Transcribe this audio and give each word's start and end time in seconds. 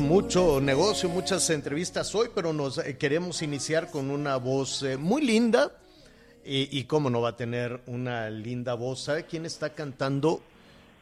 mucho 0.00 0.60
negocio, 0.60 1.08
muchas 1.08 1.50
entrevistas 1.50 2.14
hoy, 2.14 2.28
pero 2.34 2.52
nos 2.52 2.78
eh, 2.78 2.96
queremos 2.96 3.42
iniciar 3.42 3.90
con 3.90 4.10
una 4.10 4.36
voz 4.36 4.82
eh, 4.82 4.96
muy 4.96 5.22
linda. 5.22 5.72
Y, 6.44 6.76
y 6.76 6.84
cómo 6.84 7.10
no 7.10 7.20
va 7.20 7.30
a 7.30 7.36
tener 7.36 7.80
una 7.86 8.30
linda 8.30 8.74
voz. 8.74 9.04
¿Sabe 9.04 9.26
quién 9.26 9.44
está 9.44 9.74
cantando? 9.74 10.40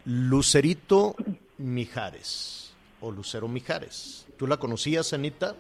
Lucerito 0.04 1.14
Mijares. 1.58 2.74
O 3.00 3.10
Lucero 3.10 3.48
Mijares. 3.48 4.26
¿Tú 4.36 4.46
la 4.46 4.56
conocías, 4.58 5.12
Anita? 5.12 5.54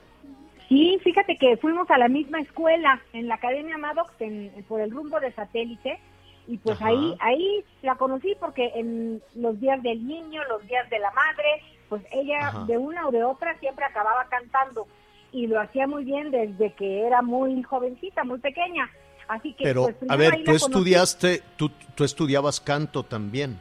Sí, 0.68 0.98
fíjate 1.02 1.38
que 1.38 1.56
fuimos 1.56 1.90
a 1.90 1.98
la 1.98 2.08
misma 2.08 2.40
escuela, 2.40 3.00
en 3.12 3.28
la 3.28 3.36
Academia 3.36 3.78
Maddox, 3.78 4.12
en, 4.20 4.52
por 4.68 4.80
el 4.80 4.90
rumbo 4.90 5.18
de 5.20 5.32
satélite, 5.32 5.98
y 6.46 6.58
pues 6.58 6.76
Ajá. 6.76 6.88
ahí 6.88 7.14
ahí 7.20 7.64
la 7.82 7.94
conocí 7.94 8.34
porque 8.38 8.72
en 8.74 9.22
los 9.34 9.58
días 9.60 9.82
del 9.82 10.06
niño, 10.06 10.42
los 10.48 10.66
días 10.66 10.90
de 10.90 10.98
la 10.98 11.10
madre, 11.12 11.62
pues 11.90 12.02
ella 12.12 12.48
Ajá. 12.48 12.64
de 12.64 12.78
una 12.78 13.06
o 13.06 13.10
de 13.10 13.22
otra 13.22 13.58
siempre 13.58 13.84
acababa 13.84 14.26
cantando 14.30 14.86
y 15.32 15.46
lo 15.46 15.60
hacía 15.60 15.86
muy 15.86 16.04
bien 16.04 16.30
desde 16.30 16.72
que 16.72 17.06
era 17.06 17.20
muy 17.20 17.62
jovencita, 17.62 18.24
muy 18.24 18.38
pequeña. 18.38 18.90
Así 19.28 19.52
que, 19.52 19.64
Pero, 19.64 19.84
pues, 19.84 20.10
a 20.10 20.16
ver, 20.16 20.42
tú 20.44 20.52
estudiaste, 20.52 21.42
tú, 21.56 21.70
tú 21.94 22.04
estudiabas 22.04 22.60
canto 22.60 23.02
también. 23.04 23.60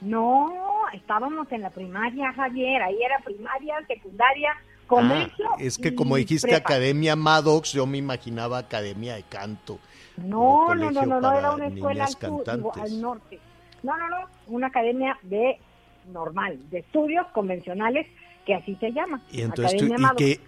No, 0.00 0.52
estábamos 0.92 1.50
en 1.52 1.62
la 1.62 1.70
primaria, 1.70 2.32
Javier, 2.32 2.82
ahí 2.82 2.98
era 3.02 3.18
primaria, 3.24 3.76
secundaria, 3.86 4.52
colegio. 4.86 5.48
Ah, 5.52 5.56
es 5.60 5.78
que 5.78 5.94
como 5.94 6.16
dijiste 6.16 6.48
prepa. 6.48 6.68
Academia 6.68 7.16
Maddox, 7.16 7.72
yo 7.72 7.86
me 7.86 7.98
imaginaba 7.98 8.58
Academia 8.58 9.14
de 9.14 9.22
Canto. 9.24 9.78
No, 10.16 10.74
no, 10.74 10.90
no, 10.90 11.06
no, 11.06 11.20
no, 11.20 11.38
era 11.38 11.52
una 11.52 11.66
escuela 11.66 12.04
al, 12.04 12.10
sur, 12.10 12.56
digo, 12.56 12.72
al 12.74 13.00
norte. 13.00 13.38
No, 13.82 13.96
no, 13.96 14.08
no, 14.08 14.16
una 14.48 14.68
academia 14.68 15.18
de 15.22 15.60
normal, 16.06 16.58
de 16.70 16.80
estudios 16.80 17.26
convencionales, 17.32 18.06
que 18.44 18.54
así 18.54 18.76
se 18.76 18.92
llama. 18.92 19.22
Y 19.30 19.42
entonces 19.42 19.72
tú, 19.72 19.84
Academia 19.84 19.96
y 19.98 20.02
Maddox. 20.02 20.18
que, 20.18 20.40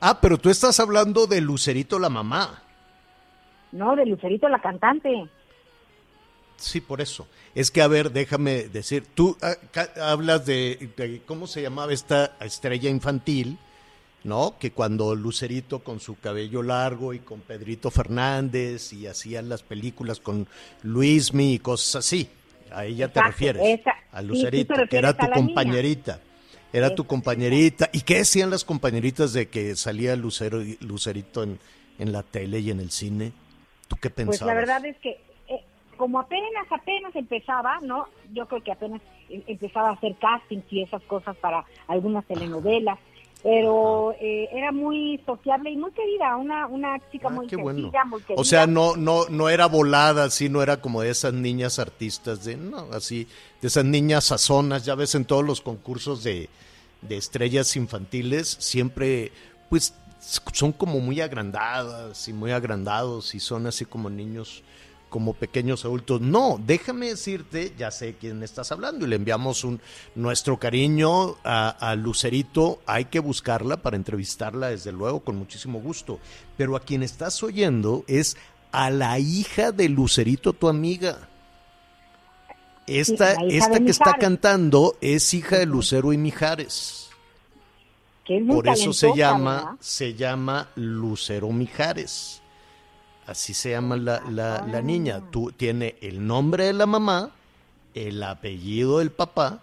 ah, 0.00 0.20
pero 0.20 0.38
tú 0.38 0.50
estás 0.50 0.78
hablando 0.80 1.26
de 1.26 1.40
Lucerito 1.40 1.98
la 1.98 2.08
mamá. 2.08 2.62
No, 3.72 3.96
de 3.96 4.06
Lucerito 4.06 4.48
la 4.48 4.60
cantante. 4.60 5.28
Sí, 6.56 6.80
por 6.80 7.00
eso. 7.00 7.26
Es 7.54 7.70
que, 7.70 7.82
a 7.82 7.88
ver, 7.88 8.10
déjame 8.12 8.68
decir, 8.68 9.06
tú 9.14 9.36
ah, 9.42 9.54
hablas 10.02 10.44
de, 10.44 10.90
de 10.96 11.22
cómo 11.24 11.46
se 11.46 11.62
llamaba 11.62 11.92
esta 11.92 12.36
estrella 12.40 12.90
infantil, 12.90 13.58
¿no? 14.24 14.56
Que 14.58 14.72
cuando 14.72 15.14
Lucerito 15.14 15.80
con 15.80 16.00
su 16.00 16.18
cabello 16.18 16.62
largo 16.62 17.14
y 17.14 17.20
con 17.20 17.40
Pedrito 17.40 17.90
Fernández 17.90 18.92
y 18.92 19.06
hacían 19.06 19.48
las 19.48 19.62
películas 19.62 20.20
con 20.20 20.48
Luismi 20.82 21.54
y 21.54 21.58
cosas 21.60 22.04
así. 22.06 22.28
A 22.72 22.84
ella 22.84 23.08
te 23.12 23.22
refieres. 23.22 23.80
esa- 23.80 23.94
a 24.12 24.22
Lucerito, 24.22 24.74
que 24.88 24.96
era 24.98 25.12
tu 25.16 25.24
niña. 25.26 25.34
compañerita. 25.34 26.20
Era 26.72 26.94
tu 26.94 27.06
compañerita. 27.06 27.88
¿Y 27.92 28.02
qué 28.02 28.16
decían 28.18 28.50
las 28.50 28.64
compañeritas 28.64 29.32
de 29.32 29.48
que 29.48 29.74
salía 29.76 30.14
Lucero, 30.16 30.58
Lucerito 30.80 31.42
en, 31.42 31.58
en 31.98 32.12
la 32.12 32.22
tele 32.22 32.60
y 32.60 32.70
en 32.70 32.80
el 32.80 32.90
cine? 32.90 33.32
¿Tú 33.88 33.96
qué 33.96 34.10
pensabas? 34.10 34.38
Pues 34.40 34.46
la 34.48 34.54
verdad 34.54 34.84
es 34.84 34.96
que 34.98 35.18
eh, 35.48 35.62
como 35.96 36.20
apenas, 36.20 36.66
apenas 36.70 37.16
empezaba, 37.16 37.80
¿no? 37.80 38.06
Yo 38.34 38.46
creo 38.46 38.62
que 38.62 38.72
apenas 38.72 39.00
em- 39.30 39.42
empezaba 39.46 39.88
a 39.90 39.92
hacer 39.92 40.14
castings 40.20 40.64
y 40.70 40.82
esas 40.82 41.02
cosas 41.04 41.36
para 41.38 41.64
algunas 41.86 42.26
telenovelas, 42.26 42.98
pero 43.42 44.12
eh, 44.20 44.48
era 44.52 44.72
muy 44.72 45.20
sociable 45.24 45.70
y 45.70 45.76
muy 45.76 45.92
querida, 45.92 46.36
una, 46.36 46.66
una 46.66 46.98
chica 47.10 47.28
Ah, 47.28 47.32
muy 47.32 47.46
qué 47.46 47.56
bueno. 47.56 47.82
sencilla, 47.82 48.04
muy 48.04 48.20
querida. 48.22 48.40
O 48.40 48.44
sea, 48.44 48.66
no, 48.66 48.96
no, 48.96 49.26
no 49.28 49.48
era 49.48 49.66
volada, 49.66 50.24
así, 50.24 50.48
no 50.48 50.62
era 50.62 50.80
como 50.80 51.02
de 51.02 51.10
esas 51.10 51.32
niñas 51.32 51.78
artistas, 51.78 52.44
de, 52.44 52.56
no, 52.56 52.88
así, 52.92 53.28
de 53.60 53.68
esas 53.68 53.84
niñas 53.84 54.24
sazonas, 54.24 54.84
ya 54.84 54.94
ves 54.94 55.14
en 55.14 55.24
todos 55.24 55.44
los 55.44 55.60
concursos 55.60 56.24
de, 56.24 56.48
de 57.02 57.16
estrellas 57.16 57.76
infantiles, 57.76 58.48
siempre, 58.60 59.30
pues, 59.68 59.94
son 60.52 60.72
como 60.72 60.98
muy 60.98 61.20
agrandadas 61.20 62.26
y 62.28 62.32
muy 62.32 62.50
agrandados 62.50 63.34
y 63.36 63.40
son 63.40 63.66
así 63.68 63.84
como 63.84 64.10
niños, 64.10 64.62
como 65.08 65.34
pequeños 65.34 65.84
adultos. 65.84 66.20
No, 66.20 66.60
déjame 66.64 67.08
decirte, 67.08 67.72
ya 67.78 67.90
sé 67.90 68.16
quién 68.20 68.42
estás 68.42 68.72
hablando 68.72 69.04
y 69.04 69.08
le 69.08 69.16
enviamos 69.16 69.64
un 69.64 69.80
nuestro 70.14 70.58
cariño 70.58 71.36
a, 71.44 71.68
a 71.68 71.94
Lucerito. 71.96 72.80
Hay 72.86 73.06
que 73.06 73.20
buscarla 73.20 73.78
para 73.78 73.96
entrevistarla, 73.96 74.68
desde 74.68 74.92
luego, 74.92 75.20
con 75.20 75.36
muchísimo 75.36 75.80
gusto. 75.80 76.18
Pero 76.56 76.76
a 76.76 76.80
quien 76.80 77.02
estás 77.02 77.42
oyendo 77.42 78.04
es 78.06 78.36
a 78.72 78.90
la 78.90 79.18
hija 79.18 79.72
de 79.72 79.88
Lucerito, 79.88 80.52
tu 80.52 80.68
amiga. 80.68 81.28
Esta, 82.86 83.34
Sí, 83.36 83.42
esta 83.48 83.80
que 83.80 83.90
está 83.90 84.14
cantando 84.14 84.96
es 85.00 85.34
hija 85.34 85.58
de 85.58 85.66
Lucero 85.66 86.12
y 86.12 86.18
Mijares. 86.18 87.10
que 88.24 88.38
es 88.38 88.42
muy 88.42 88.56
Por 88.56 88.68
eso 88.68 88.92
se 88.92 89.14
llama, 89.14 89.54
¿verdad? 89.56 89.76
se 89.80 90.14
llama 90.14 90.68
Lucero 90.74 91.50
Mijares. 91.52 92.42
Así 93.28 93.52
se 93.52 93.70
llama 93.70 93.96
la, 93.96 94.22
la- 94.30 94.66
la 94.66 94.80
niña. 94.82 95.22
Tú, 95.30 95.52
tiene 95.52 95.96
el 96.00 96.26
nombre 96.26 96.64
de 96.64 96.72
la 96.72 96.86
mamá, 96.86 97.30
el 97.94 98.22
apellido 98.22 98.98
del 99.00 99.10
papá 99.10 99.62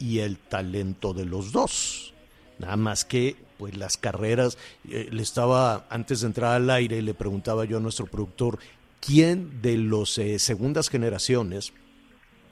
y 0.00 0.18
el 0.18 0.36
talento 0.36 1.14
de 1.14 1.24
los 1.24 1.52
dos. 1.52 2.12
Nada 2.58 2.76
más 2.76 3.04
que, 3.04 3.36
pues 3.56 3.76
las 3.76 3.96
carreras, 3.96 4.58
eh, 4.90 5.08
le 5.12 5.22
estaba, 5.22 5.86
antes 5.90 6.20
de 6.22 6.26
entrar 6.26 6.54
al 6.54 6.68
aire, 6.70 7.00
le 7.02 7.14
preguntaba 7.14 7.64
yo 7.64 7.76
a 7.76 7.80
nuestro 7.80 8.06
productor, 8.06 8.58
¿quién 9.00 9.62
de 9.62 9.76
los 9.76 10.18
eh, 10.18 10.38
segundas 10.40 10.88
generaciones 10.88 11.72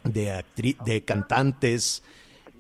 de, 0.05 0.33
actri- 0.33 0.77
de 0.84 1.03
cantantes 1.05 2.05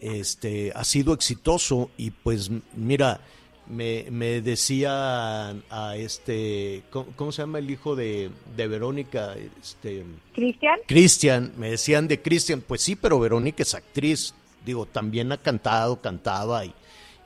este, 0.00 0.72
ha 0.74 0.82
sido 0.82 1.14
exitoso? 1.14 1.90
Y 1.96 2.10
pues 2.10 2.50
mira, 2.74 3.20
me, 3.68 4.06
me 4.10 4.40
decía 4.40 5.50
a 5.70 5.96
este, 5.96 6.82
¿cómo, 6.90 7.06
cómo 7.16 7.32
se 7.32 7.42
llama 7.42 7.58
el 7.58 7.70
hijo 7.70 7.94
de, 7.96 8.30
de 8.56 8.66
Verónica? 8.68 9.34
Este, 9.60 10.04
Cristian, 10.34 10.78
Cristian, 10.86 11.52
me 11.56 11.70
decían 11.70 12.08
de 12.08 12.20
Cristian, 12.20 12.60
pues 12.66 12.82
sí, 12.82 12.96
pero 12.96 13.18
Verónica 13.18 13.62
es 13.62 13.74
actriz, 13.74 14.34
digo, 14.64 14.86
también 14.86 15.32
ha 15.32 15.36
cantado, 15.38 16.00
cantaba 16.00 16.64
y, 16.64 16.74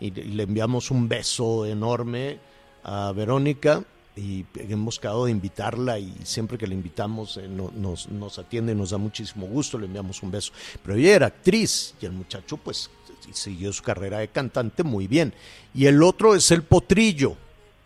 y 0.00 0.10
le 0.10 0.42
enviamos 0.44 0.90
un 0.90 1.08
beso 1.08 1.66
enorme 1.66 2.38
a 2.84 3.12
Verónica 3.12 3.82
y 4.14 4.46
hemos 4.56 4.98
quedado 4.98 5.26
de 5.26 5.30
invitarla 5.30 5.98
y 5.98 6.14
siempre 6.24 6.56
que 6.56 6.66
la 6.66 6.72
invitamos 6.72 7.36
eh, 7.36 7.48
no- 7.48 7.70
nos, 7.76 8.08
nos 8.08 8.38
atiende, 8.38 8.74
nos 8.74 8.90
da 8.90 8.96
muchísimo 8.98 9.46
gusto, 9.46 9.78
le 9.78 9.84
enviamos 9.86 10.22
un 10.22 10.30
beso. 10.30 10.52
Pero 10.82 10.96
ella 10.96 11.16
era 11.16 11.26
actriz 11.26 11.94
y 12.00 12.06
el 12.06 12.12
muchacho 12.12 12.56
pues 12.56 12.88
siguió 13.32 13.72
su 13.72 13.82
carrera 13.82 14.18
de 14.18 14.28
cantante 14.28 14.82
muy 14.82 15.06
bien. 15.06 15.34
Y 15.74 15.86
el 15.86 16.02
otro 16.02 16.34
es 16.34 16.50
el 16.50 16.62
potrillo, 16.62 17.36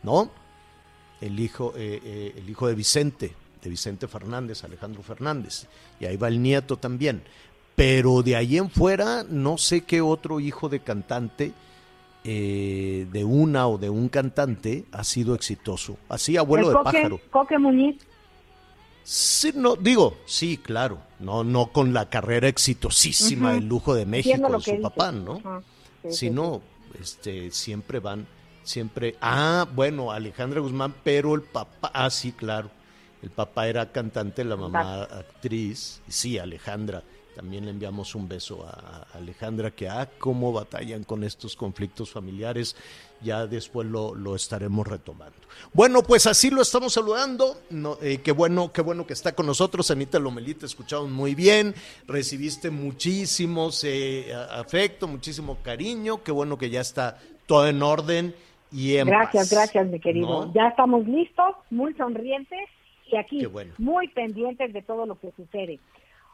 ¿no? 0.02 0.30
el 1.20 1.38
hijo, 1.38 1.74
eh, 1.76 2.00
eh, 2.02 2.34
el 2.36 2.48
hijo 2.48 2.66
de 2.66 2.74
Vicente, 2.74 3.34
de 3.62 3.70
Vicente 3.70 4.08
Fernández, 4.08 4.64
Alejandro 4.64 5.02
Fernández. 5.02 5.66
Y 5.98 6.06
ahí 6.06 6.16
va 6.16 6.28
el 6.28 6.42
nieto 6.42 6.76
también. 6.76 7.22
Pero 7.76 8.22
de 8.22 8.36
ahí 8.36 8.58
en 8.58 8.70
fuera, 8.70 9.24
no 9.28 9.58
sé 9.58 9.82
qué 9.82 10.00
otro 10.00 10.40
hijo 10.40 10.68
de 10.68 10.80
cantante, 10.80 11.52
eh, 12.24 13.06
de 13.10 13.24
una 13.24 13.68
o 13.68 13.78
de 13.78 13.90
un 13.90 14.08
cantante, 14.08 14.84
ha 14.92 15.04
sido 15.04 15.34
exitoso. 15.34 15.96
Así, 16.08 16.36
abuelo 16.36 16.68
el 16.68 16.72
de 16.72 16.78
Coque, 16.78 16.84
pájaro. 16.84 17.20
Coque 17.30 17.58
Muñiz. 17.58 17.96
Sí, 19.02 19.52
no, 19.54 19.76
digo, 19.76 20.18
sí, 20.26 20.58
claro, 20.58 20.98
no, 21.18 21.42
no 21.42 21.72
con 21.72 21.92
la 21.92 22.08
carrera 22.08 22.48
exitosísima 22.48 23.54
del 23.54 23.66
lujo 23.66 23.94
de 23.94 24.06
México 24.06 24.50
de 24.50 24.60
su 24.60 24.80
papá, 24.80 25.12
¿no? 25.12 25.62
Sí, 26.02 26.12
sino, 26.12 26.62
este, 26.98 27.50
siempre 27.50 27.98
van, 27.98 28.26
siempre, 28.62 29.16
ah, 29.20 29.66
bueno, 29.74 30.12
Alejandra 30.12 30.60
Guzmán, 30.60 30.94
pero 31.02 31.34
el 31.34 31.42
papá, 31.42 31.90
ah, 31.92 32.10
sí, 32.10 32.32
claro, 32.32 32.70
el 33.22 33.30
papá 33.30 33.68
era 33.68 33.90
cantante, 33.90 34.44
la 34.44 34.56
mamá 34.56 35.02
actriz, 35.02 36.00
y 36.08 36.12
sí, 36.12 36.38
Alejandra, 36.38 37.02
también 37.34 37.64
le 37.64 37.70
enviamos 37.70 38.14
un 38.14 38.28
beso 38.28 38.66
a, 38.66 39.06
a 39.12 39.18
Alejandra, 39.18 39.70
que, 39.70 39.88
ah, 39.88 40.08
cómo 40.18 40.52
batallan 40.52 41.04
con 41.04 41.24
estos 41.24 41.56
conflictos 41.56 42.10
familiares, 42.10 42.76
ya 43.22 43.46
después 43.46 43.86
lo, 43.86 44.14
lo 44.14 44.34
estaremos 44.34 44.86
retomando. 44.86 45.36
Bueno, 45.72 46.02
pues 46.02 46.26
así 46.26 46.50
lo 46.50 46.62
estamos 46.62 46.92
saludando. 46.92 47.56
No, 47.70 47.96
eh, 48.02 48.20
qué 48.22 48.32
bueno, 48.32 48.72
qué 48.72 48.82
bueno 48.82 49.06
que 49.06 49.12
está 49.12 49.34
con 49.34 49.46
nosotros, 49.46 49.90
Anita 49.90 50.18
Lomelí, 50.18 50.54
te 50.54 50.66
escuchamos 50.66 51.10
muy 51.10 51.34
bien, 51.34 51.74
recibiste 52.06 52.70
muchísimos 52.70 53.84
eh, 53.84 54.32
afecto, 54.50 55.06
muchísimo 55.06 55.58
cariño, 55.62 56.22
qué 56.22 56.32
bueno 56.32 56.58
que 56.58 56.70
ya 56.70 56.80
está 56.80 57.18
todo 57.46 57.68
en 57.68 57.82
orden 57.82 58.34
y 58.72 58.96
en 58.96 59.06
Gracias, 59.08 59.48
paz, 59.48 59.58
gracias, 59.58 59.86
mi 59.88 60.00
querido. 60.00 60.46
¿no? 60.46 60.52
Ya 60.54 60.68
estamos 60.68 61.06
listos, 61.06 61.56
muy 61.70 61.94
sonrientes 61.94 62.68
y 63.10 63.16
aquí 63.16 63.44
bueno. 63.46 63.72
muy 63.78 64.08
pendientes 64.08 64.72
de 64.72 64.82
todo 64.82 65.06
lo 65.06 65.18
que 65.18 65.32
sucede. 65.36 65.78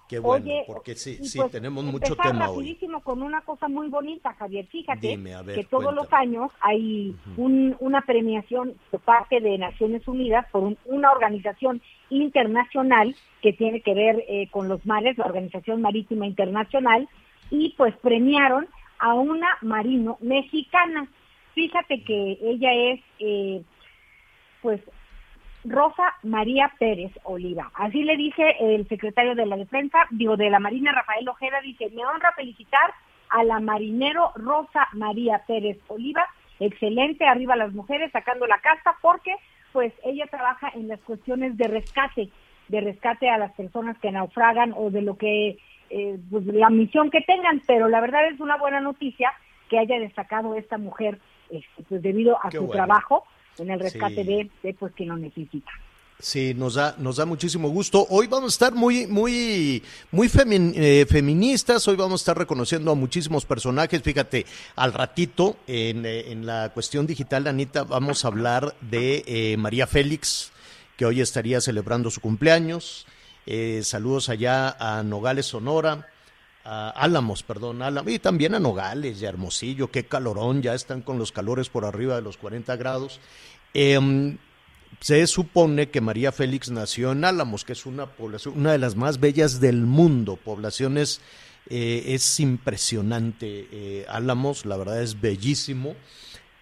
Qué 0.08 0.20
bueno, 0.20 0.44
Oye, 0.44 0.62
porque 0.68 0.94
sí, 0.94 1.18
pues, 1.36 1.50
tenemos 1.50 1.82
mucho 1.82 1.96
empezar 2.12 2.30
tema 2.32 2.48
hoy. 2.48 2.58
rapidísimo 2.58 3.00
con 3.00 3.22
una 3.22 3.40
cosa 3.40 3.66
muy 3.66 3.88
bonita, 3.88 4.32
Javier. 4.34 4.64
Fíjate 4.66 5.08
Dime, 5.08 5.34
a 5.34 5.42
ver, 5.42 5.56
que 5.56 5.64
todos 5.64 5.92
los 5.92 6.12
años 6.12 6.52
hay 6.60 7.14
un- 7.36 7.76
una 7.80 8.02
premiación 8.02 8.74
por 8.90 9.00
parte 9.00 9.40
de 9.40 9.58
Naciones 9.58 10.06
Unidas 10.06 10.46
por 10.52 10.62
un- 10.62 10.78
una 10.84 11.10
organización 11.10 11.82
internacional 12.10 13.16
que 13.42 13.52
tiene 13.52 13.80
que 13.80 13.94
ver 13.94 14.24
eh, 14.28 14.48
con 14.52 14.68
los 14.68 14.84
mares, 14.86 15.18
la 15.18 15.24
Organización 15.24 15.82
Marítima 15.82 16.26
Internacional, 16.26 17.08
y 17.50 17.74
pues 17.76 17.94
premiaron 17.96 18.68
a 18.98 19.14
una 19.14 19.48
marino 19.62 20.18
mexicana. 20.20 21.08
Fíjate 21.54 22.02
que 22.04 22.38
ella 22.42 22.72
es, 22.72 23.00
eh, 23.18 23.62
pues, 24.62 24.80
Rosa 25.68 26.14
María 26.22 26.72
Pérez 26.78 27.12
Oliva. 27.24 27.70
Así 27.74 28.02
le 28.04 28.16
dice 28.16 28.56
el 28.60 28.88
secretario 28.88 29.34
de 29.34 29.46
la 29.46 29.56
Defensa, 29.56 29.98
digo, 30.10 30.36
de 30.36 30.50
la 30.50 30.60
Marina, 30.60 30.92
Rafael 30.92 31.28
Ojeda, 31.28 31.60
dice, 31.60 31.90
me 31.90 32.06
honra 32.06 32.32
felicitar 32.32 32.94
a 33.30 33.42
la 33.42 33.58
marinero 33.58 34.30
Rosa 34.36 34.88
María 34.92 35.42
Pérez 35.46 35.78
Oliva, 35.88 36.24
excelente, 36.60 37.26
arriba 37.26 37.56
las 37.56 37.72
mujeres, 37.72 38.12
sacando 38.12 38.46
la 38.46 38.58
casta, 38.58 38.96
porque 39.02 39.34
pues 39.72 39.92
ella 40.04 40.26
trabaja 40.30 40.70
en 40.74 40.88
las 40.88 41.00
cuestiones 41.00 41.56
de 41.56 41.68
rescate, 41.68 42.30
de 42.68 42.80
rescate 42.80 43.28
a 43.28 43.36
las 43.36 43.52
personas 43.52 43.98
que 43.98 44.10
naufragan 44.10 44.72
o 44.76 44.90
de 44.90 45.02
lo 45.02 45.16
que, 45.16 45.58
eh, 45.90 46.18
pues 46.30 46.46
la 46.46 46.70
misión 46.70 47.10
que 47.10 47.20
tengan, 47.22 47.60
pero 47.66 47.88
la 47.88 48.00
verdad 48.00 48.26
es 48.28 48.40
una 48.40 48.56
buena 48.56 48.80
noticia 48.80 49.32
que 49.68 49.78
haya 49.78 49.98
destacado 49.98 50.54
esta 50.54 50.78
mujer, 50.78 51.18
este, 51.50 51.82
pues 51.88 52.00
debido 52.02 52.38
a 52.42 52.50
Qué 52.50 52.58
su 52.58 52.66
bueno. 52.66 52.84
trabajo 52.84 53.24
en 53.58 53.70
el 53.70 53.80
rescate 53.80 54.16
Sí. 54.16 54.24
de, 54.24 54.50
de 54.62 54.74
pues 54.74 54.92
quien 54.94 55.08
lo 55.10 55.16
necesita. 55.16 55.70
Sí, 56.18 56.54
nos 56.54 56.74
da, 56.74 56.94
nos 56.98 57.16
da 57.16 57.26
muchísimo 57.26 57.68
gusto. 57.68 58.06
Hoy 58.08 58.26
vamos 58.26 58.52
a 58.52 58.54
estar 58.54 58.74
muy, 58.74 59.06
muy, 59.06 59.82
muy 60.10 60.28
femin- 60.30 60.72
eh, 60.74 61.04
feministas. 61.06 61.86
Hoy 61.88 61.96
vamos 61.96 62.20
a 62.20 62.22
estar 62.22 62.38
reconociendo 62.38 62.90
a 62.90 62.94
muchísimos 62.94 63.44
personajes. 63.44 64.00
Fíjate, 64.02 64.46
al 64.76 64.94
ratito, 64.94 65.58
en, 65.66 66.06
eh, 66.06 66.32
en 66.32 66.46
la 66.46 66.70
cuestión 66.72 67.06
digital, 67.06 67.46
Anita, 67.46 67.84
vamos 67.84 68.24
a 68.24 68.28
hablar 68.28 68.74
de 68.80 69.24
eh, 69.26 69.56
María 69.58 69.86
Félix, 69.86 70.52
que 70.96 71.04
hoy 71.04 71.20
estaría 71.20 71.60
celebrando 71.60 72.10
su 72.10 72.22
cumpleaños. 72.22 73.06
Eh, 73.44 73.82
saludos 73.84 74.30
allá 74.30 74.70
a 74.80 75.02
Nogales, 75.02 75.44
Sonora. 75.44 76.08
Álamos, 76.66 77.44
perdón, 77.44 77.82
Álamos, 77.82 78.12
y 78.12 78.18
también 78.18 78.54
a 78.54 78.58
Nogales 78.58 79.22
y 79.22 79.26
a 79.26 79.28
Hermosillo, 79.28 79.90
qué 79.90 80.06
calorón, 80.06 80.62
ya 80.62 80.74
están 80.74 81.00
con 81.00 81.18
los 81.18 81.30
calores 81.30 81.68
por 81.68 81.84
arriba 81.84 82.16
de 82.16 82.22
los 82.22 82.36
40 82.36 82.74
grados. 82.76 83.20
Em, 83.72 84.38
se 85.00 85.26
supone 85.26 85.90
que 85.90 86.00
María 86.00 86.32
Félix 86.32 86.70
nació 86.70 87.12
en 87.12 87.24
Álamos, 87.24 87.64
que 87.64 87.72
es 87.72 87.86
una 87.86 88.06
población, 88.06 88.54
una 88.56 88.72
de 88.72 88.78
las 88.78 88.96
más 88.96 89.20
bellas 89.20 89.60
del 89.60 89.82
mundo. 89.82 90.36
Poblaciones, 90.36 91.20
eh, 91.68 92.02
es 92.08 92.40
impresionante. 92.40 93.68
eh, 93.70 94.06
Álamos, 94.08 94.66
la 94.66 94.76
verdad 94.76 95.02
es 95.02 95.20
bellísimo. 95.20 95.94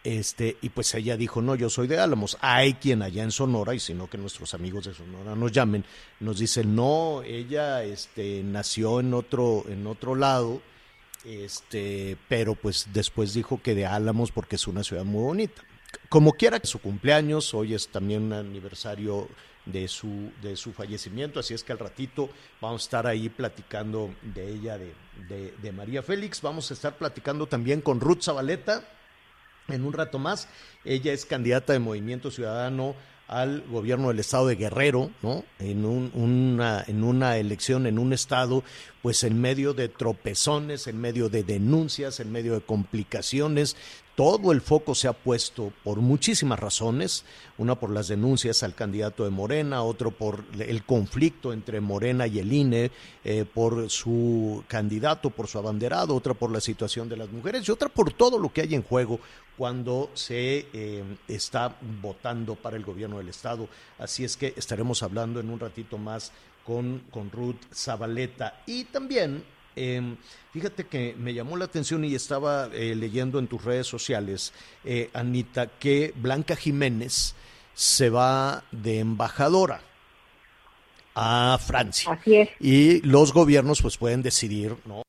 Este, 0.05 0.59
y 0.61 0.69
pues 0.69 0.95
ella 0.95 1.17
dijo, 1.17 1.41
no, 1.41 1.55
yo 1.55 1.71
soy 1.71 1.87
de 1.89 1.99
Álamos. 1.99 2.37
Hay 2.43 2.75
quien 2.75 3.01
allá 3.01 3.23
en 3.23 3.31
Sonora, 3.31 3.75
y 3.75 3.81
si 3.81 3.95
no 3.95 4.09
que 4.09 4.19
nuestros 4.19 4.53
amigos 4.53 4.85
de 4.85 4.93
Sonora 4.93 5.35
nos 5.35 5.51
llamen, 5.51 5.83
nos 6.21 6.39
dicen, 6.39 6.77
no, 6.77 7.23
ella 7.23 7.83
este, 7.83 8.43
nació 8.45 9.01
en 9.01 9.15
otro, 9.15 9.65
en 9.67 9.87
otro 9.87 10.15
lado, 10.15 10.61
este, 11.25 12.19
pero 12.29 12.55
pues 12.55 12.89
después 12.93 13.33
dijo 13.33 13.63
que 13.63 13.75
de 13.75 13.87
Álamos 13.87 14.31
porque 14.31 14.57
es 14.57 14.69
una 14.69 14.85
ciudad 14.85 15.05
muy 15.05 15.23
bonita. 15.23 15.63
Como 16.11 16.33
quiera 16.33 16.61
que 16.61 16.67
su 16.67 16.81
cumpleaños, 16.81 17.55
hoy 17.55 17.73
es 17.73 17.89
también 17.89 18.25
un 18.25 18.35
aniversario 18.35 19.27
de 19.65 19.89
su, 19.89 20.31
de 20.43 20.57
su 20.57 20.75
fallecimiento, 20.75 21.41
así 21.41 21.55
es 21.55 21.65
que 21.65 21.73
al 21.73 21.79
ratito 21.79 22.29
vamos 22.61 22.83
a 22.83 22.85
estar 22.85 23.07
ahí 23.07 23.31
platicando 23.31 24.15
de 24.21 24.53
ella, 24.53 24.77
de, 24.77 24.93
de, 25.31 25.55
de 25.63 25.73
María 25.73 26.03
Félix, 26.03 26.43
vamos 26.43 26.71
a 26.71 26.75
estar 26.75 26.99
platicando 26.99 27.47
también 27.47 27.81
con 27.81 28.01
Ruth 28.01 28.21
Zabaleta, 28.21 28.85
en 29.69 29.85
un 29.85 29.93
rato 29.93 30.19
más. 30.19 30.49
Ella 30.85 31.13
es 31.13 31.25
candidata 31.27 31.73
de 31.73 31.79
Movimiento 31.79 32.31
Ciudadano 32.31 32.95
al 33.27 33.63
gobierno 33.63 34.09
del 34.09 34.19
estado 34.19 34.47
de 34.49 34.57
Guerrero, 34.57 35.11
¿no? 35.23 35.45
En, 35.59 35.85
un- 35.87 36.11
una, 36.15 36.85
en 36.87 37.03
una 37.05 37.39
elección 37.39 37.87
en 37.87 37.99
un 37.99 38.13
estado, 38.13 38.63
pues 39.05 39.23
en 39.23 39.39
medio 39.39 39.75
de 39.75 39.91
tropezones, 39.91 40.87
en 40.87 40.99
medio 40.99 41.29
de 41.29 41.43
denuncias, 41.43 42.21
en 42.21 42.33
medio 42.33 42.55
de 42.55 42.63
complicaciones. 42.63 43.77
Todo 44.15 44.51
el 44.51 44.63
foco 44.63 44.95
se 44.95 45.09
ha 45.09 45.13
puesto 45.13 45.75
por 45.83 45.99
muchísimas 45.99 46.59
razones, 46.59 47.27
una 47.59 47.75
por 47.75 47.91
las 47.91 48.09
denuncias 48.09 48.63
al 48.63 48.75
candidato 48.75 49.25
de 49.25 49.31
Morena, 49.31 49.83
otro 49.83 50.11
por 50.11 50.47
el 50.59 50.85
conflicto 50.85 51.53
entre 51.53 51.83
Morena 51.83 52.27
y 52.27 52.39
el 52.39 52.51
INE, 52.51 52.93
eh, 53.25 53.45
por 53.45 53.91
su 53.91 54.65
candidato, 54.69 55.29
por 55.29 55.49
su 55.49 55.59
abanderado, 55.59 56.15
otra 56.15 56.33
por 56.33 56.51
la 56.51 56.63
situación 56.63 57.07
de 57.07 57.19
las 57.19 57.29
mujeres 57.31 57.69
y 57.69 57.73
otra 57.73 57.91
por 57.91 58.11
todo 58.11 58.39
lo 58.39 58.55
que 58.55 58.63
hay 58.63 58.75
en 58.75 58.83
juego 58.83 59.21
cuando 59.59 60.11
se 60.15 60.67
eh, 60.73 61.05
está 61.29 61.77
votando 62.01 62.55
para 62.55 62.79
el 62.79 62.85
gobierno 62.87 63.19
del 63.19 63.29
Estado. 63.29 63.69
Así 63.99 64.25
es 64.25 64.39
que 64.39 64.55
estaremos 64.57 65.03
hablando 65.03 65.41
en 65.41 65.51
un 65.51 65.61
ratito 65.61 65.99
más 65.99 66.33
con, 66.65 67.05
con 67.11 67.31
Ruth 67.31 67.61
Zabaleta. 67.73 68.63
Y 68.67 68.85
también, 68.85 69.45
eh, 69.77 70.17
fíjate 70.53 70.87
que 70.87 71.15
me 71.19 71.35
llamó 71.35 71.57
la 71.57 71.67
atención 71.67 72.05
y 72.05 72.15
estaba 72.15 72.69
eh, 72.73 72.95
leyendo 72.95 73.39
en 73.39 73.47
tus 73.47 73.65
redes 73.65 73.87
sociales, 73.87 74.53
eh, 74.85 75.11
Anita, 75.13 75.67
que 75.67 76.13
Blanca 76.17 76.57
Jiménez 76.57 77.35
se 77.75 78.11
va 78.11 78.65
de 78.71 79.01
embajadora 79.01 79.83
a 81.15 81.59
Francia. 81.65 82.13
Así 82.13 82.37
es. 82.37 82.49
Y 82.61 83.01
los 83.03 83.33
gobiernos 83.33 83.83
pues 83.83 83.97
pueden 83.97 84.23
decidir, 84.23 84.77
¿no? 84.85 85.03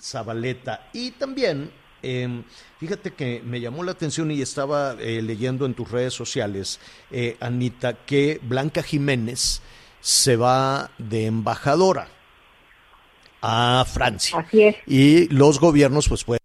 Zabaleta. 0.00 0.88
Y 0.92 1.12
también, 1.12 1.70
eh, 2.02 2.42
fíjate 2.78 3.12
que 3.12 3.42
me 3.44 3.60
llamó 3.60 3.84
la 3.84 3.92
atención 3.92 4.30
y 4.30 4.40
estaba 4.40 4.96
eh, 4.98 5.22
leyendo 5.22 5.66
en 5.66 5.74
tus 5.74 5.90
redes 5.90 6.14
sociales, 6.14 6.80
eh, 7.10 7.36
Anita, 7.40 8.04
que 8.04 8.40
Blanca 8.42 8.82
Jiménez 8.82 9.62
se 10.00 10.36
va 10.36 10.90
de 10.98 11.26
embajadora 11.26 12.08
a 13.42 13.84
Francia. 13.86 14.38
Así 14.38 14.62
es. 14.62 14.76
Y 14.86 15.28
los 15.28 15.60
gobiernos 15.60 16.08
pues 16.08 16.24
pueden 16.24 16.39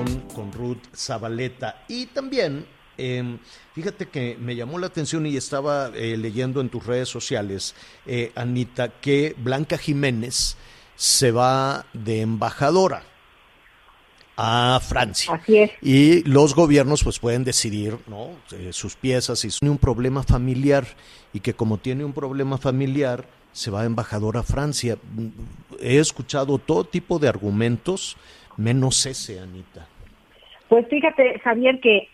con, 0.00 0.20
con 0.34 0.52
Ruth 0.52 0.82
Zabaleta. 0.94 1.84
Y 1.88 2.06
también, 2.06 2.66
eh, 2.96 3.38
fíjate 3.74 4.06
que 4.06 4.36
me 4.40 4.56
llamó 4.56 4.78
la 4.78 4.86
atención 4.86 5.26
y 5.26 5.36
estaba 5.36 5.90
eh, 5.94 6.16
leyendo 6.16 6.60
en 6.60 6.68
tus 6.68 6.86
redes 6.86 7.08
sociales, 7.08 7.74
eh, 8.06 8.32
Anita, 8.34 8.88
que 9.00 9.34
Blanca 9.38 9.76
Jiménez 9.76 10.56
se 10.96 11.32
va 11.32 11.86
de 11.92 12.22
embajadora 12.22 13.04
a 14.36 14.80
Francia. 14.82 15.34
Así 15.34 15.58
es. 15.58 15.70
Y 15.82 16.22
los 16.24 16.54
gobiernos 16.54 17.04
pues 17.04 17.18
pueden 17.18 17.44
decidir, 17.44 17.98
¿no? 18.06 18.30
Eh, 18.52 18.70
sus 18.72 18.96
piezas, 18.96 19.40
si 19.40 19.48
tiene 19.48 19.70
un 19.70 19.78
problema 19.78 20.22
familiar 20.22 20.86
y 21.34 21.40
que 21.40 21.52
como 21.52 21.76
tiene 21.76 22.04
un 22.04 22.14
problema 22.14 22.56
familiar, 22.56 23.28
se 23.52 23.70
va 23.70 23.84
embajador 23.84 24.38
a 24.38 24.42
Francia. 24.42 24.96
He 25.78 25.98
escuchado 25.98 26.58
todo 26.58 26.84
tipo 26.84 27.18
de 27.18 27.28
argumentos, 27.28 28.16
menos 28.60 29.06
ese, 29.06 29.40
Anita. 29.40 29.86
Pues 30.68 30.86
fíjate, 30.88 31.38
Javier, 31.40 31.80
que 31.80 32.08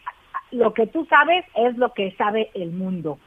lo 0.53 0.73
que 0.73 0.87
tú 0.87 1.07
sabes 1.07 1.45
es 1.55 1.77
lo 1.77 1.93
que 1.93 2.13
sabe 2.13 2.51
el 2.55 2.71
mundo. 2.71 3.19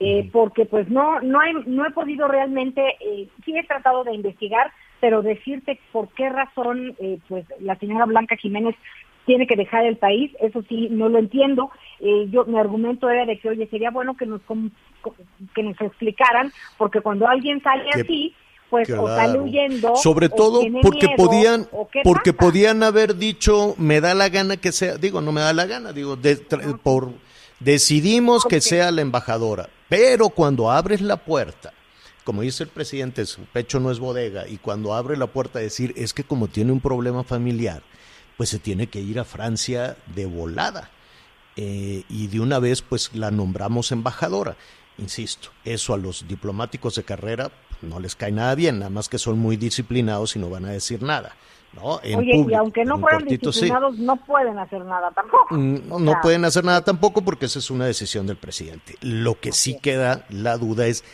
Eh, 0.00 0.28
porque 0.32 0.66
pues 0.66 0.88
no 0.88 1.20
no 1.20 1.40
he, 1.40 1.52
no 1.66 1.86
he 1.86 1.90
podido 1.92 2.26
realmente, 2.26 2.82
eh, 3.00 3.28
sí 3.44 3.56
he 3.56 3.62
tratado 3.62 4.02
de 4.02 4.12
investigar, 4.12 4.72
pero 5.00 5.22
decirte 5.22 5.78
por 5.92 6.08
qué 6.08 6.28
razón 6.28 6.96
eh, 6.98 7.18
pues 7.28 7.46
la 7.60 7.76
señora 7.76 8.04
Blanca 8.06 8.36
Jiménez 8.36 8.74
tiene 9.24 9.46
que 9.46 9.56
dejar 9.56 9.84
el 9.84 9.96
país, 9.96 10.32
eso 10.40 10.62
sí, 10.68 10.88
no 10.90 11.08
lo 11.08 11.18
entiendo. 11.18 11.70
Eh, 12.00 12.26
yo 12.30 12.44
Mi 12.44 12.58
argumento 12.58 13.08
era 13.08 13.24
de 13.24 13.38
que, 13.38 13.48
oye, 13.48 13.66
sería 13.68 13.90
bueno 13.90 14.16
que 14.16 14.26
nos, 14.26 14.42
que 15.54 15.62
nos 15.62 15.80
explicaran, 15.80 16.52
porque 16.76 17.00
cuando 17.00 17.26
alguien 17.26 17.62
sale 17.62 17.88
así, 17.94 18.34
pues 18.70 18.90
o 18.90 19.06
sale 19.06 19.38
huyendo. 19.38 19.96
Sobre 19.96 20.28
todo 20.28 20.60
porque 20.82 21.08
podían, 21.16 21.68
porque 22.02 22.32
podían 22.32 22.82
haber 22.82 23.16
dicho, 23.16 23.74
me 23.78 24.00
da 24.00 24.14
la 24.14 24.28
gana 24.28 24.56
que 24.56 24.72
sea, 24.72 24.96
digo, 24.96 25.20
no 25.20 25.32
me 25.32 25.40
da 25.40 25.52
la 25.52 25.66
gana, 25.66 25.92
digo, 25.92 26.18
por 26.82 27.12
decidimos 27.60 28.44
que 28.44 28.60
sea 28.60 28.90
la 28.90 29.02
embajadora, 29.02 29.68
pero 29.88 30.28
cuando 30.28 30.70
abres 30.70 31.00
la 31.00 31.16
puerta, 31.16 31.72
como 32.24 32.42
dice 32.42 32.64
el 32.64 32.70
presidente, 32.70 33.26
su 33.26 33.42
pecho 33.42 33.80
no 33.80 33.90
es 33.90 33.98
bodega, 33.98 34.48
y 34.48 34.56
cuando 34.56 34.94
abre 34.94 35.16
la 35.16 35.26
puerta 35.26 35.58
decir, 35.58 35.92
es 35.96 36.14
que 36.14 36.24
como 36.24 36.48
tiene 36.48 36.72
un 36.72 36.80
problema 36.80 37.22
familiar, 37.22 37.82
pues 38.36 38.48
se 38.48 38.58
tiene 38.58 38.88
que 38.88 39.00
ir 39.00 39.18
a 39.20 39.24
Francia 39.24 39.96
de 40.14 40.26
volada. 40.26 40.90
Eh, 41.56 42.02
y 42.08 42.26
de 42.26 42.40
una 42.40 42.58
vez 42.58 42.82
pues 42.82 43.14
la 43.14 43.30
nombramos 43.30 43.92
embajadora. 43.92 44.56
Insisto, 44.98 45.50
eso 45.64 45.94
a 45.94 45.98
los 45.98 46.26
diplomáticos 46.26 46.96
de 46.96 47.04
carrera 47.04 47.50
no 47.84 48.00
les 48.00 48.16
cae 48.16 48.32
nada 48.32 48.54
bien, 48.54 48.78
nada 48.78 48.90
más 48.90 49.08
que 49.08 49.18
son 49.18 49.38
muy 49.38 49.56
disciplinados 49.56 50.36
y 50.36 50.38
no 50.38 50.50
van 50.50 50.64
a 50.64 50.70
decir 50.70 51.02
nada. 51.02 51.32
¿no? 51.74 52.00
Oye, 52.16 52.44
y 52.48 52.54
aunque 52.54 52.84
no 52.84 52.98
fueran 52.98 53.24
disciplinados, 53.24 53.98
no 53.98 54.16
pueden 54.16 54.58
hacer 54.58 54.84
nada 54.84 55.10
tampoco. 55.10 55.54
Mm, 55.54 56.04
no, 56.04 56.14
pueden 56.22 56.44
hacer 56.44 56.64
nada 56.64 56.82
tampoco 56.82 57.22
porque 57.22 57.46
esa 57.46 57.58
es 57.58 57.70
una 57.70 57.86
decisión 57.86 58.26
del 58.26 58.36
presidente. 58.36 58.96
Lo 59.00 59.40
que 59.40 59.52
sí 59.52 59.78
queda 59.80 60.24
la 60.30 60.56
duda 60.56 60.86
es, 60.86 61.04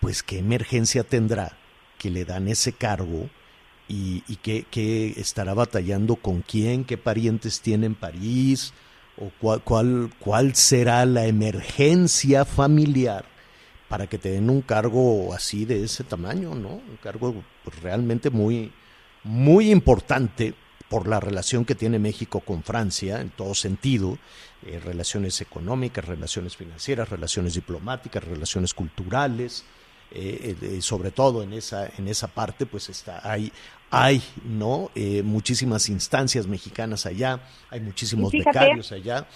pues, 0.00 0.22
¿qué 0.22 0.38
emergencia 0.38 1.04
tendrá 1.04 1.52
que 1.98 2.10
le 2.10 2.24
dan 2.24 2.48
ese 2.48 2.72
cargo 2.72 3.28
y, 3.88 4.22
y 4.28 4.36
qué, 4.36 5.14
estará 5.16 5.54
batallando 5.54 6.16
con 6.16 6.42
quién, 6.42 6.84
qué 6.84 6.96
parientes 6.96 7.60
tiene 7.60 7.86
en 7.86 7.94
París, 7.94 8.72
o 9.20 9.30
cuál, 9.40 9.62
cuál, 9.62 10.10
cuál 10.20 10.54
será 10.54 11.04
la 11.04 11.26
emergencia 11.26 12.44
familiar 12.44 13.24
para 13.88 14.06
que 14.06 14.18
te 14.18 14.30
den 14.30 14.50
un 14.50 14.62
cargo 14.62 15.32
así 15.34 15.64
de 15.64 15.84
ese 15.84 16.04
tamaño, 16.04 16.54
¿no? 16.54 16.68
Un 16.68 16.98
cargo 17.02 17.34
pues, 17.64 17.80
realmente 17.80 18.30
muy, 18.30 18.72
muy 19.24 19.70
importante 19.70 20.54
por 20.88 21.06
la 21.06 21.20
relación 21.20 21.64
que 21.64 21.74
tiene 21.74 21.98
México 21.98 22.40
con 22.40 22.62
Francia 22.62 23.20
en 23.20 23.30
todo 23.30 23.54
sentido, 23.54 24.18
eh, 24.64 24.80
relaciones 24.82 25.40
económicas, 25.40 26.04
relaciones 26.04 26.56
financieras, 26.56 27.08
relaciones 27.08 27.54
diplomáticas, 27.54 28.24
relaciones 28.24 28.74
culturales, 28.74 29.64
eh, 30.10 30.56
eh, 30.62 30.80
sobre 30.80 31.10
todo 31.10 31.42
en 31.42 31.52
esa 31.52 31.86
en 31.98 32.08
esa 32.08 32.28
parte 32.28 32.64
pues 32.64 32.88
está 32.88 33.20
hay 33.30 33.52
hay 33.90 34.22
no 34.44 34.90
eh, 34.94 35.22
muchísimas 35.22 35.88
instancias 35.88 36.46
mexicanas 36.46 37.06
allá 37.06 37.40
hay 37.70 37.80
muchísimos 37.80 38.32
becarios 38.32 38.92
allá. 38.92 39.26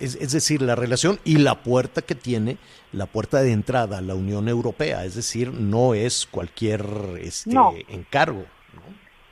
Es, 0.00 0.32
decir 0.32 0.62
la 0.62 0.74
relación 0.74 1.18
y 1.24 1.38
la 1.38 1.56
puerta 1.56 2.02
que 2.02 2.14
tiene 2.14 2.56
la 2.92 3.06
puerta 3.06 3.40
de 3.42 3.52
entrada 3.52 3.98
a 3.98 4.00
la 4.00 4.14
Unión 4.14 4.48
Europea 4.48 5.04
es 5.04 5.14
decir 5.14 5.52
no 5.52 5.94
es 5.94 6.26
cualquier 6.26 6.84
este 7.20 7.50
encargo 7.88 8.44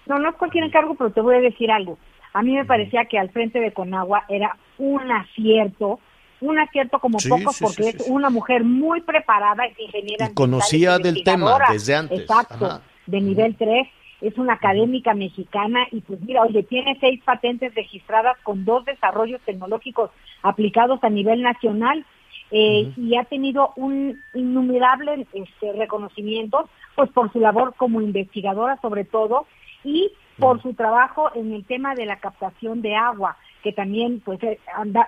¿no? 0.07 0.19
no 0.19 0.29
es 0.29 0.37
cualquier 0.37 0.65
encargo 0.65 0.95
pero 0.95 1.11
te 1.11 1.21
voy 1.21 1.37
a 1.37 1.41
decir 1.41 1.71
algo. 1.71 1.99
A 2.33 2.43
mí 2.43 2.55
me 2.55 2.67
parecía 2.67 3.07
que 3.07 3.19
al 3.19 3.31
frente 3.31 3.61
de 3.61 3.73
Conagua 3.73 4.25
era 4.29 4.59
un 4.77 5.11
acierto 5.11 6.01
un 6.41 6.59
acierto 6.59 6.99
como 6.99 7.19
pocos 7.19 7.59
porque 7.61 7.89
es 7.91 8.07
una 8.09 8.31
mujer 8.31 8.63
muy 8.63 9.01
preparada, 9.01 9.65
es 9.65 9.79
ingeniera. 9.79 10.27
Y 10.27 10.35
conocía 10.35 10.99
del 10.99 11.25
tema 11.25 11.59
desde 11.71 11.95
antes. 11.95 12.21
Exacto, 12.21 12.83
de 13.07 13.21
nivel 13.21 13.57
3, 13.57 13.89
es 14.21 14.37
una 14.39 14.55
académica 14.55 15.15
mexicana 15.15 15.87
y 15.91 16.01
pues 16.01 16.21
mira, 16.21 16.43
oye, 16.43 16.63
tiene 16.63 16.97
seis 17.01 17.23
patentes 17.25 17.75
registradas 17.75 18.37
con 18.43 18.65
dos 18.65 18.85
desarrollos 18.85 19.41
tecnológicos 19.43 20.11
aplicados 20.43 21.03
a 21.03 21.11
nivel 21.11 21.43
nacional 21.43 22.05
eh, 22.51 22.93
y 22.97 23.17
ha 23.17 23.25
tenido 23.25 23.73
un 23.77 24.23
innumerable 24.33 25.27
este, 25.33 25.73
reconocimientos 25.73 26.71
pues 26.95 27.11
por 27.11 27.33
su 27.33 27.41
labor 27.41 27.75
como 27.77 28.01
investigadora 28.01 28.79
sobre 28.81 29.05
todo 29.05 29.47
y 29.83 30.13
por 30.39 30.63
su 30.63 30.75
trabajo 30.75 31.31
en 31.35 31.53
el 31.53 31.65
tema 31.65 31.95
de 31.95 32.07
la 32.07 32.17
captación 32.21 32.83
de 32.83 32.95
agua 32.95 33.37
que 33.65 33.73
también 33.73 34.21
pues 34.21 34.41
eh, 34.45 34.61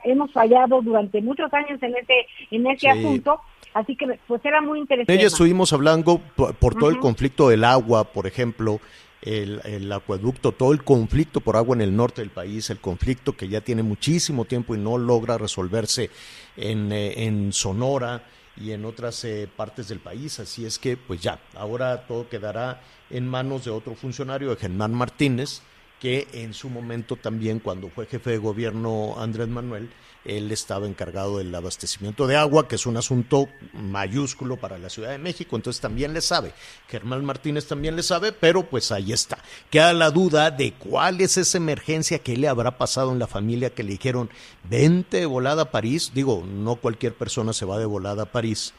hemos 0.03 0.33
fallado 0.33 0.83
durante 0.83 1.23
muchos 1.23 1.53
años 1.55 1.81
en 1.81 1.95
ese 1.97 2.27
en 2.50 2.67
ese 2.67 2.88
asunto 2.88 3.41
así 3.78 3.97
que 3.97 4.18
pues 4.26 4.44
era 4.44 4.61
muy 4.61 4.80
interesante 4.80 5.12
ella 5.14 5.26
estuvimos 5.28 5.73
hablando 5.73 6.20
por, 6.37 6.75
todo 6.75 6.90
el 6.90 6.99
conflicto 6.99 7.49
del 7.49 7.64
agua 7.64 8.04
por 8.04 8.26
ejemplo 8.26 8.80
el, 9.23 9.61
el, 9.64 9.90
acueducto, 9.92 10.52
todo 10.52 10.73
el 10.73 10.85
conflicto 10.85 11.40
por 11.40 11.56
agua 11.56 11.75
en 11.75 11.82
el 11.82 11.97
norte 11.97 12.23
del 12.23 12.30
país, 12.30 12.70
el 12.70 12.78
conflicto 12.78 13.37
que 13.37 13.49
ya 13.49 13.61
tiene 13.61 13.82
muchísimo 13.82 14.44
tiempo 14.44 14.75
y 14.75 14.78
no 14.78 14.97
logra 14.97 15.37
resolverse 15.37 16.11
en, 16.56 16.92
eh, 16.92 17.25
en 17.25 17.52
Sonora 17.52 18.23
y 18.56 18.73
en 18.73 18.85
otras 18.85 19.25
eh, 19.25 19.49
partes 19.54 19.88
del 19.88 19.99
país. 19.99 20.38
Así 20.40 20.64
es 20.64 20.78
que, 20.78 20.97
pues 20.97 21.20
ya, 21.20 21.40
ahora 21.56 22.06
todo 22.06 22.28
quedará 22.28 22.80
en 23.11 23.26
manos 23.26 23.64
de 23.64 23.70
otro 23.70 23.94
funcionario, 23.94 24.50
de 24.50 24.56
Germán 24.56 24.94
Martínez, 24.94 25.62
que 26.00 26.28
en 26.33 26.55
su 26.55 26.69
momento 26.69 27.17
también, 27.17 27.59
cuando 27.59 27.88
fue 27.88 28.07
jefe 28.07 28.31
de 28.31 28.38
gobierno 28.38 29.17
Andrés 29.19 29.49
Manuel, 29.49 29.90
él 30.25 30.52
estaba 30.52 30.87
encargado 30.87 31.38
del 31.38 31.55
abastecimiento 31.55 32.26
de 32.26 32.37
agua, 32.37 32.69
que 32.69 32.75
es 32.75 32.87
un 32.87 32.97
asunto 32.97 33.49
mayúsculo 33.73 34.57
para 34.57 34.78
la 34.78 34.90
Ciudad 34.90 35.11
de 35.11 35.19
México, 35.19 35.57
entonces 35.57 35.81
también 35.81 36.12
le 36.12 36.21
sabe. 36.21 36.52
Germán 36.88 37.25
Martínez 37.25 37.67
también 37.67 37.97
le 37.97 38.02
sabe, 38.02 38.33
pero 38.33 38.69
pues 38.69 38.93
ahí 38.93 39.12
está. 39.12 39.38
Queda 39.71 39.93
la 39.93 40.11
duda 40.11 40.50
de 40.50 40.73
cuál 40.73 41.21
es 41.21 41.37
esa 41.37 41.59
emergencia 41.59 42.19
que 42.19 42.37
le 42.37 42.49
habrá 42.49 42.76
pasado 42.78 43.12
en 43.12 43.19
la 43.19 43.26
familia 43.26 43.71
que 43.71 43.83
le 43.83 43.93
dijeron, 43.93 44.31
vente 44.69 45.19
de 45.19 45.26
volada 45.26 45.62
a 45.62 45.71
París. 45.71 46.12
Digo, 46.14 46.45
no 46.47 46.76
cualquier 46.76 47.14
persona 47.14 47.52
se 47.52 47.64
va 47.64 47.78
de 47.78 47.87
volada 47.87 48.25
a 48.25 48.33
París 48.33 48.75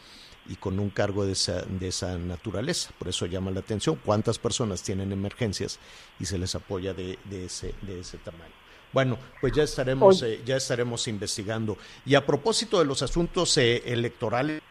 y 0.50 0.56
con 0.56 0.80
un 0.80 0.90
cargo 0.90 1.26
de 1.26 1.34
esa, 1.34 1.62
de 1.64 1.88
esa 1.88 2.18
naturaleza. 2.18 2.92
Por 2.98 3.08
eso 3.08 3.28
llama 3.28 3.52
la 3.52 3.60
atención 3.60 4.00
cuántas 4.04 4.40
personas 4.40 4.84
tienen 4.84 5.12
emergencias 5.12 5.80
y 6.20 6.26
se 6.26 6.38
les 6.38 6.56
apoya 6.56 6.94
de, 6.94 7.20
de, 7.26 7.46
ese, 7.46 7.76
de 7.84 8.00
ese 8.00 8.18
tamaño. 8.18 8.54
Bueno, 8.92 9.18
pues 9.40 9.54
ya 9.54 9.64
estaremos, 9.64 10.24
eh, 10.24 10.42
ya 10.44 10.56
estaremos 10.56 11.08
investigando. 11.08 11.78
Y 12.06 12.16
a 12.16 12.26
propósito 12.26 12.80
de 12.80 12.86
los 12.86 13.04
asuntos 13.04 13.56
eh, 13.60 13.84
electorales. 13.86 14.62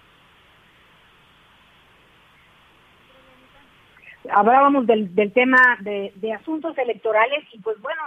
Hablábamos 4.31 4.87
del, 4.87 5.15
del 5.15 5.33
tema 5.33 5.79
de, 5.81 6.13
de, 6.17 6.33
asuntos 6.33 6.77
electorales 6.77 7.45
y 7.53 7.61
pues 7.61 7.81
bueno, 7.81 8.03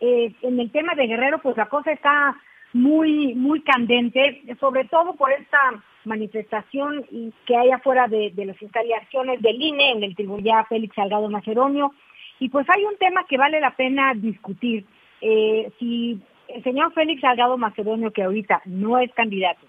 eh, 0.00 0.32
en 0.42 0.60
el 0.60 0.70
tema 0.70 0.94
de 0.94 1.06
Guerrero 1.06 1.40
pues 1.42 1.56
la 1.56 1.66
cosa 1.66 1.90
está 1.90 2.36
muy, 2.74 3.34
muy 3.34 3.62
candente, 3.62 4.42
sobre 4.60 4.84
todo 4.84 5.14
por 5.14 5.32
esta 5.32 5.58
manifestación 6.06 7.04
que 7.46 7.56
hay 7.56 7.70
afuera 7.70 8.08
de, 8.08 8.32
las 8.36 8.60
instalaciones 8.60 9.40
del 9.42 9.60
INE, 9.60 9.92
en 9.92 10.04
el 10.04 10.14
tribunal 10.14 10.66
Félix 10.68 10.94
Salgado 10.94 11.28
Macedonio. 11.28 11.94
Y 12.40 12.48
pues 12.48 12.66
hay 12.68 12.84
un 12.84 12.96
tema 12.96 13.24
que 13.28 13.38
vale 13.38 13.60
la 13.60 13.76
pena 13.76 14.12
discutir. 14.14 14.84
Eh, 15.20 15.70
si 15.78 16.20
el 16.48 16.62
señor 16.62 16.92
Félix 16.92 17.20
Salgado 17.20 17.56
Macedonio, 17.56 18.12
que 18.12 18.22
ahorita 18.22 18.62
no 18.66 18.98
es 18.98 19.12
candidato, 19.12 19.66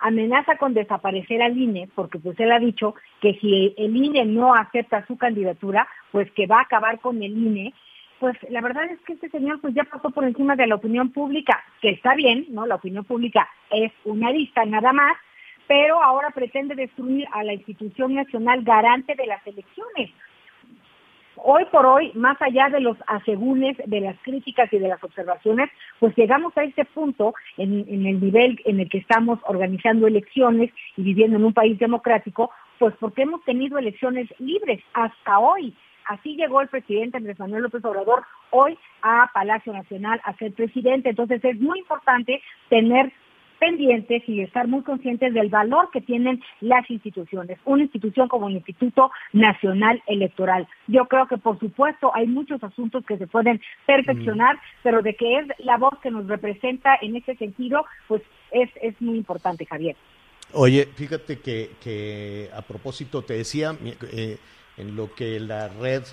amenaza 0.00 0.56
con 0.56 0.74
desaparecer 0.74 1.42
al 1.42 1.56
INE, 1.56 1.88
porque 1.94 2.18
pues 2.18 2.38
él 2.40 2.52
ha 2.52 2.58
dicho 2.58 2.94
que 3.20 3.34
si 3.40 3.74
el 3.76 3.96
INE 3.96 4.24
no 4.24 4.54
acepta 4.54 5.06
su 5.06 5.16
candidatura, 5.16 5.88
pues 6.12 6.30
que 6.32 6.46
va 6.46 6.58
a 6.58 6.62
acabar 6.62 7.00
con 7.00 7.22
el 7.22 7.32
INE, 7.36 7.72
pues 8.18 8.36
la 8.50 8.60
verdad 8.60 8.84
es 8.90 9.00
que 9.00 9.12
este 9.14 9.28
señor 9.30 9.60
pues 9.60 9.74
ya 9.74 9.84
pasó 9.84 10.10
por 10.10 10.24
encima 10.24 10.56
de 10.56 10.66
la 10.66 10.74
opinión 10.74 11.10
pública, 11.10 11.62
que 11.80 11.90
está 11.90 12.14
bien, 12.14 12.46
¿no? 12.50 12.66
La 12.66 12.76
opinión 12.76 13.04
pública 13.04 13.48
es 13.70 13.92
una 14.04 14.30
lista 14.30 14.64
nada 14.64 14.92
más, 14.92 15.16
pero 15.68 16.02
ahora 16.02 16.30
pretende 16.30 16.74
destruir 16.74 17.28
a 17.30 17.44
la 17.44 17.52
institución 17.52 18.14
nacional 18.14 18.62
garante 18.64 19.14
de 19.14 19.26
las 19.26 19.46
elecciones. 19.46 20.10
Hoy 21.36 21.64
por 21.70 21.86
hoy, 21.86 22.10
más 22.14 22.40
allá 22.42 22.68
de 22.68 22.80
los 22.80 22.96
asegúnes, 23.06 23.76
de 23.86 24.00
las 24.00 24.18
críticas 24.22 24.72
y 24.72 24.78
de 24.78 24.88
las 24.88 25.02
observaciones, 25.04 25.70
pues 26.00 26.16
llegamos 26.16 26.56
a 26.58 26.64
este 26.64 26.84
punto 26.84 27.32
en, 27.56 27.84
en 27.88 28.06
el 28.06 28.20
nivel 28.20 28.60
en 28.64 28.80
el 28.80 28.88
que 28.88 28.98
estamos 28.98 29.38
organizando 29.44 30.08
elecciones 30.08 30.72
y 30.96 31.02
viviendo 31.02 31.36
en 31.36 31.44
un 31.44 31.52
país 31.52 31.78
democrático, 31.78 32.50
pues 32.80 32.92
porque 32.98 33.22
hemos 33.22 33.44
tenido 33.44 33.78
elecciones 33.78 34.28
libres 34.40 34.82
hasta 34.94 35.38
hoy. 35.38 35.76
Así 36.06 36.34
llegó 36.36 36.62
el 36.62 36.68
presidente 36.68 37.18
Andrés 37.18 37.38
Manuel 37.38 37.64
López 37.64 37.84
Obrador 37.84 38.24
hoy 38.50 38.78
a 39.02 39.30
Palacio 39.32 39.72
Nacional 39.74 40.20
a 40.24 40.34
ser 40.36 40.52
presidente. 40.54 41.10
Entonces 41.10 41.44
es 41.44 41.60
muy 41.60 41.80
importante 41.80 42.42
tener 42.70 43.12
pendientes 43.58 44.22
y 44.26 44.40
estar 44.40 44.68
muy 44.68 44.82
conscientes 44.82 45.34
del 45.34 45.48
valor 45.48 45.90
que 45.92 46.00
tienen 46.00 46.42
las 46.60 46.88
instituciones, 46.90 47.58
una 47.64 47.82
institución 47.82 48.28
como 48.28 48.48
el 48.48 48.56
Instituto 48.56 49.10
Nacional 49.32 50.02
Electoral. 50.06 50.66
Yo 50.86 51.06
creo 51.06 51.26
que 51.26 51.38
por 51.38 51.58
supuesto 51.58 52.10
hay 52.14 52.26
muchos 52.26 52.62
asuntos 52.62 53.04
que 53.04 53.18
se 53.18 53.26
pueden 53.26 53.60
perfeccionar, 53.86 54.56
mm. 54.56 54.60
pero 54.82 55.02
de 55.02 55.14
que 55.14 55.38
es 55.38 55.46
la 55.58 55.76
voz 55.76 55.98
que 56.02 56.10
nos 56.10 56.26
representa 56.26 56.96
en 57.00 57.16
ese 57.16 57.34
sentido, 57.36 57.84
pues 58.06 58.22
es, 58.50 58.70
es 58.82 59.00
muy 59.00 59.16
importante, 59.16 59.66
Javier. 59.66 59.96
Oye, 60.52 60.86
fíjate 60.94 61.40
que, 61.40 61.72
que 61.82 62.48
a 62.54 62.62
propósito 62.62 63.22
te 63.22 63.34
decía, 63.34 63.76
eh, 64.12 64.38
en 64.78 64.96
lo 64.96 65.14
que 65.14 65.38
la 65.40 65.68
red, 65.68 66.04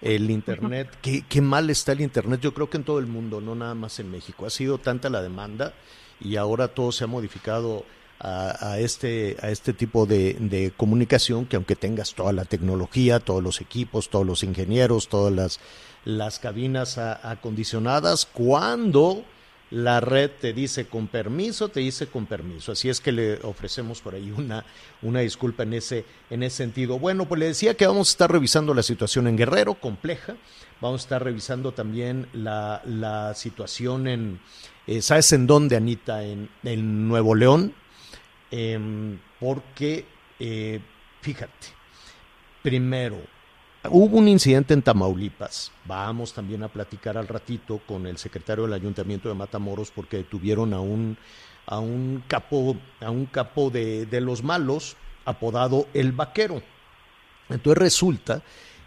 el 0.00 0.30
Internet, 0.30 0.88
qué, 1.02 1.22
qué 1.28 1.42
mal 1.42 1.68
está 1.68 1.92
el 1.92 2.00
Internet, 2.00 2.40
yo 2.40 2.54
creo 2.54 2.70
que 2.70 2.78
en 2.78 2.84
todo 2.84 2.98
el 2.98 3.06
mundo, 3.06 3.40
no 3.40 3.54
nada 3.54 3.74
más 3.74 4.00
en 4.00 4.10
México. 4.10 4.46
Ha 4.46 4.50
sido 4.50 4.78
tanta 4.78 5.10
la 5.10 5.20
demanda 5.20 5.74
y 6.20 6.36
ahora 6.36 6.68
todo 6.68 6.92
se 6.92 7.04
ha 7.04 7.06
modificado 7.06 7.84
a, 8.20 8.78
este, 8.78 9.36
a 9.42 9.50
este 9.50 9.74
tipo 9.74 10.06
de, 10.06 10.72
comunicación 10.76 11.44
que 11.44 11.56
aunque 11.56 11.76
tengas 11.76 12.14
toda 12.14 12.32
la 12.32 12.44
tecnología, 12.44 13.20
todos 13.20 13.42
los 13.42 13.60
equipos, 13.60 14.08
todos 14.08 14.26
los 14.26 14.42
ingenieros, 14.42 15.08
todas 15.08 15.32
las, 15.32 15.60
las 16.04 16.38
cabinas 16.38 16.96
acondicionadas, 16.96 18.26
cuando 18.26 19.24
la 19.70 20.00
red 20.00 20.30
te 20.40 20.52
dice 20.52 20.86
con 20.86 21.08
permiso, 21.08 21.68
te 21.68 21.80
dice 21.80 22.06
con 22.06 22.26
permiso. 22.26 22.72
Así 22.72 22.88
es 22.88 23.00
que 23.00 23.12
le 23.12 23.40
ofrecemos 23.42 24.00
por 24.00 24.14
ahí 24.14 24.30
una, 24.30 24.64
una 25.02 25.20
disculpa 25.20 25.64
en 25.64 25.74
ese, 25.74 26.04
en 26.30 26.42
ese 26.42 26.58
sentido. 26.58 26.98
Bueno, 26.98 27.26
pues 27.26 27.40
le 27.40 27.46
decía 27.46 27.74
que 27.74 27.86
vamos 27.86 28.08
a 28.08 28.12
estar 28.12 28.30
revisando 28.30 28.72
la 28.72 28.82
situación 28.82 29.26
en 29.26 29.36
Guerrero, 29.36 29.74
compleja. 29.74 30.36
Vamos 30.80 31.02
a 31.02 31.04
estar 31.04 31.24
revisando 31.24 31.72
también 31.72 32.28
la, 32.32 32.82
la 32.84 33.34
situación 33.34 34.06
en, 34.06 34.40
eh, 34.86 35.02
¿sabes 35.02 35.32
en 35.32 35.46
dónde, 35.46 35.76
Anita? 35.76 36.22
En, 36.22 36.48
en 36.62 37.08
Nuevo 37.08 37.34
León. 37.34 37.74
Em, 38.50 39.18
porque, 39.40 40.06
eh, 40.38 40.80
fíjate, 41.20 41.68
primero, 42.62 43.18
Hubo 43.90 44.16
un 44.16 44.28
incidente 44.28 44.72
en 44.72 44.80
Tamaulipas. 44.80 45.70
Vamos 45.84 46.32
también 46.32 46.62
a 46.62 46.68
platicar 46.68 47.18
al 47.18 47.28
ratito 47.28 47.82
con 47.86 48.06
el 48.06 48.16
secretario 48.16 48.64
del 48.64 48.72
Ayuntamiento 48.72 49.28
de 49.28 49.34
Matamoros 49.34 49.90
porque 49.90 50.16
detuvieron 50.16 50.72
a 50.72 50.80
un, 50.80 51.18
a 51.66 51.80
un 51.80 52.24
capo, 52.26 52.78
a 53.02 53.10
un 53.10 53.26
capo 53.26 53.68
de, 53.68 54.06
de 54.06 54.22
los 54.22 54.42
malos 54.42 54.96
apodado 55.26 55.86
El 55.92 56.12
Vaquero. 56.12 56.62
Entonces 57.50 57.76
resulta 57.76 58.42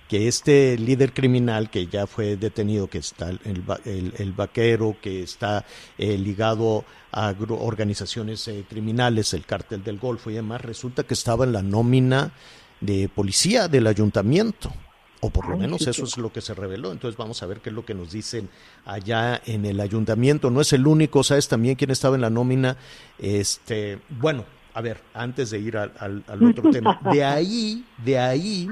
que 0.08 0.28
este 0.28 0.78
líder 0.78 1.14
criminal 1.14 1.70
que 1.70 1.88
ya 1.88 2.08
fue 2.08 2.38
detenido, 2.38 2.90
que 2.90 3.00
está 3.00 3.30
el, 3.30 4.14
el, 4.18 4.34
vaquero, 4.34 4.96
que 5.02 5.24
está 5.24 5.66
eh, 5.98 6.18
ligado 6.18 6.86
a 7.12 7.34
organizaciones 7.50 8.48
eh, 8.48 8.66
criminales, 8.70 9.34
el 9.34 9.46
cártel 9.46 9.84
del 9.84 10.00
Golfo 10.00 10.30
y 10.30 10.36
demás, 10.36 10.62
resulta 10.62 11.04
que 11.04 11.14
estaba 11.14 11.46
en 11.46 11.54
la 11.54 11.62
nómina 11.62 12.32
de 12.80 13.10
policía 13.10 13.68
del 13.68 13.88
ayuntamiento. 13.88 14.72
O 15.20 15.32
por 15.32 15.50
lo 15.50 15.58
menos 15.58 15.88
eso 15.88 16.04
es 16.04 16.18
lo 16.18 16.32
que 16.32 16.42
se 16.42 16.54
reveló. 16.54 16.92
Entonces 16.92 17.18
vamos 17.18 17.42
a 17.42 17.48
ver 17.48 17.60
qué 17.60 17.70
es 17.70 17.76
lo 17.76 17.84
que 17.84 17.96
nos 17.96 18.12
dicen 18.12 18.50
allá 18.86 19.42
en 19.48 19.66
el 19.66 19.80
ayuntamiento. 19.80 20.52
No 20.52 20.62
es 20.62 20.74
el 20.74 20.86
único, 20.86 21.24
¿sabes 21.24 21.48
también 21.48 21.76
quién 21.76 21.90
estaba 21.90 22.16
en 22.16 22.22
la 22.22 22.30
nómina? 22.30 22.78
Este, 23.18 23.98
bueno, 24.10 24.46
a 24.76 24.82
ver, 24.82 25.02
antes 25.16 25.50
de 25.50 25.58
ir 25.58 25.76
al, 25.76 26.24
otro 26.28 26.70
tema. 26.72 27.00
De 27.12 27.24
ahí, 27.24 27.84
de 28.06 28.20
ahí, 28.20 28.70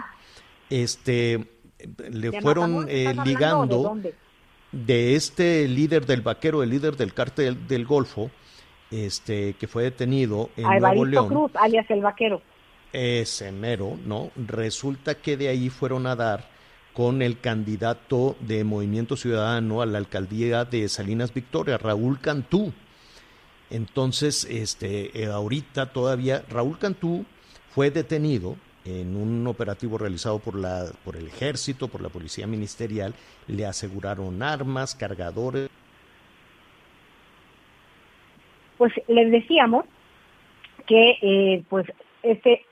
este, 0.70 1.46
le 2.10 2.42
fueron 2.42 2.88
eh, 2.90 3.14
ligando 3.26 3.98
de, 4.72 5.16
este 5.16 5.68
líder 5.68 6.06
del 6.06 6.22
vaquero, 6.22 6.64
el 6.64 6.70
líder 6.70 6.96
del 6.96 7.14
cártel 7.14 7.68
del 7.68 7.86
Golfo, 7.86 8.32
este, 8.92 9.54
que 9.54 9.68
fue 9.68 9.84
detenido 9.84 10.50
en 10.58 10.64
Nuevo 10.64 11.06
León. 11.06 11.28
Cruz, 11.28 11.52
alias 11.56 11.90
el 11.90 12.02
vaquero 12.02 12.42
ese 12.96 13.52
mero, 13.52 13.98
¿no? 14.06 14.32
Resulta 14.36 15.16
que 15.16 15.38
de 15.38 15.50
ahí 15.50 15.70
fueron 15.70 16.08
a 16.08 16.16
dar 16.16 16.50
con 16.94 17.22
el 17.22 17.40
candidato 17.40 18.38
de 18.40 18.64
Movimiento 18.64 19.18
Ciudadano 19.18 19.82
a 19.82 19.86
la 19.86 19.98
alcaldía 19.98 20.64
de 20.64 20.88
Salinas 20.88 21.34
Victoria, 21.34 21.78
Raúl 21.78 22.22
Cantú. 22.22 22.74
Entonces, 23.70 24.46
este, 24.50 25.22
eh, 25.22 25.26
ahorita 25.26 25.92
todavía 25.92 26.46
Raúl 26.48 26.80
Cantú 26.80 27.26
fue 27.70 27.92
detenido 27.92 28.56
en 28.86 29.16
un 29.16 29.48
operativo 29.48 29.98
realizado 29.98 30.40
por 30.40 30.56
la 30.56 30.86
por 31.04 31.16
el 31.16 31.28
ejército, 31.28 31.88
por 31.88 32.02
la 32.02 32.10
policía 32.10 32.48
ministerial, 32.48 33.14
le 33.48 33.66
aseguraron 33.66 34.42
armas, 34.44 34.96
cargadores. 34.96 35.70
Pues 38.78 38.94
les 39.08 39.32
decíamos 39.32 39.86
que 40.86 41.18
eh, 41.22 41.64
pues 41.70 41.86
este 42.22 42.66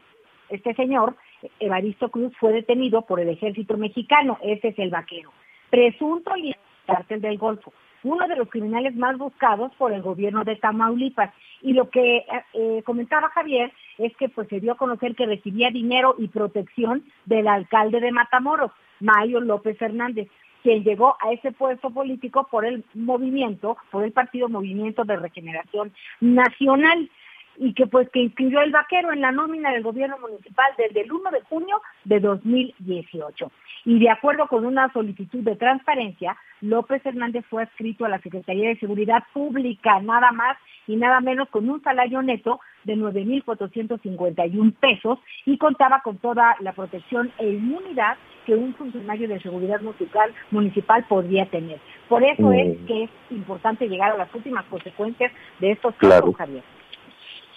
este 0.49 0.75
señor, 0.75 1.15
Evaristo 1.59 2.09
Cruz, 2.09 2.31
fue 2.39 2.53
detenido 2.53 3.01
por 3.01 3.19
el 3.19 3.29
ejército 3.29 3.75
mexicano, 3.77 4.37
ese 4.43 4.67
es 4.69 4.79
el 4.79 4.91
vaquero, 4.91 5.31
presunto 5.69 6.35
líder 6.35 6.57
del 6.57 6.95
cártel 6.95 7.21
del 7.21 7.37
Golfo, 7.39 7.73
uno 8.03 8.27
de 8.27 8.35
los 8.35 8.49
criminales 8.49 8.95
más 8.95 9.17
buscados 9.17 9.71
por 9.77 9.93
el 9.93 10.01
gobierno 10.01 10.43
de 10.43 10.55
Tamaulipas. 10.55 11.33
Y 11.61 11.73
lo 11.73 11.89
que 11.89 12.25
eh, 12.53 12.83
comentaba 12.85 13.29
Javier 13.29 13.71
es 13.97 14.15
que 14.17 14.29
pues 14.29 14.47
se 14.49 14.59
dio 14.59 14.73
a 14.73 14.77
conocer 14.77 15.15
que 15.15 15.25
recibía 15.25 15.69
dinero 15.71 16.15
y 16.17 16.27
protección 16.27 17.03
del 17.25 17.47
alcalde 17.47 17.99
de 17.99 18.11
Matamoros, 18.11 18.71
Mayo 18.99 19.39
López 19.39 19.81
Hernández, 19.81 20.27
quien 20.61 20.83
llegó 20.83 21.17
a 21.19 21.31
ese 21.31 21.51
puesto 21.51 21.89
político 21.89 22.47
por 22.49 22.65
el 22.65 22.83
movimiento, 22.93 23.77
por 23.91 24.03
el 24.03 24.11
partido 24.13 24.49
Movimiento 24.49 25.03
de 25.03 25.17
Regeneración 25.17 25.93
Nacional 26.21 27.09
y 27.57 27.73
que 27.73 27.87
pues 27.87 28.09
que 28.09 28.19
inscribió 28.19 28.61
el 28.61 28.71
vaquero 28.71 29.11
en 29.11 29.21
la 29.21 29.31
nómina 29.31 29.71
del 29.71 29.83
gobierno 29.83 30.17
municipal 30.19 30.71
desde 30.77 31.01
el 31.01 31.11
1 31.11 31.31
de 31.31 31.41
junio 31.41 31.81
de 32.05 32.19
2018. 32.19 33.51
Y 33.85 33.99
de 33.99 34.09
acuerdo 34.09 34.47
con 34.47 34.65
una 34.65 34.91
solicitud 34.93 35.43
de 35.43 35.55
transparencia, 35.55 36.37
López 36.61 37.05
Hernández 37.05 37.45
fue 37.49 37.63
adscrito 37.63 38.05
a 38.05 38.09
la 38.09 38.19
Secretaría 38.19 38.69
de 38.69 38.79
Seguridad 38.79 39.23
Pública, 39.33 39.99
nada 40.01 40.31
más 40.31 40.57
y 40.87 40.95
nada 40.95 41.19
menos 41.19 41.49
con 41.49 41.69
un 41.69 41.81
salario 41.83 42.21
neto 42.21 42.59
de 42.85 42.95
9.451 42.95 44.73
pesos 44.75 45.19
y 45.45 45.57
contaba 45.57 46.01
con 46.01 46.17
toda 46.17 46.55
la 46.59 46.73
protección 46.73 47.31
e 47.37 47.49
inmunidad 47.49 48.17
que 48.45 48.55
un 48.55 48.73
funcionario 48.75 49.27
de 49.27 49.39
seguridad 49.41 49.81
municipal, 49.81 50.33
municipal 50.51 51.05
podría 51.07 51.45
tener. 51.45 51.79
Por 52.09 52.23
eso 52.23 52.51
es 52.51 52.79
mm. 52.79 52.85
que 52.85 53.03
es 53.03 53.09
importante 53.29 53.87
llegar 53.87 54.11
a 54.11 54.17
las 54.17 54.33
últimas 54.33 54.65
consecuencias 54.65 55.31
de 55.59 55.71
estos 55.71 55.95
casos, 55.95 56.35
Javier. 56.35 56.63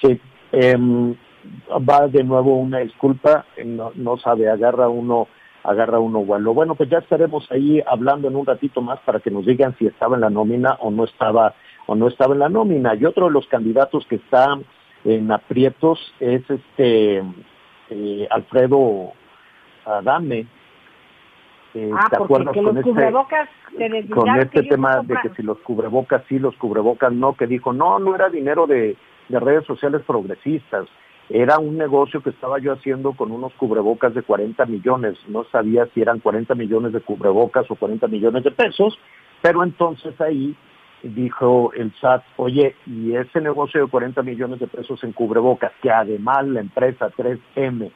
Sí, 0.01 0.21
em, 0.53 1.15
va 1.89 2.09
de 2.09 2.25
nuevo 2.25 2.57
una 2.57 2.79
disculpa, 2.79 3.45
no, 3.65 3.93
no 3.95 4.17
sabe, 4.19 4.49
agarra 4.49 4.89
uno 4.89 5.29
agarra 5.67 5.99
uno 5.99 6.25
vuelo. 6.25 6.55
Bueno, 6.55 6.77
pues 6.77 6.89
ya 6.89 6.99
estaremos 6.99 7.51
ahí 7.51 7.83
hablando 7.87 8.29
en 8.29 8.37
un 8.37 8.47
ratito 8.47 8.81
más 8.81 9.01
para 9.01 9.19
que 9.21 9.31
nos 9.31 9.45
digan 9.45 9.77
si 9.79 9.87
estaba 9.87 10.15
en 10.15 10.21
la 10.21 10.31
nómina 10.31 10.77
o 10.81 10.91
no 10.91 11.05
estaba 11.05 11.55
o 11.87 11.95
no 11.95 12.09
estaba 12.09 12.35
en 12.35 12.41
la 12.41 12.49
nómina. 12.49 12.95
Y 12.95 13.05
otro 13.05 13.27
de 13.27 13.33
los 13.33 13.47
candidatos 13.49 14.07
que 14.07 14.17
está 14.17 14.59
en 15.05 15.33
aprietos 15.33 15.99
es 16.21 16.43
este 16.49 17.23
eh, 17.91 18.29
Alfredo 18.31 19.13
Adame. 19.85 20.47
Eh, 21.75 21.91
ah, 21.93 22.07
¿Te 22.11 22.17
acuerdas 22.17 22.55
con 22.55 22.79
este, 22.79 24.09
con 24.09 24.39
este 24.39 24.63
tema 24.63 25.03
de 25.03 25.15
que 25.21 25.31
si 25.31 25.43
los 25.43 25.59
cubrebocas 25.59 26.23
sí, 26.29 26.39
los 26.39 26.57
cubrebocas 26.57 27.13
no, 27.13 27.35
que 27.35 27.47
dijo, 27.47 27.73
no, 27.73 27.99
no 27.99 28.15
era 28.15 28.31
dinero 28.31 28.67
de, 28.67 28.97
de 29.29 29.41
redes 29.41 29.65
sociales 29.67 30.03
progresistas. 30.07 30.87
Era 31.29 31.59
un 31.59 31.77
negocio 31.77 32.23
que 32.23 32.31
estaba 32.31 32.59
yo 32.61 32.73
haciendo 32.73 33.13
con 33.13 33.33
unos 33.33 33.53
cubrebocas 33.55 34.15
de 34.15 34.23
40 34.23 34.65
millones. 34.67 35.19
No 35.29 35.45
sabía 35.45 35.87
si 35.93 36.01
eran 36.01 36.21
40 36.21 36.55
millones 36.55 36.93
de 36.93 37.01
cubrebocas 37.01 37.69
o 37.71 37.75
40 37.75 38.07
millones 38.07 38.45
de 38.45 38.53
pesos, 38.53 38.97
pero 39.43 39.65
entonces 39.65 40.21
ahí 40.21 40.55
dijo 41.03 41.73
el 41.75 41.93
SAT, 42.01 42.23
oye, 42.37 42.75
y 42.87 43.15
ese 43.15 43.41
negocio 43.41 43.83
de 43.83 43.91
40 43.91 44.23
millones 44.23 44.61
de 44.61 44.67
pesos 44.67 45.03
en 45.05 45.13
cubrebocas, 45.13 45.73
que 45.83 45.91
además 45.91 46.47
la 46.47 46.61
empresa 46.61 47.11
3M, 47.11 47.91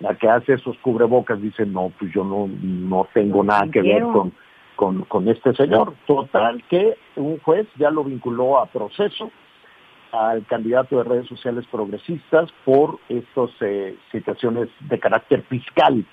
la 0.00 0.14
que 0.14 0.28
hace 0.28 0.54
esos 0.54 0.78
cubrebocas, 0.78 1.40
dice, 1.42 1.66
no, 1.66 1.92
pues 1.98 2.12
yo 2.12 2.24
no, 2.24 2.48
no 2.62 3.08
tengo 3.12 3.42
nada 3.42 3.66
que 3.72 3.82
ver 3.82 4.02
con, 4.02 4.32
con, 4.76 5.02
con 5.02 5.28
este 5.28 5.52
señor. 5.54 5.94
Total, 6.06 6.62
que 6.68 6.96
un 7.16 7.38
juez 7.40 7.66
ya 7.76 7.90
lo 7.90 8.04
vinculó 8.04 8.58
a 8.58 8.66
proceso 8.66 9.30
al 10.12 10.46
candidato 10.46 10.98
de 10.98 11.04
redes 11.04 11.26
sociales 11.26 11.64
progresistas 11.70 12.50
por 12.64 12.98
estas 13.08 13.50
eh, 13.60 13.96
situaciones 14.10 14.68
de 14.80 14.98
carácter 14.98 15.42
fiscal. 15.42 16.04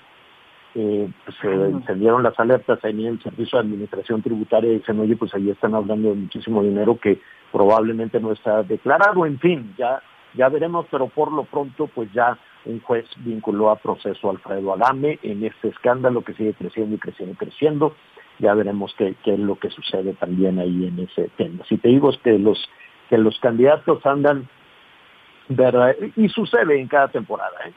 Eh, 0.74 1.08
pues, 1.24 1.36
se 1.40 1.48
encendieron 1.48 2.22
las 2.22 2.38
alertas 2.38 2.78
ahí 2.84 3.06
en 3.06 3.14
el 3.14 3.22
Servicio 3.22 3.58
de 3.58 3.64
Administración 3.64 4.22
Tributaria 4.22 4.72
y 4.72 4.78
dicen, 4.78 5.00
oye, 5.00 5.16
pues 5.16 5.34
ahí 5.34 5.50
están 5.50 5.74
hablando 5.74 6.10
de 6.10 6.16
muchísimo 6.16 6.62
dinero 6.62 6.98
que 7.00 7.20
probablemente 7.50 8.20
no 8.20 8.32
está 8.32 8.62
declarado. 8.62 9.24
En 9.24 9.38
fin, 9.38 9.74
ya, 9.78 10.02
ya 10.34 10.50
veremos, 10.50 10.86
pero 10.90 11.08
por 11.08 11.32
lo 11.32 11.44
pronto, 11.44 11.86
pues 11.86 12.12
ya 12.12 12.36
un 12.66 12.80
juez 12.80 13.06
vinculó 13.18 13.70
a 13.70 13.76
proceso 13.76 14.28
a 14.28 14.32
Alfredo 14.32 14.74
Adame 14.74 15.18
en 15.22 15.44
este 15.44 15.68
escándalo 15.68 16.22
que 16.22 16.34
sigue 16.34 16.52
creciendo 16.52 16.96
y 16.96 16.98
creciendo 16.98 17.32
y 17.32 17.36
creciendo. 17.36 17.94
Ya 18.38 18.52
veremos 18.52 18.94
qué, 18.98 19.14
qué 19.24 19.32
es 19.32 19.38
lo 19.38 19.56
que 19.58 19.70
sucede 19.70 20.12
también 20.12 20.58
ahí 20.58 20.86
en 20.86 20.98
ese 20.98 21.30
tema. 21.38 21.64
Si 21.66 21.78
te 21.78 21.88
digo 21.88 22.10
es 22.10 22.18
que 22.18 22.38
los 22.38 22.58
que 23.08 23.18
los 23.18 23.38
candidatos 23.40 24.04
andan, 24.06 24.48
¿verdad? 25.48 25.94
y 26.16 26.28
sucede 26.28 26.80
en 26.80 26.88
cada 26.88 27.08
temporada, 27.08 27.56
¿eh? 27.66 27.72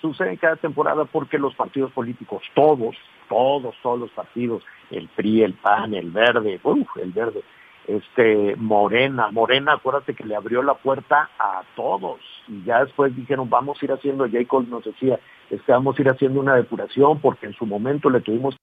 sucede 0.00 0.30
en 0.30 0.36
cada 0.36 0.56
temporada 0.56 1.04
porque 1.06 1.38
los 1.38 1.54
partidos 1.54 1.90
políticos, 1.92 2.42
todos, 2.54 2.94
todos, 3.28 3.74
todos 3.82 4.00
los 4.00 4.10
partidos, 4.10 4.62
el 4.90 5.08
PRI, 5.08 5.42
el 5.42 5.54
PAN, 5.54 5.94
el 5.94 6.10
Verde, 6.10 6.60
uf, 6.62 6.88
el 7.00 7.12
Verde, 7.12 7.42
este 7.86 8.54
Morena, 8.56 9.30
Morena, 9.30 9.74
acuérdate 9.74 10.14
que 10.14 10.24
le 10.24 10.36
abrió 10.36 10.62
la 10.62 10.74
puerta 10.74 11.30
a 11.38 11.62
todos 11.74 12.20
y 12.48 12.62
ya 12.64 12.84
después 12.84 13.14
dijeron 13.16 13.48
vamos 13.48 13.80
a 13.80 13.84
ir 13.84 13.92
haciendo, 13.92 14.28
Jacob 14.30 14.66
nos 14.68 14.84
decía, 14.84 15.18
este, 15.50 15.72
vamos 15.72 15.98
a 15.98 16.02
ir 16.02 16.08
haciendo 16.08 16.40
una 16.40 16.54
depuración 16.54 17.20
porque 17.20 17.46
en 17.46 17.54
su 17.54 17.66
momento 17.66 18.10
le 18.10 18.20
tuvimos 18.20 18.56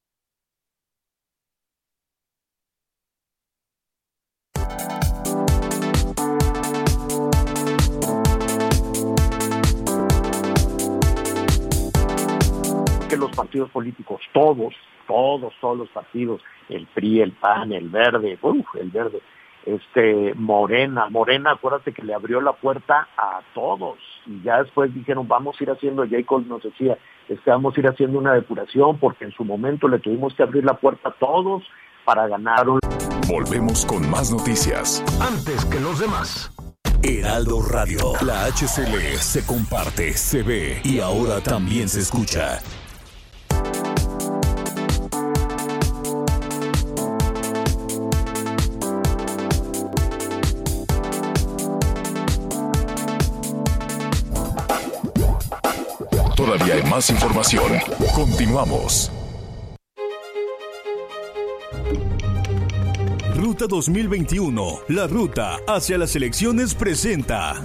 políticos, 13.81 14.21
todos, 14.31 14.73
todos, 15.07 15.53
todos 15.59 15.77
los 15.77 15.89
partidos, 15.89 16.41
el 16.69 16.85
PRI, 16.87 17.21
el 17.21 17.31
PAN, 17.31 17.71
el 17.73 17.89
Verde, 17.89 18.37
uf, 18.41 18.67
el 18.79 18.91
Verde, 18.91 19.19
este 19.65 20.33
Morena, 20.35 21.09
Morena, 21.09 21.51
acuérdate 21.53 21.91
que 21.91 22.03
le 22.03 22.13
abrió 22.13 22.41
la 22.41 22.53
puerta 22.53 23.07
a 23.17 23.41
todos 23.55 23.97
y 24.27 24.41
ya 24.43 24.61
después 24.61 24.93
dijeron 24.93 25.27
vamos 25.27 25.59
a 25.59 25.63
ir 25.63 25.71
haciendo, 25.71 26.07
Jacob 26.07 26.45
nos 26.47 26.61
decía, 26.61 26.97
este, 27.27 27.49
vamos 27.49 27.75
a 27.75 27.79
ir 27.79 27.87
haciendo 27.87 28.19
una 28.19 28.33
depuración 28.33 28.99
porque 28.99 29.25
en 29.25 29.31
su 29.31 29.43
momento 29.43 29.87
le 29.87 29.99
tuvimos 29.99 30.35
que 30.35 30.43
abrir 30.43 30.63
la 30.63 30.75
puerta 30.75 31.09
a 31.09 31.13
todos 31.13 31.63
para 32.05 32.27
ganar 32.27 32.69
un... 32.69 32.79
Volvemos 33.27 33.85
con 33.85 34.07
más 34.09 34.31
noticias. 34.31 35.03
Antes 35.21 35.65
que 35.65 35.79
los 35.79 35.99
demás. 35.99 36.55
Heraldo 37.03 37.63
Radio, 37.67 38.13
la 38.23 38.45
HCL 38.45 39.17
se 39.17 39.43
comparte, 39.45 40.13
se 40.13 40.43
ve 40.43 40.81
y 40.83 40.99
ahora 40.99 41.41
también 41.41 41.89
se 41.89 41.99
escucha. 41.99 42.59
Más 56.91 57.10
información. 57.10 57.71
Continuamos. 58.13 59.10
Ruta 63.34 63.65
2021, 63.65 64.80
la 64.89 65.08
ruta 65.08 65.60
hacia 65.69 65.97
las 65.97 66.13
elecciones 66.17 66.75
presenta. 66.75 67.63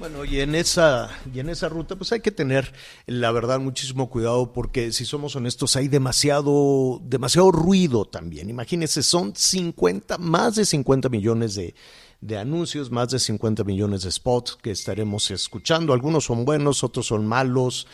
Bueno, 0.00 0.24
y 0.24 0.40
en 0.40 0.56
esa 0.56 1.08
y 1.32 1.38
en 1.38 1.50
esa 1.50 1.68
ruta 1.68 1.94
pues 1.94 2.10
hay 2.10 2.20
que 2.20 2.32
tener 2.32 2.72
la 3.06 3.30
verdad 3.30 3.60
muchísimo 3.60 4.10
cuidado 4.10 4.52
porque 4.52 4.90
si 4.90 5.04
somos 5.04 5.36
honestos 5.36 5.76
hay 5.76 5.86
demasiado 5.86 7.00
demasiado 7.04 7.52
ruido 7.52 8.06
también. 8.06 8.50
Imagínense, 8.50 9.04
son 9.04 9.36
50 9.36 10.18
más 10.18 10.56
de 10.56 10.64
50 10.64 11.08
millones 11.10 11.54
de 11.54 11.76
de 12.20 12.38
anuncios, 12.38 12.90
más 12.90 13.08
de 13.10 13.18
50 13.18 13.64
millones 13.64 14.02
de 14.02 14.10
spots 14.10 14.56
que 14.60 14.70
estaremos 14.70 15.30
escuchando. 15.30 15.92
Algunos 15.92 16.24
son 16.24 16.44
buenos, 16.44 16.84
otros 16.84 17.06
son 17.06 17.26
malos, 17.26 17.86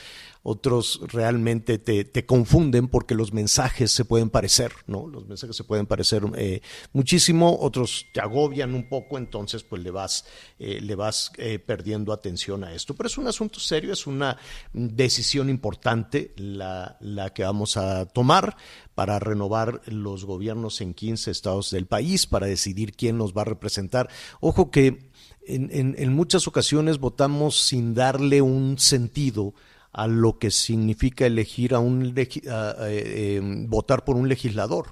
otros 0.49 1.01
realmente 1.09 1.77
te, 1.79 2.05
te, 2.05 2.25
confunden 2.25 2.87
porque 2.87 3.17
los 3.17 3.33
mensajes 3.33 3.91
se 3.91 4.05
pueden 4.05 4.31
parecer, 4.31 4.73
¿no? 4.87 5.09
Los 5.09 5.27
mensajes 5.27 5.57
se 5.57 5.65
pueden 5.65 5.87
parecer 5.87 6.23
eh, 6.37 6.61
muchísimo, 6.93 7.59
otros 7.61 8.07
te 8.13 8.21
agobian 8.21 8.73
un 8.73 8.89
poco, 8.89 9.19
entonces 9.19 9.65
pues 9.65 9.83
le 9.83 9.91
vas, 9.91 10.25
eh, 10.61 10.81
le 10.81 10.95
vas 10.95 11.33
eh, 11.39 11.59
perdiendo 11.59 12.13
atención 12.13 12.63
a 12.63 12.73
esto. 12.73 12.95
Pero 12.95 13.09
es 13.09 13.19
un 13.19 13.27
asunto 13.27 13.59
serio, 13.59 13.93
es 13.93 14.07
una 14.07 14.39
decisión 14.73 15.51
importante 15.51 16.33
la, 16.37 16.97
la 17.01 17.35
que 17.35 17.43
vamos 17.43 17.77
a 17.77 18.07
tomar 18.07 18.57
para 18.95 19.19
renovar 19.19 19.83
los 19.87 20.25
gobiernos 20.25 20.81
en 20.81 20.95
15 20.95 21.33
estados 21.33 21.73
del 21.73 21.87
país, 21.87 22.29
para 22.29 22.47
decidir 22.47 22.93
quién 22.93 23.19
nos 23.19 23.37
va 23.37 23.43
a 23.43 23.47
representar. 23.47 24.09
Ojo 24.39 24.71
que 24.71 25.11
en, 25.45 25.71
en, 25.73 25.97
en 25.99 26.13
muchas 26.15 26.47
ocasiones 26.47 27.01
votamos 27.01 27.61
sin 27.61 27.95
darle 27.95 28.43
un 28.43 28.79
sentido 28.79 29.55
a 29.97 30.07
lo 30.07 30.39
que 30.39 30.51
significa 30.51 31.25
elegir 31.25 31.75
a 31.75 31.79
un 31.79 32.13
eh, 32.15 33.41
votar 33.67 34.05
por 34.05 34.17
un 34.17 34.29
legislador. 34.29 34.89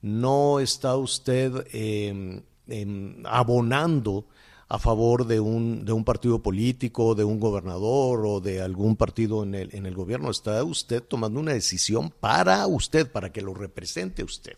No 0.00 0.60
está 0.60 0.96
usted 0.96 1.66
eh, 1.74 2.42
eh, 2.68 3.22
abonando 3.26 4.24
a 4.66 4.78
favor 4.78 5.26
de 5.26 5.40
un, 5.40 5.84
de 5.84 5.92
un 5.92 6.04
partido 6.04 6.42
político, 6.42 7.14
de 7.14 7.24
un 7.24 7.38
gobernador 7.38 8.24
o 8.24 8.40
de 8.40 8.62
algún 8.62 8.96
partido 8.96 9.42
en 9.42 9.54
el, 9.54 9.74
en 9.74 9.84
el 9.84 9.94
gobierno. 9.94 10.30
Está 10.30 10.64
usted 10.64 11.02
tomando 11.02 11.38
una 11.38 11.52
decisión 11.52 12.08
para 12.08 12.66
usted, 12.66 13.12
para 13.12 13.30
que 13.32 13.42
lo 13.42 13.52
represente 13.52 14.24
usted. 14.24 14.56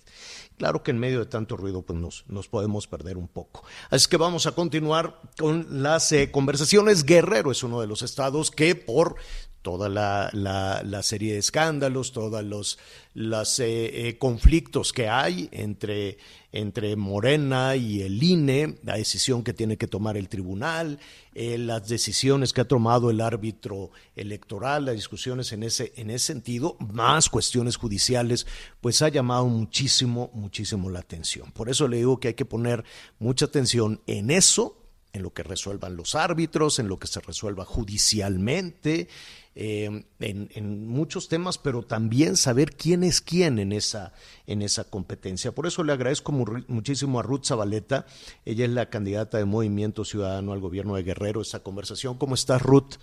Claro 0.59 0.85
que 0.85 0.92
en 0.92 0.99
medio 0.99 1.18
de 1.18 1.27
tanto 1.27 1.57
ruido 1.57 1.83
pues 1.83 1.99
nos, 1.99 2.25
nos 2.29 2.47
podemos 2.47 2.87
perder 2.87 3.16
un 3.16 3.27
poco. 3.27 3.64
Así 3.90 4.09
que 4.09 4.16
vamos 4.16 4.47
a 4.47 4.53
continuar 4.53 5.18
con 5.37 5.83
las 5.83 6.12
eh, 6.12 6.31
conversaciones. 6.31 7.05
Guerrero 7.05 7.51
es 7.51 7.64
uno 7.64 7.81
de 7.81 7.88
los 7.88 8.03
estados 8.03 8.53
que 8.53 8.77
por 8.77 9.16
toda 9.62 9.88
la, 9.88 10.31
la, 10.33 11.03
serie 11.03 11.35
de 11.35 11.38
escándalos, 11.38 12.12
todos 12.12 12.44
los 12.44 12.79
las, 13.14 13.61
eh, 13.61 14.09
eh, 14.09 14.18
conflictos 14.18 14.92
que 14.92 15.09
hay 15.09 15.48
entre, 15.53 16.18
entre 16.51 16.96
Morena 16.96 17.77
y 17.77 18.03
el 18.03 18.22
INE, 18.22 18.79
la 18.83 18.96
decisión 18.96 19.44
que 19.44 19.53
tiene 19.53 19.77
que 19.77 19.87
tomar 19.87 20.16
el 20.16 20.29
tribunal, 20.29 20.98
eh, 21.35 21.59
las 21.59 21.88
decisiones 21.88 22.53
que 22.53 22.62
ha 22.62 22.68
tomado 22.68 23.11
el 23.11 23.20
árbitro 23.20 23.90
electoral, 24.16 24.87
las 24.87 24.96
discusiones 24.96 25.53
en 25.53 25.62
ese, 25.62 25.92
en 25.96 26.11
ese 26.11 26.27
sentido, 26.27 26.77
más 26.81 27.29
cuestiones 27.29 27.77
judiciales, 27.77 28.46
pues 28.81 29.01
ha 29.03 29.09
llamado 29.09 29.46
muchísimo, 29.46 30.31
muchísimo 30.35 30.90
la 30.90 31.01
atención. 31.01 31.53
Por 31.53 31.68
eso 31.68 31.87
le 31.87 31.98
digo 31.98 32.18
que 32.18 32.29
hay 32.29 32.35
que 32.35 32.44
poner 32.44 32.85
mucha 33.18 33.46
atención 33.46 34.01
en 34.07 34.31
eso, 34.31 34.79
en 35.12 35.22
lo 35.22 35.33
que 35.33 35.42
resuelvan 35.42 35.96
los 35.96 36.14
árbitros, 36.14 36.79
en 36.79 36.88
lo 36.88 36.98
que 36.98 37.07
se 37.07 37.20
resuelva 37.20 37.64
judicialmente, 37.64 39.09
eh, 39.55 40.05
en, 40.21 40.49
en, 40.55 40.87
muchos 40.88 41.29
temas, 41.29 41.59
pero 41.59 41.83
también 41.83 42.37
saber 42.37 42.73
quién 42.73 43.05
es 43.05 43.21
quién 43.21 43.59
en 43.59 43.73
esa, 43.73 44.12
en 44.47 44.62
esa 44.62 44.85
competencia. 44.85 45.53
Por 45.53 45.67
eso 45.67 45.85
le 45.85 45.93
agradezco 45.93 46.33
muchísimo 46.33 47.21
a 47.21 47.23
Ruth 47.23 47.45
Zabaleta, 47.45 48.07
ella 48.47 48.65
es 48.65 48.71
la 48.71 48.87
candidata 48.87 49.38
de 49.38 49.45
Movimiento 49.45 50.05
Ciudadano 50.05 50.53
al 50.53 50.61
gobierno 50.61 50.95
de 50.95 51.03
Guerrero, 51.03 51.43
esa 51.43 51.62
conversación. 51.62 52.17
¿Cómo 52.17 52.35
estás, 52.35 52.62
Ruth? 52.62 52.95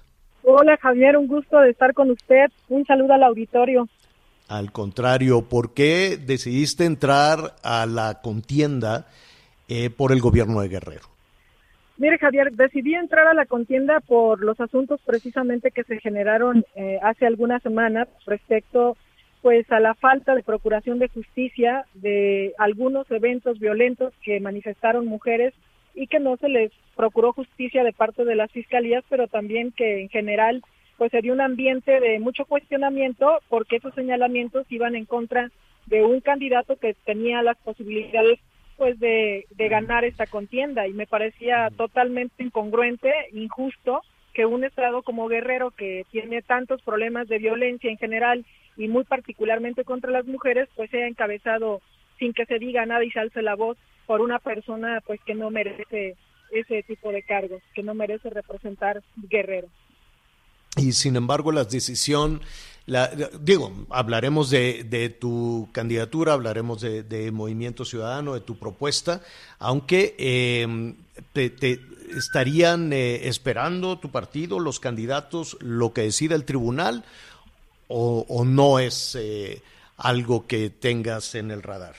Hola, 0.44 0.78
Javier, 0.78 1.18
un 1.18 1.28
gusto 1.28 1.60
de 1.60 1.70
estar 1.70 1.94
con 1.94 2.10
usted. 2.10 2.48
Un 2.70 2.86
saludo 2.86 3.14
al 3.14 3.24
auditorio. 3.24 3.88
Al 4.48 4.72
contrario, 4.72 5.44
¿por 5.44 5.76
qué 5.76 6.18
decidiste 6.18 6.86
entrar 6.86 7.56
a 7.62 7.86
la 7.86 8.22
contienda 8.22 9.06
eh, 9.68 9.92
por 9.92 10.12
el 10.12 10.22
gobierno 10.22 10.62
de 10.62 10.70
Guerrero? 10.70 11.18
Mire, 12.00 12.18
Javier, 12.18 12.54
decidí 12.54 12.96
entrar 12.96 13.28
a 13.28 13.34
la 13.34 13.46
contienda 13.46 14.00
por 14.00 14.42
los 14.42 14.58
asuntos 14.62 15.02
precisamente 15.06 15.70
que 15.70 15.84
se 15.84 16.00
generaron 16.00 16.64
eh, 16.74 16.98
hace 17.04 17.26
algunas 17.26 17.62
semanas 17.62 18.08
respecto 18.26 18.96
pues 19.42 19.70
a 19.70 19.82
la 19.82 19.96
falta 19.96 20.34
de 20.34 20.42
procuración 20.42 20.98
de 21.00 21.10
justicia 21.10 21.84
de 21.96 22.54
algunos 22.58 23.12
eventos 23.12 23.60
violentos 23.60 24.14
que 24.24 24.40
manifestaron 24.40 25.08
mujeres 25.08 25.54
y 25.94 26.08
que 26.08 26.22
no 26.22 26.38
se 26.38 26.48
les 26.48 26.72
procuró 26.96 27.34
justicia 27.34 27.84
de 27.84 27.92
parte 27.92 28.24
de 28.24 28.36
las 28.36 28.50
fiscalías, 28.50 29.04
pero 29.10 29.28
también 29.28 29.74
que 29.74 30.00
en 30.00 30.08
general 30.08 30.62
pues 30.98 31.12
se 31.12 31.20
dio 31.20 31.34
un 31.34 31.42
ambiente 31.42 32.00
de 32.00 32.18
mucho 32.20 32.46
cuestionamiento 32.46 33.40
porque 33.50 33.76
esos 33.76 33.94
señalamientos 33.94 34.66
iban 34.70 34.96
en 34.96 35.04
contra 35.04 35.52
de 35.88 36.06
un 36.06 36.22
candidato 36.22 36.78
que 36.78 36.94
tenía 37.06 37.44
las 37.44 37.58
posibilidades 37.58 38.40
pues 38.80 38.98
de, 39.00 39.46
de 39.52 39.70
ganar 39.70 40.06
esta 40.06 40.26
contienda. 40.26 40.88
Y 40.88 40.94
me 40.94 41.06
parecía 41.06 41.70
totalmente 41.76 42.42
incongruente, 42.42 43.13
injusto 43.34 44.02
que 44.34 44.46
un 44.46 44.63
estado 44.63 45.04
como 45.04 45.28
Guerrero 45.28 45.72
que 45.72 46.06
tiene 46.12 46.42
tantos 46.42 46.82
problemas 46.82 47.28
de 47.28 47.39
violencia 47.39 47.92
en 47.92 47.98
general 47.98 48.46
y 48.78 48.88
muy 48.88 49.04
particularmente 49.04 49.84
contra 49.84 50.12
las 50.12 50.26
mujeres 50.26 50.70
pues 50.78 50.89
sea 50.92 51.08
encabezado 51.08 51.82
sin 52.18 52.32
que 52.34 52.46
se 52.46 52.58
diga 52.58 52.86
nada 52.86 53.04
y 53.04 53.12
se 53.12 53.20
alce 53.20 53.42
la 53.42 53.56
voz 53.56 53.78
por 54.08 54.22
una 54.22 54.39
persona 54.39 55.02
pues 55.06 55.20
que 55.26 55.36
no 55.36 55.50
merece 55.50 56.15
ese 56.52 56.84
tipo 56.84 57.12
de 57.12 57.24
cargos, 57.24 57.62
que 57.74 57.84
no 57.84 57.94
merece 57.94 58.30
representar 58.30 59.02
Guerrero. 59.18 59.68
Y 60.80 60.94
sin 60.94 61.15
embargo 61.15 61.52
la 61.52 61.65
decisión 61.65 62.42
la, 62.89 63.12
digo, 63.39 63.72
hablaremos 63.92 64.50
de, 64.50 64.84
de, 64.84 65.10
tu 65.10 65.70
candidatura, 65.72 66.34
hablaremos 66.34 66.82
de, 66.82 67.04
de, 67.04 67.32
Movimiento 67.32 67.86
Ciudadano, 67.86 68.34
de 68.34 68.42
tu 68.42 68.58
propuesta, 68.58 69.22
aunque 69.60 70.15
eh, 70.18 70.96
te, 71.32 71.80
estarían 72.15 72.92
eh, 72.92 73.28
esperando 73.28 74.00
tu 74.00 74.10
partido, 74.10 74.60
los 74.60 74.80
candidatos, 74.80 75.56
lo 75.62 75.94
que 75.94 76.02
decida 76.02 76.34
el 76.34 76.46
tribunal, 76.46 77.04
o, 77.88 78.26
o 78.28 78.44
no 78.44 78.80
es 78.80 79.15
eh, 79.15 79.62
algo 79.98 80.48
que 80.48 80.72
tengas 80.72 81.36
en 81.36 81.52
el 81.52 81.62
radar. 81.62 81.96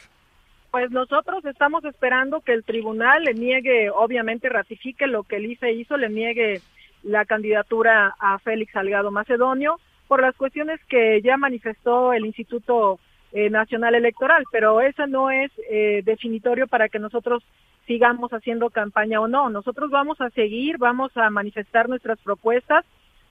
Pues 0.73 0.91
nosotros 0.91 1.45
estamos 1.45 1.85
esperando 1.85 2.41
que 2.41 2.53
el 2.53 2.65
tribunal 2.65 3.25
le 3.25 3.35
niegue, 3.35 3.91
obviamente 3.91 4.49
ratifique 4.49 5.07
lo 5.07 5.25
que 5.25 5.37
el 5.37 5.47
ICE 5.47 5.73
hizo, 5.73 5.97
le 5.97 6.09
niegue 6.09 6.63
la 7.03 7.25
candidatura 7.25 8.15
a 8.19 8.39
Félix 8.39 8.73
Salgado 8.73 9.11
Macedonio 9.11 9.79
por 10.09 10.23
las 10.23 10.35
cuestiones 10.37 10.81
que 10.89 11.21
ya 11.23 11.37
manifestó 11.37 12.13
el 12.13 12.27
Instituto 12.27 12.99
eh, 13.33 13.49
Nacional 13.49 13.95
Electoral, 13.95 14.45
pero 14.51 14.81
eso 14.81 15.07
no 15.07 15.31
es 15.31 15.51
eh, 15.71 16.03
definitorio 16.05 16.67
para 16.67 16.89
que 16.89 16.99
nosotros 16.99 17.45
sigamos 17.87 18.33
haciendo 18.33 18.71
campaña 18.71 19.21
o 19.21 19.29
no. 19.29 19.51
Nosotros 19.51 19.91
vamos 19.91 20.21
a 20.21 20.31
seguir, 20.31 20.79
vamos 20.79 21.17
a 21.17 21.31
manifestar 21.31 21.89
nuestras 21.89 22.19
propuestas, 22.19 22.85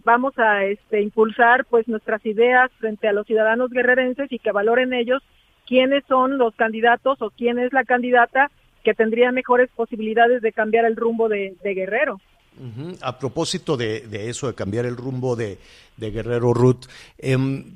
vamos 0.04 0.38
a 0.40 0.66
este, 0.66 1.02
impulsar 1.02 1.66
pues 1.66 1.88
nuestras 1.88 2.26
ideas 2.26 2.72
frente 2.80 3.08
a 3.08 3.14
los 3.14 3.28
ciudadanos 3.28 3.72
guerrerenses 3.72 4.32
y 4.32 4.40
que 4.40 4.52
valoren 4.52 4.94
ellos 4.94 5.22
quiénes 5.68 6.04
son 6.08 6.38
los 6.38 6.56
candidatos 6.56 7.22
o 7.22 7.30
quién 7.30 7.60
es 7.60 7.72
la 7.74 7.84
candidata 7.84 8.50
que 8.84 8.94
tendría 8.94 9.32
mejores 9.32 9.70
posibilidades 9.76 10.42
de 10.42 10.52
cambiar 10.52 10.86
el 10.86 10.96
rumbo 10.96 11.30
de, 11.30 11.56
Guerrero. 11.62 12.20
A 13.02 13.18
propósito 13.18 13.78
de, 13.78 14.30
eso, 14.30 14.48
de 14.48 14.54
cambiar 14.54 14.86
el 14.86 14.98
rumbo 14.98 15.36
de, 15.36 15.58
Guerrero 15.98 16.54
Ruth, 16.54 16.86
em, 17.18 17.76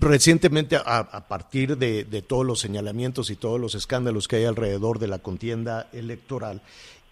recientemente, 0.00 0.76
a, 0.76 1.28
partir 1.28 1.76
de, 1.76 2.22
todos 2.26 2.44
los 2.44 2.60
señalamientos 2.60 3.30
y 3.30 3.36
todos 3.36 3.60
los 3.60 3.74
escándalos 3.74 4.28
que 4.28 4.36
hay 4.36 4.44
alrededor 4.44 4.98
de 4.98 5.08
la 5.08 5.18
contienda 5.18 5.88
electoral, 5.92 6.62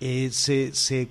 eh, 0.00 0.30
se, 0.32 1.08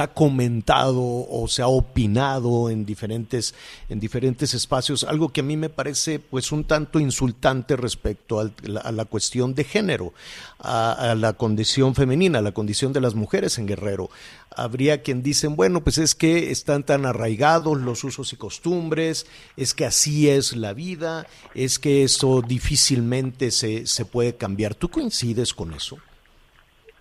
ha 0.00 0.06
comentado 0.06 1.02
o 1.02 1.48
se 1.48 1.62
ha 1.62 1.66
opinado 1.66 2.70
en 2.70 2.86
diferentes, 2.86 3.54
en 3.88 3.98
diferentes 3.98 4.54
espacios, 4.54 5.02
algo 5.02 5.30
que 5.30 5.40
a 5.40 5.44
mí 5.44 5.56
me 5.56 5.68
parece 5.68 6.20
pues 6.20 6.52
un 6.52 6.62
tanto 6.62 7.00
insultante 7.00 7.74
respecto 7.74 8.38
a 8.38 8.50
la, 8.62 9.04
cuestión 9.04 9.54
de 9.54 9.64
género, 9.64 10.12
a, 10.60 11.14
la 11.16 11.32
condición 11.32 11.96
femenina, 11.96 12.38
a 12.38 12.42
la 12.42 12.52
condición 12.52 12.92
de 12.92 13.00
las 13.00 13.14
mujeres 13.14 13.58
en 13.58 13.66
Guerrero. 13.66 14.10
Habría 14.56 15.02
quien 15.02 15.22
dicen, 15.22 15.56
bueno, 15.56 15.82
pues 15.82 15.98
es 15.98 16.14
que 16.14 16.50
están 16.50 16.82
tan 16.82 17.06
arraigados 17.06 17.80
los 17.80 18.02
usos 18.04 18.32
y 18.32 18.36
costumbres, 18.36 19.26
es 19.56 19.74
que 19.74 19.84
así 19.84 20.28
es 20.28 20.56
la 20.56 20.72
vida, 20.72 21.26
es 21.54 21.78
que 21.78 22.02
eso 22.02 22.42
difícilmente 22.42 23.50
se, 23.50 23.86
se 23.86 24.04
puede 24.04 24.36
cambiar. 24.36 24.74
¿Tú 24.74 24.88
coincides 24.88 25.54
con 25.54 25.72
eso? 25.72 25.98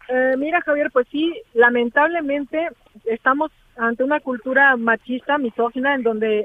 Eh, 0.10 0.36
mira, 0.38 0.62
Javier, 0.62 0.90
pues 0.92 1.08
sí, 1.12 1.34
lamentablemente 1.54 2.70
estamos 3.06 3.52
ante 3.78 4.04
una 4.04 4.20
cultura 4.20 4.76
machista, 4.76 5.38
misógina, 5.38 5.96
en 5.96 6.04
donde 6.04 6.40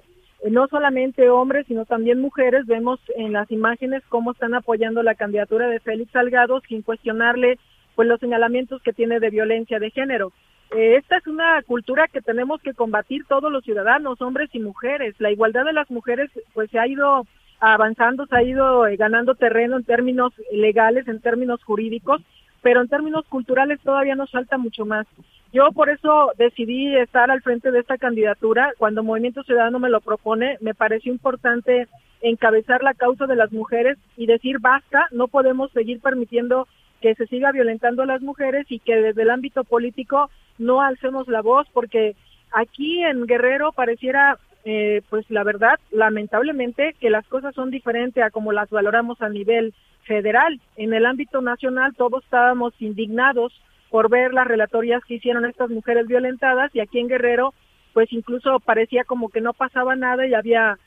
eh, 0.45 0.51
no 0.51 0.67
solamente 0.69 1.31
hombres, 1.31 1.67
sino 1.67 1.87
también 1.87 2.21
mujeres 2.21 2.67
vemos 2.67 3.01
en 3.17 3.33
las 3.33 3.51
imágenes 3.51 4.03
cómo 4.09 4.33
están 4.33 4.55
apoyando 4.55 5.03
la 5.03 5.15
candidatura 5.15 5.67
de 5.67 5.81
Félix 5.81 6.13
Salgado 6.13 6.61
sin 6.69 6.83
cuestionarle 6.83 7.59
pues 7.95 8.07
los 8.07 8.21
señalamientos 8.21 8.83
que 8.83 8.93
tiene 8.93 9.19
de 9.21 9.31
violencia 9.31 9.79
de 9.79 9.91
género. 9.91 10.33
Eh, 10.71 10.97
esta 10.97 11.17
es 11.19 11.27
una 11.27 11.63
cultura 11.63 12.09
que 12.09 12.21
tenemos 12.21 12.61
que 12.63 12.75
combatir 12.75 13.25
todos 13.27 13.51
los 13.51 13.65
ciudadanos, 13.65 14.21
hombres 14.21 14.51
y 14.53 14.61
mujeres. 14.61 15.15
La 15.19 15.31
igualdad 15.31 15.65
de 15.65 15.73
las 15.73 15.91
mujeres 15.91 16.31
pues 16.53 16.71
se 16.71 16.79
ha 16.79 16.87
ido 16.87 17.27
avanzando, 17.61 18.27
se 18.27 18.37
ha 18.37 18.43
ido 18.43 18.85
ganando 18.99 19.35
terreno 19.35 19.77
en 19.77 19.85
términos 19.85 20.33
legales, 20.53 21.09
en 21.09 21.21
términos 21.21 21.63
jurídicos, 21.65 22.21
pero 22.63 22.81
en 22.81 22.89
términos 22.89 23.25
culturales 23.29 23.81
todavía 23.81 24.15
nos 24.15 24.31
falta 24.31 24.59
mucho 24.59 24.85
más. 24.85 25.07
Yo 25.53 25.71
por 25.71 25.89
eso 25.89 26.33
decidí 26.37 26.97
estar 26.97 27.31
al 27.31 27.43
frente 27.43 27.71
de 27.71 27.79
esta 27.79 27.97
candidatura. 27.97 28.73
Cuando 28.77 29.05
Movimiento 29.05 29.45
Ciudadano 29.45 29.79
me 29.79 29.89
lo 29.89 30.01
propone, 30.01 30.59
me 30.61 30.75
pareció 30.75 31.13
importante 31.13 31.87
encabezar 32.23 32.83
la 32.83 32.95
causa 32.95 33.27
de 33.27 33.37
las 33.37 33.53
mujeres 33.53 33.99
y 34.17 34.27
decir 34.27 34.59
basta, 34.59 35.07
no 35.13 35.29
podemos 35.29 35.71
seguir 35.73 36.01
permitiendo 36.01 36.67
que 37.01 37.15
se 37.15 37.27
siga 37.27 37.53
violentando 37.53 38.03
a 38.03 38.07
las 38.07 38.23
mujeres 38.23 38.67
y 38.71 38.79
que 38.79 38.97
desde 38.97 39.23
el 39.23 39.31
ámbito 39.31 39.63
político 39.63 40.31
no 40.59 40.81
alcemos 40.81 41.29
la 41.29 41.43
voz, 41.43 41.67
porque 41.73 42.17
aquí 42.53 43.03
en 43.03 43.27
Guerrero 43.27 43.73
pareciera, 43.73 44.39
eh, 44.65 45.03
pues 45.11 45.29
la 45.31 45.45
verdad, 45.45 45.79
lamentablemente, 45.91 46.95
que 47.01 47.11
las 47.11 47.27
cosas 47.29 47.55
son 47.55 47.71
diferentes 47.71 48.23
a 48.23 48.31
como 48.31 48.53
las 48.53 48.71
valoramos 48.71 49.21
a 49.21 49.29
nivel 49.29 49.75
federal. 50.05 50.61
En 50.77 50.95
el 50.95 51.07
ámbito 51.07 51.41
nacional 51.41 51.95
todos 51.97 52.25
estábamos 52.25 52.75
indignados 52.79 53.53
por 53.91 54.11
ver 54.11 54.35
las 54.35 54.47
relatorias 54.47 55.05
que 55.05 55.15
hicieron 55.15 55.45
estas 55.45 55.71
mujeres 55.71 56.07
violentadas 56.07 56.75
y 56.75 56.81
aquí 56.81 56.99
en 56.99 57.09
Guerrero 57.09 57.55
pues 57.93 58.13
incluso 58.13 58.59
parecía 58.59 59.05
como 59.05 59.29
que 59.29 59.41
no 59.41 59.53
pasaba 59.53 59.95
nada 59.95 60.27
y 60.27 60.35
había 60.35 60.79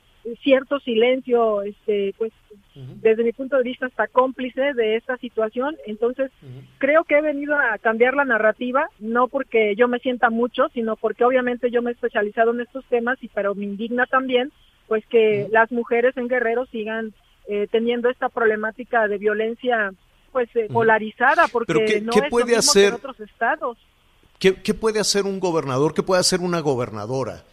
cierto 0.43 0.79
silencio, 0.79 1.61
este, 1.61 2.13
pues 2.17 2.31
desde 3.01 3.23
mi 3.23 3.31
punto 3.31 3.57
de 3.57 3.63
vista 3.63 3.87
hasta 3.87 4.07
cómplice 4.07 4.73
de 4.73 4.95
esta 4.95 5.17
situación. 5.17 5.75
Entonces 5.85 6.31
creo 6.77 7.03
que 7.03 7.17
he 7.17 7.21
venido 7.21 7.55
a 7.55 7.77
cambiar 7.77 8.13
la 8.13 8.25
narrativa, 8.25 8.89
no 8.99 9.27
porque 9.27 9.75
yo 9.75 9.87
me 9.87 9.99
sienta 9.99 10.29
mucho, 10.29 10.69
sino 10.73 10.95
porque 10.95 11.23
obviamente 11.23 11.71
yo 11.71 11.81
me 11.81 11.91
he 11.91 11.93
especializado 11.93 12.51
en 12.51 12.61
estos 12.61 12.85
temas 12.85 13.17
y 13.21 13.29
pero 13.29 13.55
me 13.55 13.65
indigna 13.65 14.05
también 14.05 14.51
pues 14.87 15.05
que 15.07 15.47
las 15.51 15.71
mujeres 15.71 16.15
en 16.17 16.27
Guerrero 16.27 16.65
sigan 16.67 17.13
eh, 17.47 17.67
teniendo 17.71 18.09
esta 18.09 18.29
problemática 18.29 19.07
de 19.07 19.17
violencia 19.17 19.93
pues 20.31 20.49
eh, 20.55 20.67
polarizada 20.71 21.47
porque 21.47 22.01
no 22.01 22.13
es 22.13 22.29
puede 22.29 22.55
hacer, 22.55 22.89
en 22.89 22.93
otros 22.95 23.19
estados. 23.19 23.77
¿qué, 24.39 24.53
puede 24.73 24.99
hacer 24.99 25.25
un 25.25 25.39
gobernador? 25.39 25.93
¿Qué 25.93 26.03
puede 26.03 26.21
hacer 26.21 26.41
una 26.41 26.59
gobernadora? 26.59 27.43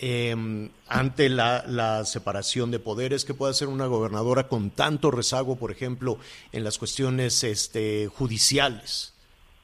Em, 0.00 0.70
ante 0.88 1.28
la, 1.28 2.04
separación 2.04 2.70
de 2.70 2.78
poderes 2.78 3.24
¿qué 3.24 3.34
puede 3.34 3.50
hacer 3.50 3.66
una 3.66 3.86
gobernadora 3.86 4.46
con 4.46 4.70
tanto 4.70 5.10
rezago, 5.10 5.56
por 5.56 5.72
ejemplo, 5.72 6.18
en 6.52 6.62
las 6.62 6.78
cuestiones 6.78 7.42
este, 7.42 8.06
judiciales. 8.06 9.12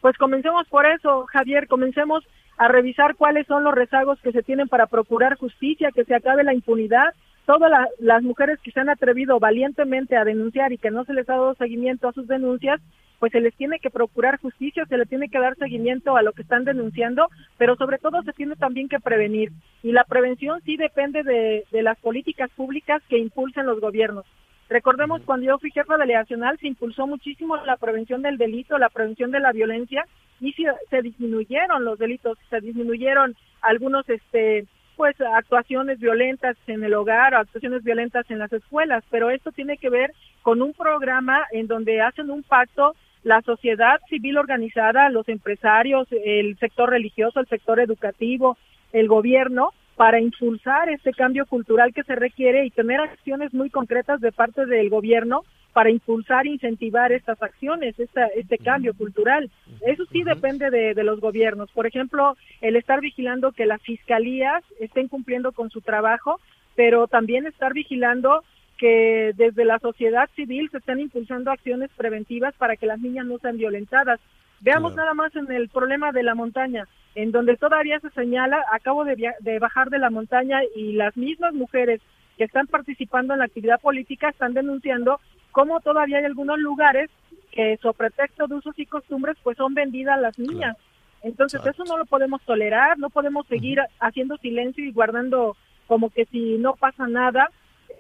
Pues 0.01 0.18
comencemos 0.18 0.66
por 0.68 0.87
eso, 0.87 1.25
Javier, 1.27 1.68
comencemos 1.68 2.25
a 2.57 2.66
revisar 2.66 3.14
cuáles 3.14 3.47
son 3.47 3.62
los 3.62 3.75
rezagos 3.75 4.18
que 4.23 4.33
se 4.33 4.42
tienen 4.42 4.66
para 4.66 4.87
procurar 4.87 5.37
justicia, 5.38 5.92
que 5.94 6.05
se 6.05 6.16
acabe 6.16 6.42
la 6.42 6.53
impunidad 6.53 7.14
todas 7.46 7.70
las 7.98 8.22
mujeres 8.22 8.59
que 8.61 8.70
se 8.70 8.80
han 8.80 8.88
atrevido 8.88 9.38
valientemente 9.38 10.16
a 10.16 10.24
denunciar 10.24 10.72
y 10.72 10.78
que 10.78 10.90
no 10.90 11.04
se 11.04 11.12
les 11.12 11.28
ha 11.28 11.35
dado 11.35 11.54
seguimiento 11.54 12.09
a 12.09 12.12
sus 12.12 12.26
denuncias, 12.26 12.80
pues 13.18 13.33
se 13.33 13.40
les 13.40 13.54
tiene 13.54 13.78
que 13.78 13.90
procurar 13.90 14.40
justicia, 14.40 14.85
se 14.87 14.98
les 14.98 15.09
tiene 15.09 15.28
que 15.28 15.38
dar 15.38 15.57
seguimiento 15.57 16.16
a 16.16 16.22
lo 16.22 16.33
que 16.33 16.42
están 16.42 16.64
denunciando, 16.64 17.28
pero 17.57 17.76
sobre 17.76 17.98
todo 17.98 18.22
se 18.22 18.33
tiene 18.33 18.57
también 18.57 18.88
que 18.88 19.00
prevenir. 19.00 19.50
Y 19.83 19.92
la 19.92 20.04
prevención 20.04 20.61
sí 20.64 20.76
depende 20.76 21.22
de, 21.22 21.64
de 21.70 21.83
las 21.83 21.98
políticas 21.98 22.50
públicas 22.50 23.02
que 23.09 23.18
impulsen 23.18 23.66
los 23.66 23.80
gobiernos. 23.80 24.26
Recordemos 24.68 25.22
cuando 25.24 25.46
yo 25.46 25.59
fui 25.59 25.70
jefa 25.70 25.96
delegacional 25.96 26.59
se 26.59 26.66
impulsó 26.66 27.07
muchísimo 27.07 27.57
la 27.57 27.76
prevención 27.76 28.22
del 28.22 28.38
delito, 28.38 28.78
la 28.78 28.88
prevención 28.88 29.30
de 29.30 29.40
la 29.40 29.52
violencia 29.52 30.07
y 30.40 30.52
se, 30.52 30.64
se 30.90 31.02
disminuyeron 31.02 31.85
los 31.85 31.98
delitos, 31.98 32.38
se 32.48 32.61
disminuyeron 32.61 33.37
algunos 33.61 34.09
este 34.09 34.66
pues 34.96 35.20
actuaciones 35.20 35.98
violentas 35.98 36.57
en 36.66 36.85
el 36.85 36.94
hogar 36.94 37.35
o 37.35 37.38
actuaciones 37.38 37.83
violentas 37.83 38.30
en 38.30 38.38
las 38.38 38.52
escuelas, 38.52 39.04
pero 39.11 39.30
esto 39.30 39.52
tiene 39.52 39.76
que 39.76 39.90
ver 39.90 40.12
con 40.42 40.62
un 40.62 40.72
programa 40.72 41.44
en 41.52 41.66
donde 41.66 42.00
hacen 42.00 42.30
un 42.30 42.42
pacto 42.42 42.94
la 43.22 43.40
sociedad 43.40 44.00
civil 44.09 44.37
organizada, 44.37 45.09
los 45.09 45.28
empresarios, 45.28 46.07
el 46.12 46.59
sector 46.59 46.90
religioso, 46.90 47.40
el 47.40 47.46
sector 47.46 47.80
educativo, 47.80 48.59
el 48.92 49.09
gobierno, 49.09 49.72
para 49.96 50.20
impulsar 50.20 50.88
este 50.90 51.12
cambio 51.12 51.46
cultural 51.46 51.94
que 51.94 52.02
se 52.02 52.16
requiere 52.16 52.66
y 52.66 52.70
tener 52.70 53.00
acciones 53.00 53.54
muy 53.54 53.70
concretas 53.70 54.20
de 54.20 54.33
parte 54.33 54.66
del 54.66 54.90
gobierno 54.90 55.44
para 55.74 55.90
impulsar 55.90 56.46
e 56.46 56.50
incentivar 56.50 57.10
estas 57.10 57.42
acciones, 57.42 57.96
este 57.98 58.58
cambio 58.58 58.94
cultural. 58.94 59.50
Eso 59.84 60.04
sí 60.06 60.22
depende 60.22 60.70
de, 60.70 61.02
los 61.02 61.20
gobiernos. 61.20 61.68
Por 61.72 61.87
ejemplo, 61.87 62.37
el 62.60 62.76
estar 62.76 63.00
vigilando 63.00 63.50
que 63.50 63.66
las 63.66 63.82
fiscalías 63.82 64.62
estén 64.78 65.08
cumpliendo 65.08 65.50
con 65.50 65.70
su 65.70 65.80
trabajo, 65.80 66.40
pero 66.76 67.08
también 67.08 67.46
estar 67.46 67.74
vigilando 67.74 68.44
que 68.78 69.32
desde 69.37 69.64
la 69.64 69.80
sociedad 69.80 70.30
civil 70.37 70.70
se 70.70 70.78
estén 70.78 71.00
impulsando 71.00 71.50
acciones 71.50 71.90
preventivas 71.96 72.54
para 72.54 72.76
que 72.76 72.87
las 72.87 73.00
niñas 73.00 73.26
no 73.26 73.38
sean 73.38 73.58
violentadas. 73.58 74.20
Veamos 74.60 74.94
nada 74.94 75.12
más 75.12 75.34
en 75.34 75.50
el 75.50 75.68
problema 75.68 76.12
de 76.12 76.22
la 76.22 76.37
montaña, 76.37 76.87
en 77.16 77.32
donde 77.32 77.56
todavía 77.56 77.98
se 77.98 78.10
señala, 78.10 78.64
acabo 78.72 79.04
de, 79.04 79.32
de 79.40 79.58
bajar 79.58 79.90
de 79.90 79.98
la 79.98 80.10
montaña 80.10 80.60
y 80.76 80.92
las 80.92 81.16
mismas 81.16 81.52
mujeres 81.52 82.00
que 82.38 82.44
están 82.44 82.68
participando 82.68 83.32
en 83.32 83.40
la 83.40 83.46
actividad 83.46 83.80
política 83.80 84.28
están 84.28 84.54
denunciando 84.54 85.20
cómo 85.54 85.80
todavía 85.80 86.18
hay 86.18 86.24
algunos 86.24 86.58
lugares 86.58 87.08
que 87.52 87.78
sobre 87.80 88.10
pretexto 88.10 88.48
de 88.48 88.56
usos 88.56 88.76
y 88.76 88.86
costumbres 88.86 89.36
pues 89.42 89.56
son 89.56 89.72
vendidas 89.72 90.20
las 90.20 90.36
niñas. 90.36 90.76
Entonces 91.22 91.64
eso 91.64 91.84
no 91.84 91.96
lo 91.96 92.04
podemos 92.06 92.42
tolerar, 92.42 92.98
no 92.98 93.08
podemos 93.08 93.46
seguir 93.46 93.78
haciendo 94.00 94.36
silencio 94.38 94.84
y 94.84 94.90
guardando 94.90 95.56
como 95.86 96.10
que 96.10 96.26
si 96.26 96.58
no 96.58 96.74
pasa 96.74 97.06
nada, 97.06 97.50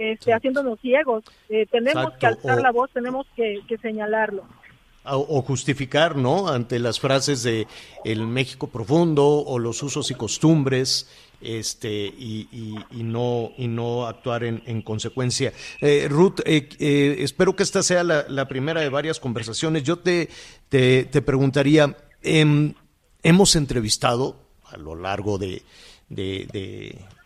este, 0.00 0.34
haciéndonos 0.34 0.80
ciegos. 0.80 1.22
Eh, 1.48 1.66
tenemos 1.70 2.12
que 2.14 2.26
alzar 2.26 2.60
la 2.60 2.72
voz, 2.72 2.90
tenemos 2.90 3.24
que, 3.36 3.62
señalarlo. 3.80 4.42
O, 5.04 5.40
justificar, 5.42 6.16
¿no? 6.16 6.48
Ante 6.48 6.80
las 6.80 6.98
frases 6.98 7.44
de 7.44 7.68
el 8.04 8.26
México 8.26 8.66
profundo 8.66 9.24
o 9.24 9.58
los 9.60 9.82
usos 9.82 10.10
y 10.10 10.14
costumbres 10.14 11.08
este, 11.44 12.06
y, 12.06 12.76
no, 12.92 14.06
actuar 14.06 14.44
en, 14.44 14.82
consecuencia. 14.82 15.52
Eh, 15.80 16.08
Ruth, 16.10 16.40
eh, 16.44 16.68
eh, 16.78 17.16
espero 17.20 17.54
que 17.54 17.62
esta 17.62 17.82
sea 17.82 18.02
la, 18.02 18.48
primera 18.48 18.80
de 18.80 18.88
varias 18.88 19.20
conversaciones. 19.20 19.82
Yo 19.82 19.98
te, 19.98 20.30
te, 20.68 21.22
preguntaría, 21.22 21.96
em, 22.22 22.74
hemos 23.22 23.56
entrevistado 23.56 24.36
a 24.64 24.76
lo 24.78 24.94
largo 24.94 25.38
de, 25.38 25.62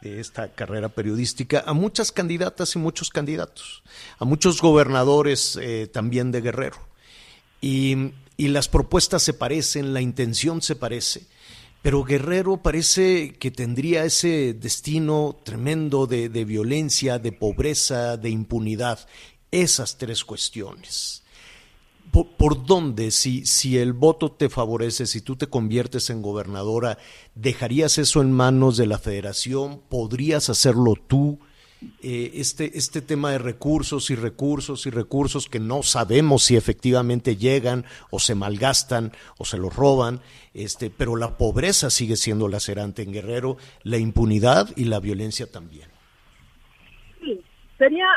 esta 0.03 0.53
carrera 0.55 0.89
periodística 0.89 1.63
a 1.67 1.73
muchas 1.73 2.13
candidatas 2.13 2.75
y 2.75 2.79
muchos 2.79 3.11
candidatos, 3.11 3.83
a 4.19 4.25
muchos 4.25 4.61
gobernadores 4.61 5.59
también 5.93 6.33
de 6.33 6.41
Guerrero. 6.41 6.79
Y 7.61 8.13
las 8.37 8.69
propuestas 8.69 9.23
se 9.23 9.35
parecen, 9.35 9.95
la 9.95 10.01
intención 10.01 10.63
se 10.63 10.77
parece 10.77 11.27
pero 11.83 12.05
Guerrero 12.05 12.59
parece 12.63 13.35
que 13.39 13.51
tendría 13.51 14.05
ese 14.05 14.53
destino 14.55 15.39
tremendo 15.45 16.07
de, 16.07 16.29
violencia, 16.45 17.19
de 17.19 17.33
pobreza, 17.33 18.17
de 18.17 18.31
impunidad. 18.31 19.07
Esas 19.51 19.97
tres 19.97 20.25
cuestiones. 20.25 21.23
¿Por, 22.11 22.67
dónde, 22.67 23.11
si, 23.11 23.47
si 23.47 23.79
el 23.79 23.93
voto 23.93 24.33
te 24.33 24.49
favorece, 24.49 25.07
si 25.07 25.21
tú 25.21 25.37
te 25.37 25.47
conviertes 25.47 26.11
en 26.11 26.23
gobernadora, 26.23 26.99
dejarías 27.35 27.99
eso 27.99 28.23
en 28.23 28.33
manos 28.33 28.77
de 28.77 28.87
la 28.87 28.99
federación? 28.99 29.81
¿Podrías 29.89 30.51
hacerlo 30.51 30.95
tú? 31.07 31.39
Eh, 32.03 32.33
este, 32.35 32.77
este 32.77 33.01
tema 33.03 33.31
de 33.31 33.39
recursos 33.39 34.11
y 34.11 34.17
recursos 34.17 34.87
y 34.87 34.91
recursos 34.91 35.49
que 35.49 35.61
no 35.61 35.85
sabemos 35.85 36.43
si 36.43 36.57
efectivamente 36.57 37.37
llegan 37.37 37.85
o 38.11 38.19
se 38.19 38.35
malgastan 38.35 39.13
o 39.39 39.45
se 39.45 39.59
los 39.59 39.77
roban, 39.77 40.21
este, 40.55 40.91
pero 40.91 41.15
la 41.15 41.37
pobreza 41.37 41.91
sigue 41.91 42.17
siendo 42.17 42.49
lacerante 42.49 43.03
en 43.03 43.13
Guerrero, 43.13 43.59
la 43.85 43.97
impunidad 43.97 44.69
y 44.75 44.87
la 44.87 44.99
violencia 44.99 45.47
también. 45.51 45.89
Sí, 47.21 47.41
sería 47.79 48.09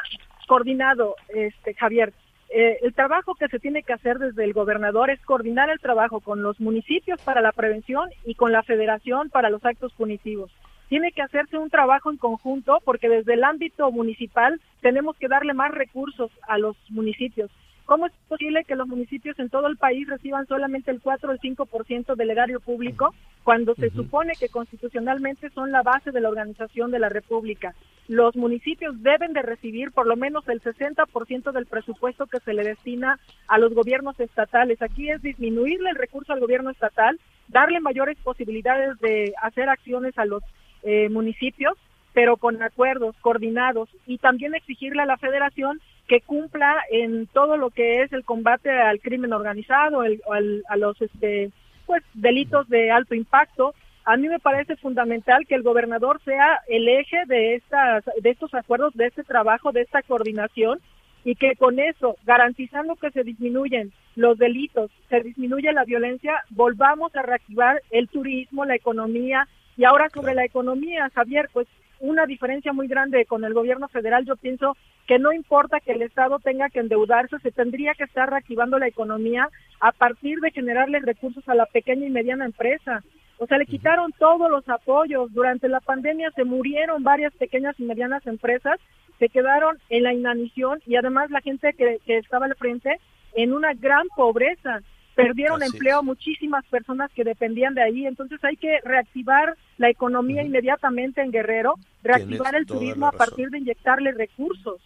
coordinado, 0.48 1.16
este, 1.30 1.76
Javier. 1.76 2.14
Eh, 2.50 2.80
el 2.82 2.96
trabajo 2.96 3.36
que 3.36 3.48
se 3.48 3.60
tiene 3.60 3.84
que 3.84 3.94
hacer 3.94 4.18
desde 4.18 4.44
el 4.44 4.54
gobernador 4.54 5.12
es 5.12 5.22
coordinar 5.22 5.70
el 5.70 5.80
trabajo 5.80 6.20
con 6.20 6.42
los 6.42 6.60
municipios 6.60 7.22
para 7.22 7.42
la 7.42 7.52
prevención 7.52 8.10
y 8.26 8.34
con 8.34 8.52
la 8.52 8.64
federación 8.64 9.30
para 9.30 9.52
los 9.52 9.64
actos 9.64 9.94
punitivos 9.94 10.52
tiene 10.92 11.14
que 11.14 11.22
hacerse 11.22 11.58
un 11.58 11.70
trabajo 11.70 12.12
en 12.12 12.18
conjunto 12.18 12.80
porque 12.84 13.08
desde 13.08 13.36
el 13.36 13.46
ámbito 13.46 13.90
municipal 13.94 14.60
tenemos 14.82 15.16
que 15.16 15.30
darle 15.30 15.54
más 15.54 15.72
recursos 15.72 16.30
a 16.50 16.58
los 16.58 16.76
municipios. 16.90 17.50
¿Cómo 17.86 18.08
es 18.08 18.12
posible 18.28 18.66
que 18.66 18.76
los 18.76 18.90
municipios 18.90 19.40
en 19.40 19.50
todo 19.50 19.68
el 19.68 19.78
país 19.78 20.06
reciban 20.10 20.48
solamente 20.48 20.92
el 20.92 21.00
4 21.00 21.30
o 21.30 21.32
el 21.32 21.40
5% 21.40 22.16
del 22.16 22.30
erario 22.30 22.60
público 22.60 23.16
cuando 23.46 23.74
se 23.76 23.90
supone 23.92 24.34
que 24.38 24.50
constitucionalmente 24.50 25.50
son 25.52 25.72
la 25.72 25.82
base 25.82 26.12
de 26.12 26.20
la 26.20 26.28
organización 26.28 26.92
de 26.92 27.00
la 27.00 27.08
República? 27.08 27.74
Los 28.10 28.36
municipios 28.36 29.02
deben 29.02 29.32
de 29.32 29.44
recibir 29.44 29.94
por 29.94 30.08
lo 30.08 30.18
menos 30.18 30.46
el 30.50 30.62
60% 30.62 31.54
del 31.54 31.68
presupuesto 31.68 32.28
que 32.28 32.42
se 32.42 32.54
le 32.54 32.66
destina 32.66 33.18
a 33.48 33.58
los 33.58 33.74
gobiernos 33.74 34.20
estatales. 34.20 34.82
Aquí 34.82 35.10
es 35.10 35.22
disminuirle 35.22 35.90
el 35.90 35.96
recurso 35.96 36.34
al 36.34 36.42
gobierno 36.42 36.70
estatal, 36.70 37.18
darle 37.48 37.80
mayores 37.80 38.18
posibilidades 38.18 39.00
de 39.00 39.34
hacer 39.42 39.70
acciones 39.70 40.18
a 40.18 40.26
los 40.26 40.44
eh, 40.84 41.10
municipios, 41.10 41.78
pero 42.14 42.38
con 42.38 42.62
acuerdos 42.62 43.16
coordinados 43.22 43.90
y 44.06 44.18
también 44.18 44.56
exigirle 44.56 45.02
a 45.02 45.06
la 45.06 45.18
federación 45.18 45.80
que 46.08 46.22
cumpla 46.22 46.76
en 46.92 47.28
todo 47.28 47.56
lo 47.58 47.70
que 47.70 48.02
es 48.02 48.12
el 48.12 48.26
combate 48.26 48.70
al 48.70 49.00
crimen 49.00 49.32
organizado, 49.32 50.04
el, 50.04 50.22
a 50.68 50.76
los 50.76 51.02
este, 51.02 51.52
pues 51.86 52.04
delitos 52.14 52.68
de 52.68 52.92
alto 52.92 53.16
impacto. 53.16 53.74
A 54.04 54.18
mí 54.18 54.28
me 54.28 54.40
parece 54.40 54.76
fundamental 54.76 55.46
que 55.48 55.56
el 55.56 55.62
gobernador 55.62 56.20
sea 56.26 56.60
el 56.68 56.88
eje 56.88 57.24
de 57.28 57.56
estas 57.56 58.04
de 58.22 58.30
estos 58.30 58.54
acuerdos, 58.54 58.94
de 58.96 59.08
este 59.08 59.24
trabajo, 59.24 59.72
de 59.72 59.82
esta 59.82 60.02
coordinación 60.02 60.80
y 61.24 61.36
que 61.36 61.56
con 61.56 61.80
eso, 61.80 62.18
garantizando 62.26 62.96
que 62.96 63.12
se 63.12 63.24
disminuyen 63.24 63.92
los 64.16 64.38
delitos, 64.38 64.92
se 65.10 65.22
disminuye 65.22 65.72
la 65.72 65.86
violencia, 65.86 66.44
volvamos 66.50 67.16
a 67.16 67.22
reactivar 67.22 67.82
el 67.92 68.10
turismo, 68.10 68.66
la 68.66 68.76
economía, 68.76 69.48
y 69.78 69.86
ahora 69.86 70.10
sobre 70.10 70.34
la 70.34 70.46
economía, 70.46 71.10
Javier, 71.14 71.50
pues 71.54 71.68
una 72.00 72.26
diferencia 72.26 72.74
muy 72.74 72.88
grande 72.88 73.26
con 73.26 73.44
el 73.44 73.54
gobierno 73.54 73.88
federal, 73.88 74.26
yo 74.26 74.36
pienso 74.36 74.76
que 75.08 75.20
no 75.20 75.32
importa 75.32 75.80
que 75.80 75.92
el 75.92 76.02
Estado 76.02 76.40
tenga 76.40 76.70
que 76.70 76.80
endeudarse, 76.80 77.38
se 77.40 77.52
tendría 77.52 77.94
que 77.94 78.06
estar 78.06 78.30
reactivando 78.30 78.80
la 78.80 78.88
economía 78.88 79.50
a 79.80 79.92
partir 79.92 80.40
de 80.40 80.52
generarle 80.52 81.00
recursos 81.00 81.48
a 81.48 81.56
la 81.56 81.66
pequeña 81.66 82.08
y 82.08 82.10
mediana 82.10 82.46
empresa. 82.46 83.04
O 83.38 83.48
sea, 83.48 83.58
le 83.58 83.66
quitaron 83.66 84.14
todos 84.20 84.50
los 84.50 84.68
apoyos. 84.70 85.34
Durante 85.34 85.68
la 85.68 85.80
pandemia 85.80 86.32
se 86.32 86.44
murieron 86.44 87.04
varias 87.04 87.34
pequeñas 87.34 87.80
y 87.80 87.84
medianas 87.84 88.26
empresas, 88.28 88.80
se 89.20 89.30
quedaron 89.30 89.78
en 89.90 90.04
la 90.04 90.14
inanición 90.14 90.80
y 90.86 90.96
además 90.96 91.30
la 91.32 91.42
gente 91.42 91.74
que, 91.74 92.00
que 92.06 92.18
estaba 92.18 92.46
al 92.46 92.56
frente 92.56 93.00
en 93.34 93.54
una 93.54 93.74
gran 93.74 94.08
pobreza 94.16 94.82
perdieron 95.24 95.64
empleo 95.64 96.04
muchísimas 96.04 96.66
personas 96.66 97.12
que 97.14 97.24
dependían 97.24 97.74
de 97.74 97.84
ahí, 97.84 98.06
entonces 98.06 98.44
hay 98.44 98.58
que 98.58 98.80
reactivar 98.84 99.56
la 99.78 99.90
economía 99.90 100.44
inmediatamente 100.44 101.22
en 101.22 101.32
Guerrero, 101.32 101.76
reactivar 102.04 102.56
el 102.56 102.66
turismo 102.66 103.08
a 103.08 103.12
partir 103.12 103.50
de 103.50 103.60
inyectarle 103.60 104.12
recursos 104.12 104.82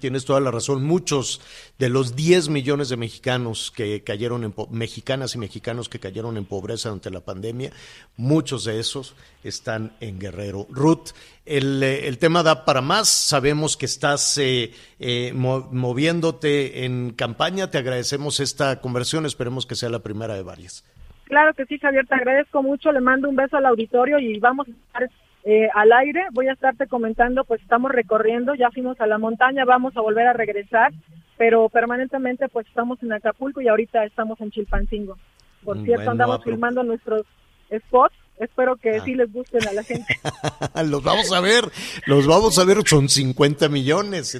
tienes 0.00 0.24
toda 0.24 0.40
la 0.40 0.50
razón. 0.50 0.84
Muchos 0.84 1.40
de 1.78 1.88
los 1.88 2.16
10 2.16 2.48
millones 2.48 2.88
de 2.88 2.96
mexicanos 2.96 3.70
que 3.70 4.02
cayeron 4.02 4.44
en 4.44 4.54
mexicanas 4.70 5.34
y 5.34 5.38
mexicanos 5.38 5.88
que 5.88 6.00
cayeron 6.00 6.36
en 6.36 6.44
pobreza 6.44 6.90
ante 6.90 7.10
la 7.10 7.20
pandemia, 7.20 7.72
muchos 8.16 8.64
de 8.64 8.80
esos 8.80 9.14
están 9.44 9.92
en 10.00 10.18
Guerrero. 10.18 10.66
Ruth, 10.70 11.10
el, 11.46 11.82
eh, 11.82 12.08
el 12.08 12.18
tema 12.18 12.42
da 12.42 12.64
para 12.64 12.80
más. 12.80 13.08
Sabemos 13.08 13.76
que 13.76 13.86
estás 13.86 14.38
eh, 14.38 14.72
eh, 14.98 15.32
moviéndote 15.34 16.84
en 16.84 17.12
campaña. 17.12 17.70
Te 17.70 17.78
agradecemos 17.78 18.40
esta 18.40 18.80
conversión. 18.80 19.26
Esperemos 19.26 19.66
que 19.66 19.74
sea 19.74 19.88
la 19.88 20.00
primera 20.00 20.34
de 20.34 20.42
varias. 20.42 20.84
Claro 21.24 21.54
que 21.54 21.64
sí, 21.66 21.78
Javier. 21.78 22.06
Te 22.06 22.14
agradezco 22.14 22.62
mucho. 22.62 22.92
Le 22.92 23.00
mando 23.00 23.28
un 23.28 23.36
beso 23.36 23.56
al 23.56 23.66
auditorio 23.66 24.18
y 24.18 24.38
vamos 24.38 24.68
a 24.68 24.70
estar 24.70 25.10
eh, 25.44 25.68
al 25.74 25.92
aire. 25.92 26.26
Voy 26.32 26.48
a 26.48 26.52
estarte 26.52 26.86
comentando, 26.86 27.44
pues 27.44 27.60
estamos 27.62 27.90
recorriendo, 27.90 28.54
ya 28.54 28.70
fuimos 28.70 29.00
a 29.00 29.06
la 29.06 29.18
montaña, 29.18 29.64
vamos 29.64 29.96
a 29.96 30.00
volver 30.00 30.26
a 30.26 30.32
regresar, 30.32 30.92
pero 31.36 31.68
permanentemente 31.68 32.48
pues 32.48 32.66
estamos 32.66 33.02
en 33.02 33.12
Acapulco 33.12 33.60
y 33.60 33.68
ahorita 33.68 34.04
estamos 34.04 34.40
en 34.40 34.50
Chilpancingo. 34.50 35.16
Por 35.64 35.78
mm, 35.78 35.84
cierto, 35.84 36.10
andamos 36.10 36.42
filmando 36.44 36.82
nuestros 36.82 37.26
spots. 37.70 38.14
Espero 38.38 38.76
que 38.76 38.96
ah. 38.96 39.04
sí 39.04 39.14
les 39.14 39.32
gusten 39.32 39.66
a 39.68 39.72
la 39.72 39.82
gente. 39.84 40.18
los 40.84 41.02
vamos 41.02 41.32
a 41.32 41.40
ver, 41.40 41.70
los 42.06 42.26
vamos 42.26 42.58
a 42.58 42.64
ver, 42.64 42.78
son 42.86 43.08
50 43.08 43.68
millones 43.68 44.32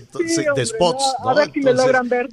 de 0.57 0.67
spots. 0.67 1.15
A 1.25 1.35
ver 1.35 1.51
si 1.53 1.61
me 1.61 1.73
logran 1.73 2.09
ver. 2.09 2.29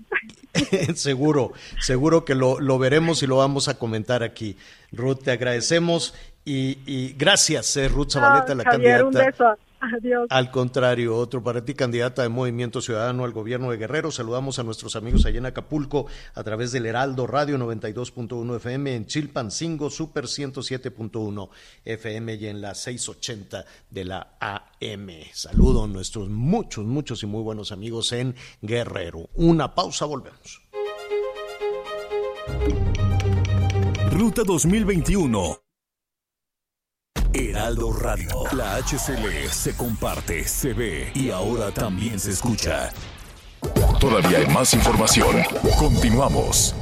seguro, 0.96 1.54
seguro 1.80 2.26
que 2.26 2.34
lo, 2.34 2.60
lo 2.60 2.80
veremos 2.80 3.22
y 3.22 3.28
lo 3.28 3.38
vamos 3.38 3.68
a 3.68 3.78
comentar 3.78 4.24
aquí. 4.24 4.58
Ruth, 4.92 5.20
te 5.24 5.32
agradecemos 5.32 6.16
y, 6.46 7.14
gracias, 7.14 7.78
eh, 7.78 7.88
Ruth 7.88 8.12
Zabaleta, 8.12 8.56
la 8.56 8.64
candidata. 8.64 9.06
Un 9.06 9.14
beso. 9.14 9.58
Adiós. 9.80 10.28
Al 10.30 10.52
contrario, 10.52 11.16
otro 11.16 11.44
para 11.44 11.64
ti, 11.64 11.74
candidata 11.74 12.22
de 12.22 12.30
Movimiento 12.30 12.82
Ciudadano 12.82 13.24
al 13.24 13.32
gobierno 13.32 13.72
de 13.72 13.78
Guerrero. 13.78 14.12
Saludamos 14.12 14.60
a 14.60 14.64
nuestros 14.64 14.96
amigos 14.96 15.26
allá 15.26 15.38
en 15.38 15.46
Acapulco 15.46 16.08
a 16.34 16.44
través 16.44 16.72
del 16.72 16.86
Heraldo 16.86 17.28
Radio 17.28 17.58
92.1 17.58 18.58
FM, 18.58 18.96
en 18.96 19.06
Chilpancingo 19.06 19.90
Super 19.90 20.26
107.1 20.26 21.50
FM 21.86 22.36
y 22.36 22.48
en 22.48 22.62
la 22.62 22.76
680 22.76 23.66
de 23.90 24.06
la 24.06 24.36
AM. 24.40 25.10
Saludo 25.34 25.86
a 25.86 25.88
nuestros 25.88 26.30
muchos, 26.30 26.86
muchos 26.86 27.24
y 27.24 27.26
muy 27.26 27.42
buenos 27.42 27.72
amigos 27.72 28.12
en 28.12 28.36
Guerrero. 28.62 29.30
Una 29.36 29.74
pausa, 29.74 30.06
volvemos. 30.06 30.62
Ruta 34.12 34.44
2021 34.44 35.69
Heraldo 37.34 37.94
Radio. 37.94 38.44
La 38.54 38.78
HCL 38.78 39.50
se 39.52 39.76
comparte, 39.76 40.44
se 40.46 40.74
ve 40.74 41.12
y 41.14 41.30
ahora 41.30 41.72
también 41.72 42.20
se 42.20 42.32
escucha. 42.32 42.92
Todavía 44.00 44.40
hay 44.40 44.48
más 44.48 44.74
información. 44.74 45.36
Continuamos. 45.78 46.74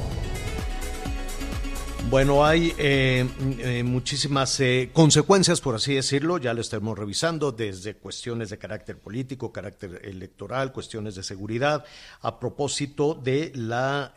Bueno, 2.08 2.46
hay 2.46 2.72
eh, 2.78 3.28
eh, 3.58 3.82
muchísimas 3.82 4.58
eh, 4.60 4.88
consecuencias, 4.94 5.60
por 5.60 5.74
así 5.74 5.94
decirlo, 5.94 6.38
ya 6.38 6.54
lo 6.54 6.62
estamos 6.62 6.98
revisando, 6.98 7.52
desde 7.52 7.96
cuestiones 7.96 8.48
de 8.48 8.56
carácter 8.56 8.96
político, 8.96 9.52
carácter 9.52 10.00
electoral, 10.02 10.72
cuestiones 10.72 11.16
de 11.16 11.22
seguridad, 11.22 11.84
a 12.22 12.40
propósito 12.40 13.14
de 13.14 13.52
la 13.54 14.14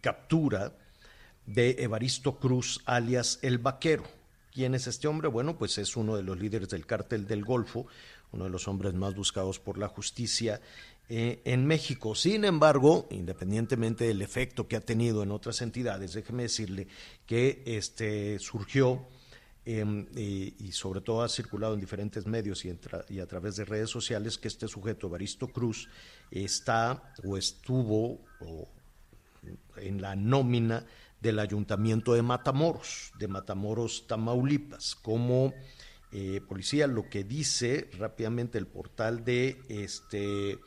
captura 0.00 0.72
de 1.44 1.76
Evaristo 1.80 2.38
Cruz, 2.38 2.80
alias 2.86 3.38
El 3.42 3.58
Vaquero. 3.58 4.13
¿Quién 4.54 4.76
es 4.76 4.86
este 4.86 5.08
hombre? 5.08 5.26
Bueno, 5.26 5.58
pues 5.58 5.78
es 5.78 5.96
uno 5.96 6.14
de 6.14 6.22
los 6.22 6.38
líderes 6.38 6.68
del 6.68 6.86
cártel 6.86 7.26
del 7.26 7.44
Golfo, 7.44 7.88
uno 8.30 8.44
de 8.44 8.50
los 8.50 8.68
hombres 8.68 8.94
más 8.94 9.12
buscados 9.12 9.58
por 9.58 9.78
la 9.78 9.88
justicia 9.88 10.60
eh, 11.08 11.42
en 11.44 11.66
México. 11.66 12.14
Sin 12.14 12.44
embargo, 12.44 13.08
independientemente 13.10 14.04
del 14.04 14.22
efecto 14.22 14.68
que 14.68 14.76
ha 14.76 14.80
tenido 14.80 15.24
en 15.24 15.32
otras 15.32 15.60
entidades, 15.60 16.12
déjeme 16.12 16.44
decirle 16.44 16.86
que 17.26 17.64
este 17.66 18.38
surgió 18.38 19.08
em, 19.64 20.06
y, 20.16 20.70
sobre 20.70 21.00
todo 21.00 21.22
ha 21.24 21.28
circulado 21.28 21.74
en 21.74 21.80
diferentes 21.80 22.24
medios 22.24 22.64
y, 22.64 23.18
a 23.18 23.26
través 23.26 23.56
de 23.56 23.64
redes 23.64 23.90
sociales 23.90 24.38
que 24.38 24.46
este 24.46 24.68
sujeto, 24.68 25.08
Evaristo 25.08 25.48
Cruz, 25.48 25.88
está 26.30 27.12
o 27.24 27.36
estuvo 27.36 28.20
en 29.78 30.00
la 30.00 30.14
nómina 30.14 30.86
del 31.24 31.38
ayuntamiento 31.38 32.12
de 32.12 32.20
Matamoros, 32.20 33.12
de 33.18 33.28
Matamoros, 33.28 34.06
Tamaulipas, 34.06 34.94
como 34.94 35.54
eh, 36.12 36.42
policía. 36.46 36.86
Lo 36.86 37.08
que 37.08 37.24
dice 37.24 37.88
rápidamente 37.98 38.58
el 38.58 38.66
portal 38.66 39.24
de 39.24 39.62
este 39.70 40.58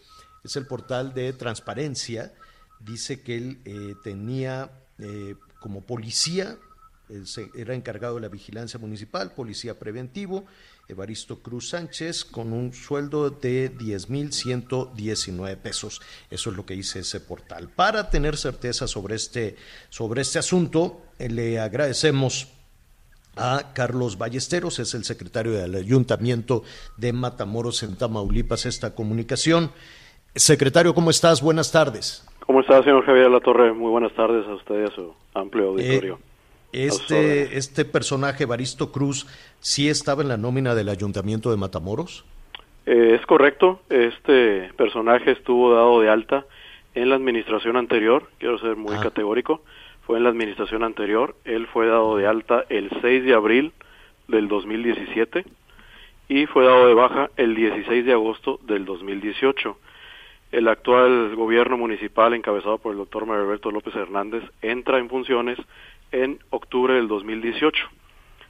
es 0.44 0.56
el 0.56 0.66
portal 0.66 1.14
de 1.14 1.32
transparencia, 1.34 2.34
dice 2.80 3.22
que 3.22 3.38
él 3.38 3.62
eh, 3.66 3.94
tenía 4.04 4.72
eh, 4.98 5.36
como 5.62 5.86
policía 5.86 6.58
era 7.56 7.74
encargado 7.74 8.16
de 8.16 8.22
la 8.22 8.28
vigilancia 8.28 8.80
municipal, 8.80 9.32
policía 9.34 9.80
preventivo, 9.80 10.46
Evaristo 10.88 11.40
Cruz 11.40 11.70
Sánchez, 11.70 12.26
con 12.26 12.54
un 12.54 12.74
sueldo 12.74 13.30
de 13.30 13.72
10.119 13.74 15.58
pesos. 15.58 16.02
Eso 16.30 16.50
es 16.50 16.56
lo 16.56 16.66
que 16.66 16.76
dice 16.76 17.00
ese 17.00 17.20
portal. 17.20 17.70
Para 17.76 18.10
tener 18.10 18.38
certeza 18.38 18.88
sobre 18.88 19.16
este, 19.16 19.56
sobre 19.90 20.22
este 20.22 20.40
asunto, 20.40 21.02
eh, 21.20 21.30
le 21.30 21.60
agradecemos 21.60 22.54
a 23.36 23.74
Carlos 23.74 24.18
Ballesteros, 24.18 24.80
es 24.80 24.94
el 24.96 25.04
secretario 25.04 25.52
del 25.54 25.76
Ayuntamiento 25.76 26.64
de 26.98 27.14
Matamoros 27.14 27.84
en 27.84 27.96
Tamaulipas, 27.96 28.66
esta 28.66 28.96
comunicación. 28.96 29.72
Secretario, 30.36 30.94
¿cómo 30.96 31.10
estás? 31.12 31.42
Buenas 31.42 31.72
tardes. 31.72 32.26
¿Cómo 32.46 32.62
está, 32.62 32.82
señor 32.82 33.06
Javier 33.06 33.30
La 33.30 33.42
Torre? 33.42 33.74
Muy 33.74 33.92
buenas 33.92 34.14
tardes 34.14 34.48
a 34.48 34.54
usted 34.54 34.82
y 34.82 34.84
a 34.86 34.92
su 34.92 35.14
amplio 35.34 35.70
auditorio. 35.70 36.20
Eh, 36.22 36.27
este, 36.72 37.58
este 37.58 37.86
personaje, 37.86 38.46
Baristo 38.46 38.92
Cruz, 38.92 39.28
¿sí 39.60 39.90
estaba 39.90 40.22
en 40.22 40.28
la 40.28 40.38
nómina 40.38 40.76
del 40.76 40.90
Ayuntamiento 40.90 41.52
de 41.52 41.58
Matamoros? 41.58 42.26
Eh, 42.86 43.18
es 43.20 43.26
correcto, 43.26 43.82
este 43.90 44.72
personaje 44.78 45.32
estuvo 45.32 45.74
dado 45.74 46.02
de 46.02 46.10
alta 46.10 46.46
en 46.96 47.10
la 47.10 47.16
administración 47.16 47.78
anterior, 47.78 48.30
quiero 48.40 48.58
ser 48.60 48.76
muy 48.76 48.96
ah. 48.96 49.02
categórico, 49.02 49.62
fue 50.06 50.18
en 50.18 50.24
la 50.24 50.30
administración 50.30 50.84
anterior, 50.84 51.36
él 51.44 51.68
fue 51.68 51.88
dado 51.88 52.16
de 52.18 52.28
alta 52.28 52.64
el 52.70 52.90
6 53.02 53.26
de 53.26 53.34
abril 53.34 53.74
del 54.28 54.48
2017 54.48 55.46
y 56.30 56.46
fue 56.46 56.66
dado 56.66 56.88
de 56.88 56.94
baja 56.94 57.30
el 57.38 57.56
16 57.56 58.06
de 58.06 58.14
agosto 58.14 58.60
del 58.64 58.86
2018. 58.86 59.78
El 60.52 60.68
actual 60.70 61.36
gobierno 61.36 61.78
municipal 61.78 62.34
encabezado 62.34 62.78
por 62.78 62.94
el 62.94 63.00
doctor 63.00 63.26
Mario 63.26 63.60
López 63.72 63.96
Hernández 63.96 64.44
entra 64.62 64.98
en 64.98 65.10
funciones 65.10 65.58
en 66.12 66.40
octubre 66.50 66.96
del 66.96 67.08
2018. 67.08 67.84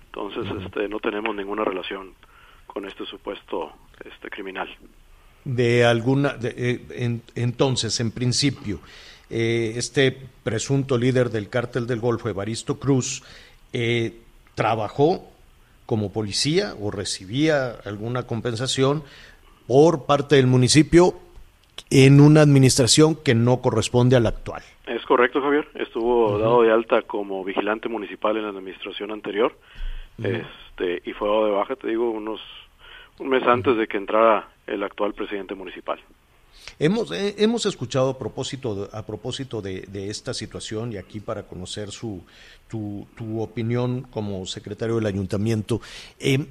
Entonces, 0.06 0.64
este, 0.64 0.88
no 0.88 1.00
tenemos 1.00 1.36
ninguna 1.36 1.64
relación 1.64 2.14
con 2.66 2.86
este 2.86 3.06
supuesto 3.06 3.72
este 4.06 4.30
criminal. 4.30 4.68
De 5.44 5.86
alguna, 5.86 6.36
eh, 6.42 7.20
entonces, 7.36 8.00
en 8.00 8.12
principio, 8.12 8.80
eh, 9.30 9.74
este 9.76 10.18
presunto 10.44 10.98
líder 10.98 11.30
del 11.30 11.50
cártel 11.50 11.88
del 11.88 12.00
Golfo, 12.00 12.30
Evaristo 12.30 12.80
Cruz, 12.80 13.24
eh, 13.74 14.14
trabajó 14.56 15.30
como 15.86 16.12
policía 16.12 16.76
o 16.80 16.92
recibía 16.92 17.72
alguna 17.86 18.24
compensación 18.24 19.04
por 19.68 20.06
parte 20.06 20.36
del 20.36 20.48
municipio 20.48 21.20
en 21.90 22.20
una 22.20 22.42
administración 22.42 23.16
que 23.16 23.36
no 23.36 23.62
corresponde 23.62 24.16
a 24.16 24.20
la 24.20 24.30
actual. 24.30 24.62
Es 24.86 25.04
correcto, 25.06 25.42
Javier. 25.42 25.68
Estuvo 25.76 26.38
dado 26.38 26.62
de 26.62 26.72
alta 26.72 27.02
como 27.02 27.44
vigilante 27.44 27.90
municipal 27.90 28.38
en 28.38 28.44
la 28.44 28.50
administración 28.50 29.12
anterior 29.12 29.54
este, 30.18 31.02
y 31.06 31.14
fue 31.14 31.28
dado 31.28 31.46
de 31.46 31.52
baja, 31.52 31.76
te 31.76 31.88
digo, 31.88 32.10
unos 32.10 32.42
un 33.20 33.30
mes 33.30 33.44
antes 33.44 33.78
de 33.78 33.88
que 33.88 33.98
entrara 33.98 34.48
el 34.68 34.84
actual 34.84 35.14
presidente 35.14 35.56
municipal. 35.56 36.00
Hemos, 36.80 37.12
eh, 37.12 37.36
hemos 37.40 37.66
escuchado 37.66 38.12
a 38.12 38.20
propósito, 38.20 38.90
a 38.92 39.06
propósito 39.06 39.62
de, 39.62 39.82
de, 39.88 40.10
esta 40.10 40.34
situación 40.34 40.94
y 40.94 40.98
aquí 40.98 41.20
para 41.20 41.44
conocer 41.44 41.90
su, 41.90 42.24
tu, 42.68 43.08
tu 43.16 43.42
opinión 43.42 44.04
como 44.04 44.46
secretario 44.46 44.96
del 44.96 45.06
ayuntamiento. 45.06 45.82
Eh, 46.20 46.46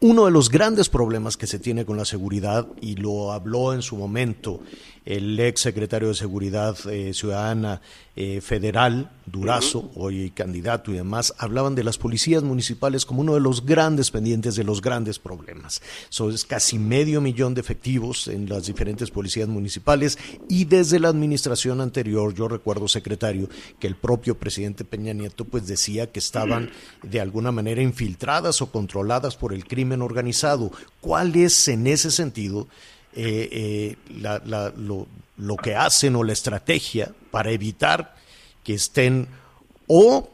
uno 0.00 0.26
de 0.26 0.30
los 0.30 0.48
grandes 0.50 0.88
problemas 0.88 1.36
que 1.36 1.46
se 1.46 1.58
tiene 1.58 1.84
con 1.84 1.96
la 1.96 2.04
seguridad, 2.04 2.66
y 2.80 2.96
lo 2.96 3.32
habló 3.32 3.72
en 3.72 3.82
su 3.82 3.96
momento 3.96 4.60
el 5.04 5.40
ex 5.40 5.60
secretario 5.62 6.08
de 6.08 6.14
Seguridad 6.14 6.76
eh, 6.90 7.14
Ciudadana 7.14 7.80
eh, 8.20 8.40
Federal, 8.40 9.12
Durazo, 9.26 9.92
hoy 9.94 10.30
candidato 10.30 10.90
y 10.90 10.94
demás, 10.94 11.32
hablaban 11.38 11.76
de 11.76 11.84
las 11.84 11.98
policías 11.98 12.42
municipales 12.42 13.06
como 13.06 13.20
uno 13.20 13.34
de 13.34 13.40
los 13.40 13.64
grandes 13.64 14.10
pendientes 14.10 14.56
de 14.56 14.64
los 14.64 14.82
grandes 14.82 15.20
problemas. 15.20 15.80
Son 16.08 16.32
es 16.32 16.44
casi 16.44 16.80
medio 16.80 17.20
millón 17.20 17.54
de 17.54 17.60
efectivos 17.60 18.26
en 18.26 18.48
las 18.48 18.66
diferentes 18.66 19.12
policías 19.12 19.46
municipales 19.46 20.18
y 20.48 20.64
desde 20.64 20.98
la 20.98 21.10
administración 21.10 21.80
anterior, 21.80 22.34
yo 22.34 22.48
recuerdo, 22.48 22.88
secretario, 22.88 23.48
que 23.78 23.86
el 23.86 23.94
propio 23.94 24.36
presidente 24.36 24.84
Peña 24.84 25.12
Nieto 25.12 25.44
pues 25.44 25.68
decía 25.68 26.10
que 26.10 26.18
estaban 26.18 26.70
de 27.04 27.20
alguna 27.20 27.52
manera 27.52 27.82
infiltradas 27.82 28.60
o 28.62 28.72
controladas 28.72 29.36
por 29.36 29.52
el 29.52 29.64
crimen 29.64 30.02
organizado. 30.02 30.72
¿Cuál 31.00 31.36
es 31.36 31.68
en 31.68 31.86
ese 31.86 32.10
sentido? 32.10 32.66
Eh, 33.14 33.48
eh, 33.50 33.96
lo, 35.38 35.56
que 35.56 35.74
hacen 35.74 36.14
o 36.16 36.24
la 36.24 36.32
estrategia 36.32 37.08
para 37.30 37.50
evitar 37.50 38.14
que 38.64 38.74
estén 38.74 39.28
o, 39.86 40.28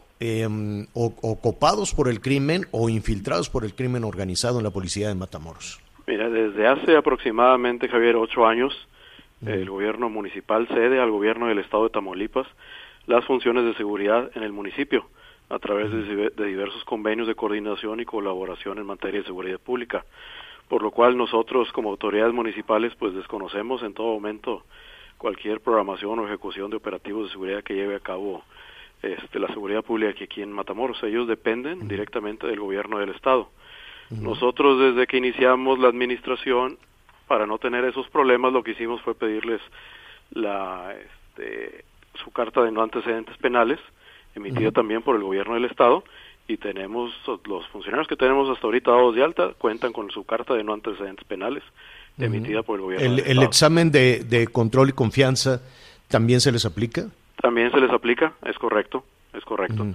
ocupados 0.94 1.94
por 1.94 2.08
el 2.08 2.20
crimen 2.20 2.66
o 2.72 2.88
infiltrados 2.88 3.48
por 3.48 3.64
el 3.64 3.74
crimen 3.74 4.04
organizado 4.04 4.58
en 4.58 4.64
la 4.64 4.70
policía 4.70 5.08
de 5.08 5.14
Matamoros. 5.14 5.80
Mira, 6.06 6.28
desde 6.28 6.66
hace 6.66 6.96
aproximadamente, 6.96 7.88
Javier, 7.88 8.16
ocho 8.16 8.46
años, 8.46 8.74
el 9.46 9.68
gobierno 9.68 10.08
municipal 10.08 10.66
cede 10.68 11.00
al 11.00 11.10
gobierno 11.10 11.46
del 11.48 11.58
estado 11.58 11.84
de 11.84 11.90
Tamaulipas 11.90 12.46
las 13.06 13.24
funciones 13.26 13.64
de 13.64 13.74
seguridad 13.74 14.30
en 14.34 14.42
el 14.42 14.52
municipio 14.52 15.06
a 15.50 15.58
través 15.58 15.90
de, 15.90 16.30
de 16.30 16.46
diversos 16.46 16.82
convenios 16.84 17.28
de 17.28 17.34
coordinación 17.34 18.00
y 18.00 18.04
colaboración 18.06 18.78
en 18.78 18.86
materia 18.86 19.20
de 19.20 19.26
seguridad 19.26 19.58
pública 19.58 20.04
por 20.68 20.82
lo 20.82 20.90
cual 20.90 21.16
nosotros 21.16 21.70
como 21.72 21.90
autoridades 21.90 22.34
municipales 22.34 22.94
pues 22.98 23.14
desconocemos 23.14 23.82
en 23.82 23.94
todo 23.94 24.14
momento 24.14 24.64
cualquier 25.18 25.60
programación 25.60 26.18
o 26.18 26.26
ejecución 26.26 26.70
de 26.70 26.76
operativos 26.76 27.24
de 27.24 27.32
seguridad 27.32 27.62
que 27.62 27.74
lleve 27.74 27.96
a 27.96 28.00
cabo 28.00 28.42
este, 29.02 29.38
la 29.38 29.48
seguridad 29.48 29.84
pública 29.84 30.24
aquí 30.24 30.42
en 30.42 30.52
Matamoros. 30.52 31.02
Ellos 31.02 31.28
dependen 31.28 31.88
directamente 31.88 32.46
del 32.46 32.60
gobierno 32.60 32.98
del 32.98 33.10
estado. 33.10 33.50
Nosotros 34.10 34.78
desde 34.78 35.06
que 35.06 35.16
iniciamos 35.16 35.78
la 35.78 35.88
administración, 35.88 36.78
para 37.26 37.46
no 37.46 37.58
tener 37.58 37.84
esos 37.84 38.08
problemas, 38.10 38.52
lo 38.52 38.62
que 38.62 38.72
hicimos 38.72 39.00
fue 39.02 39.14
pedirles 39.14 39.60
la, 40.30 40.94
este, 40.94 41.84
su 42.14 42.30
carta 42.30 42.62
de 42.62 42.70
no 42.70 42.82
antecedentes 42.82 43.36
penales, 43.38 43.80
emitida 44.34 44.70
también 44.72 45.02
por 45.02 45.16
el 45.16 45.22
gobierno 45.22 45.54
del 45.54 45.64
estado, 45.64 46.04
y 46.46 46.56
tenemos 46.56 47.12
los 47.46 47.66
funcionarios 47.68 48.06
que 48.06 48.16
tenemos 48.16 48.50
hasta 48.50 48.66
ahorita 48.66 48.90
dados 48.90 49.14
de 49.14 49.24
alta 49.24 49.52
cuentan 49.56 49.92
con 49.92 50.10
su 50.10 50.24
carta 50.24 50.54
de 50.54 50.62
no 50.62 50.74
antecedentes 50.74 51.24
penales 51.26 51.62
emitida 52.18 52.62
por 52.62 52.78
el 52.78 52.82
gobierno. 52.82 53.06
¿El, 53.06 53.20
el 53.20 53.42
examen 53.42 53.90
de, 53.90 54.24
de, 54.24 54.46
control 54.46 54.90
y 54.90 54.92
confianza 54.92 55.62
también 56.08 56.40
se 56.40 56.52
les 56.52 56.64
aplica? 56.64 57.06
También 57.40 57.70
se 57.70 57.80
les 57.80 57.90
aplica, 57.90 58.34
es 58.44 58.56
correcto, 58.58 59.04
es 59.32 59.44
correcto. 59.44 59.86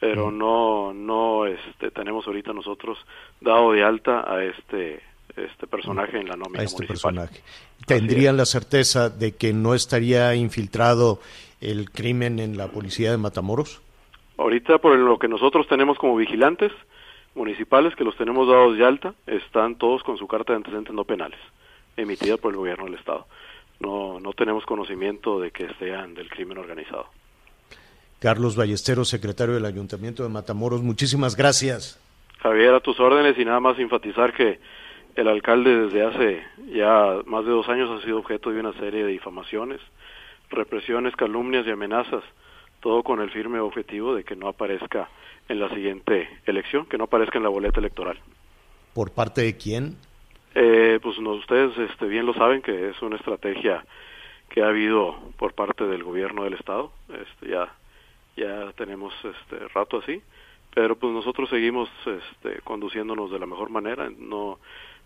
Pero 0.00 0.30
no 0.30 0.92
no 0.92 1.46
este 1.46 1.90
tenemos 1.90 2.26
ahorita 2.26 2.52
nosotros 2.52 2.98
dado 3.40 3.72
de 3.72 3.82
alta 3.82 4.24
a 4.30 4.44
este 4.44 5.00
este 5.34 5.66
personaje 5.66 6.18
en 6.18 6.28
la 6.28 6.36
nómina 6.36 6.60
a 6.60 6.64
este 6.64 6.86
Personaje. 6.86 7.40
¿Tendrían 7.86 8.36
la 8.36 8.44
certeza 8.44 9.08
de 9.08 9.34
que 9.34 9.52
no 9.52 9.74
estaría 9.74 10.34
infiltrado 10.34 11.20
el 11.60 11.90
crimen 11.90 12.38
en 12.38 12.56
la 12.56 12.68
policía 12.68 13.10
de 13.10 13.16
Matamoros? 13.16 13.80
Ahorita 14.36 14.78
por 14.78 14.96
lo 14.96 15.18
que 15.18 15.28
nosotros 15.28 15.66
tenemos 15.68 15.98
como 15.98 16.16
vigilantes 16.16 16.72
municipales, 17.34 17.94
que 17.96 18.04
los 18.04 18.16
tenemos 18.16 18.48
dados 18.48 18.76
de 18.76 18.84
alta, 18.84 19.14
están 19.26 19.76
todos 19.76 20.02
con 20.02 20.16
su 20.16 20.26
carta 20.26 20.52
de 20.52 20.58
antecedentes 20.58 20.94
no 20.94 21.04
penales, 21.04 21.38
emitida 21.96 22.36
por 22.36 22.52
el 22.52 22.58
gobierno 22.58 22.84
del 22.84 22.94
Estado. 22.94 23.26
No, 23.80 24.20
no 24.20 24.32
tenemos 24.32 24.64
conocimiento 24.64 25.40
de 25.40 25.50
que 25.50 25.68
sean 25.78 26.14
del 26.14 26.28
crimen 26.28 26.58
organizado. 26.58 27.06
Carlos 28.20 28.56
Ballesteros, 28.56 29.08
secretario 29.08 29.54
del 29.54 29.66
Ayuntamiento 29.66 30.22
de 30.22 30.28
Matamoros, 30.28 30.82
muchísimas 30.82 31.36
gracias. 31.36 32.00
Javier, 32.40 32.74
a 32.74 32.80
tus 32.80 32.98
órdenes 33.00 33.38
y 33.38 33.44
nada 33.44 33.60
más 33.60 33.78
enfatizar 33.78 34.32
que 34.32 34.58
el 35.16 35.28
alcalde 35.28 35.86
desde 35.86 36.04
hace 36.04 36.42
ya 36.72 37.20
más 37.26 37.44
de 37.44 37.50
dos 37.50 37.68
años 37.68 37.90
ha 37.90 38.04
sido 38.04 38.18
objeto 38.18 38.50
de 38.50 38.60
una 38.60 38.72
serie 38.74 39.04
de 39.04 39.12
difamaciones, 39.12 39.80
represiones, 40.50 41.14
calumnias 41.16 41.66
y 41.66 41.70
amenazas 41.70 42.22
todo 42.84 43.02
con 43.02 43.22
el 43.22 43.30
firme 43.30 43.60
objetivo 43.60 44.14
de 44.14 44.24
que 44.24 44.36
no 44.36 44.46
aparezca 44.46 45.08
en 45.48 45.58
la 45.58 45.70
siguiente 45.70 46.28
elección, 46.44 46.84
que 46.84 46.98
no 46.98 47.04
aparezca 47.04 47.38
en 47.38 47.44
la 47.44 47.48
boleta 47.48 47.80
electoral. 47.80 48.18
¿Por 48.92 49.10
parte 49.10 49.40
de 49.40 49.56
quién? 49.56 49.96
Eh, 50.54 51.00
pues 51.02 51.18
no, 51.18 51.30
ustedes 51.30 51.76
este, 51.78 52.04
bien 52.04 52.26
lo 52.26 52.34
saben 52.34 52.60
que 52.60 52.90
es 52.90 53.00
una 53.00 53.16
estrategia 53.16 53.82
que 54.50 54.62
ha 54.62 54.68
habido 54.68 55.16
por 55.38 55.54
parte 55.54 55.84
del 55.86 56.04
gobierno 56.04 56.44
del 56.44 56.52
estado. 56.52 56.92
Este, 57.08 57.48
ya 57.48 57.72
ya 58.36 58.70
tenemos 58.76 59.14
este 59.24 59.66
rato 59.68 60.00
así, 60.00 60.20
pero 60.74 60.96
pues 60.96 61.10
nosotros 61.10 61.48
seguimos 61.48 61.88
este, 62.04 62.60
conduciéndonos 62.64 63.30
de 63.30 63.38
la 63.38 63.46
mejor 63.46 63.70
manera, 63.70 64.10
no, 64.18 64.58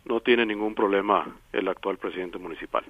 no 0.05 0.19
tiene 0.19 0.45
ningún 0.45 0.75
problema 0.75 1.37
el 1.53 1.69
actual 1.69 1.99
presidente 1.99 2.39
municipal. 2.39 2.85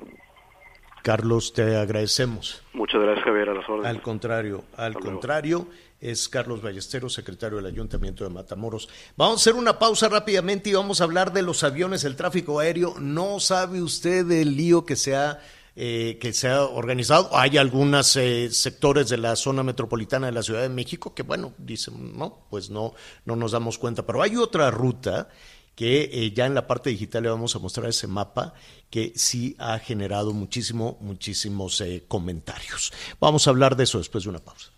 Carlos, 1.09 1.55
te 1.55 1.75
agradecemos. 1.75 2.63
Muchas 2.75 3.01
gracias, 3.01 3.25
Javier, 3.25 3.49
a 3.49 3.55
las 3.55 3.67
órdenes. 3.67 3.87
Al 3.87 4.03
contrario, 4.03 4.65
al 4.77 4.93
contrario, 4.93 5.67
es 6.03 6.29
Carlos 6.29 6.61
Ballesteros, 6.61 7.15
secretario 7.15 7.57
del 7.57 7.65
Ayuntamiento 7.65 8.25
de 8.25 8.31
Matamoros. 8.31 8.91
Vamos 9.17 9.39
a 9.39 9.41
hacer 9.41 9.55
una 9.55 9.79
pausa 9.79 10.11
rápidamente 10.11 10.69
y 10.69 10.75
vamos 10.75 11.01
a 11.01 11.05
hablar 11.05 11.33
de 11.33 11.41
los 11.41 11.65
aviones, 11.65 12.05
el 12.05 12.15
tráfico 12.15 12.61
aéreo. 12.61 12.97
No 13.01 13.41
sabe 13.41 13.81
usted 13.81 14.27
del 14.27 14.55
lío 14.55 14.85
que 14.85 14.97
se 14.97 15.17
ha 15.17 15.41
eh, 15.77 16.19
que 16.21 16.35
se 16.35 16.49
ha 16.49 16.65
organizado. 16.65 17.31
Hay 17.33 17.57
algunos 17.57 18.15
eh, 18.17 18.51
sectores 18.51 19.09
de 19.09 19.17
la 19.17 19.35
zona 19.35 19.63
metropolitana 19.63 20.27
de 20.27 20.33
la 20.33 20.43
Ciudad 20.43 20.61
de 20.61 20.69
México 20.69 21.15
que, 21.15 21.23
bueno, 21.23 21.55
dicen, 21.57 22.19
no, 22.19 22.41
pues 22.51 22.69
no, 22.69 22.93
no 23.25 23.35
nos 23.35 23.53
damos 23.53 23.79
cuenta. 23.79 24.05
Pero 24.05 24.21
hay 24.21 24.37
otra 24.37 24.71
ruta 24.71 25.31
que 25.79 26.11
eh, 26.13 26.33
ya 26.33 26.45
en 26.47 26.57
la 26.57 26.67
parte 26.67 26.91
digital 26.91 27.23
le 27.23 27.29
vamos 27.29 27.55
a 27.55 27.61
mostrar 27.61 27.89
ese 27.89 28.09
mapa 28.09 28.53
que 28.91 29.13
sí 29.15 29.55
ha 29.61 29.79
generado 29.79 30.33
muchísimo, 30.33 30.99
muchísimos 31.01 31.81
comentarios. 32.09 32.93
Vamos 33.21 33.47
a 33.47 33.51
hablar 33.51 33.77
de 33.77 33.85
eso 33.85 33.99
después 33.99 34.25
de 34.25 34.31
una 34.31 34.41
pausa. 34.41 34.73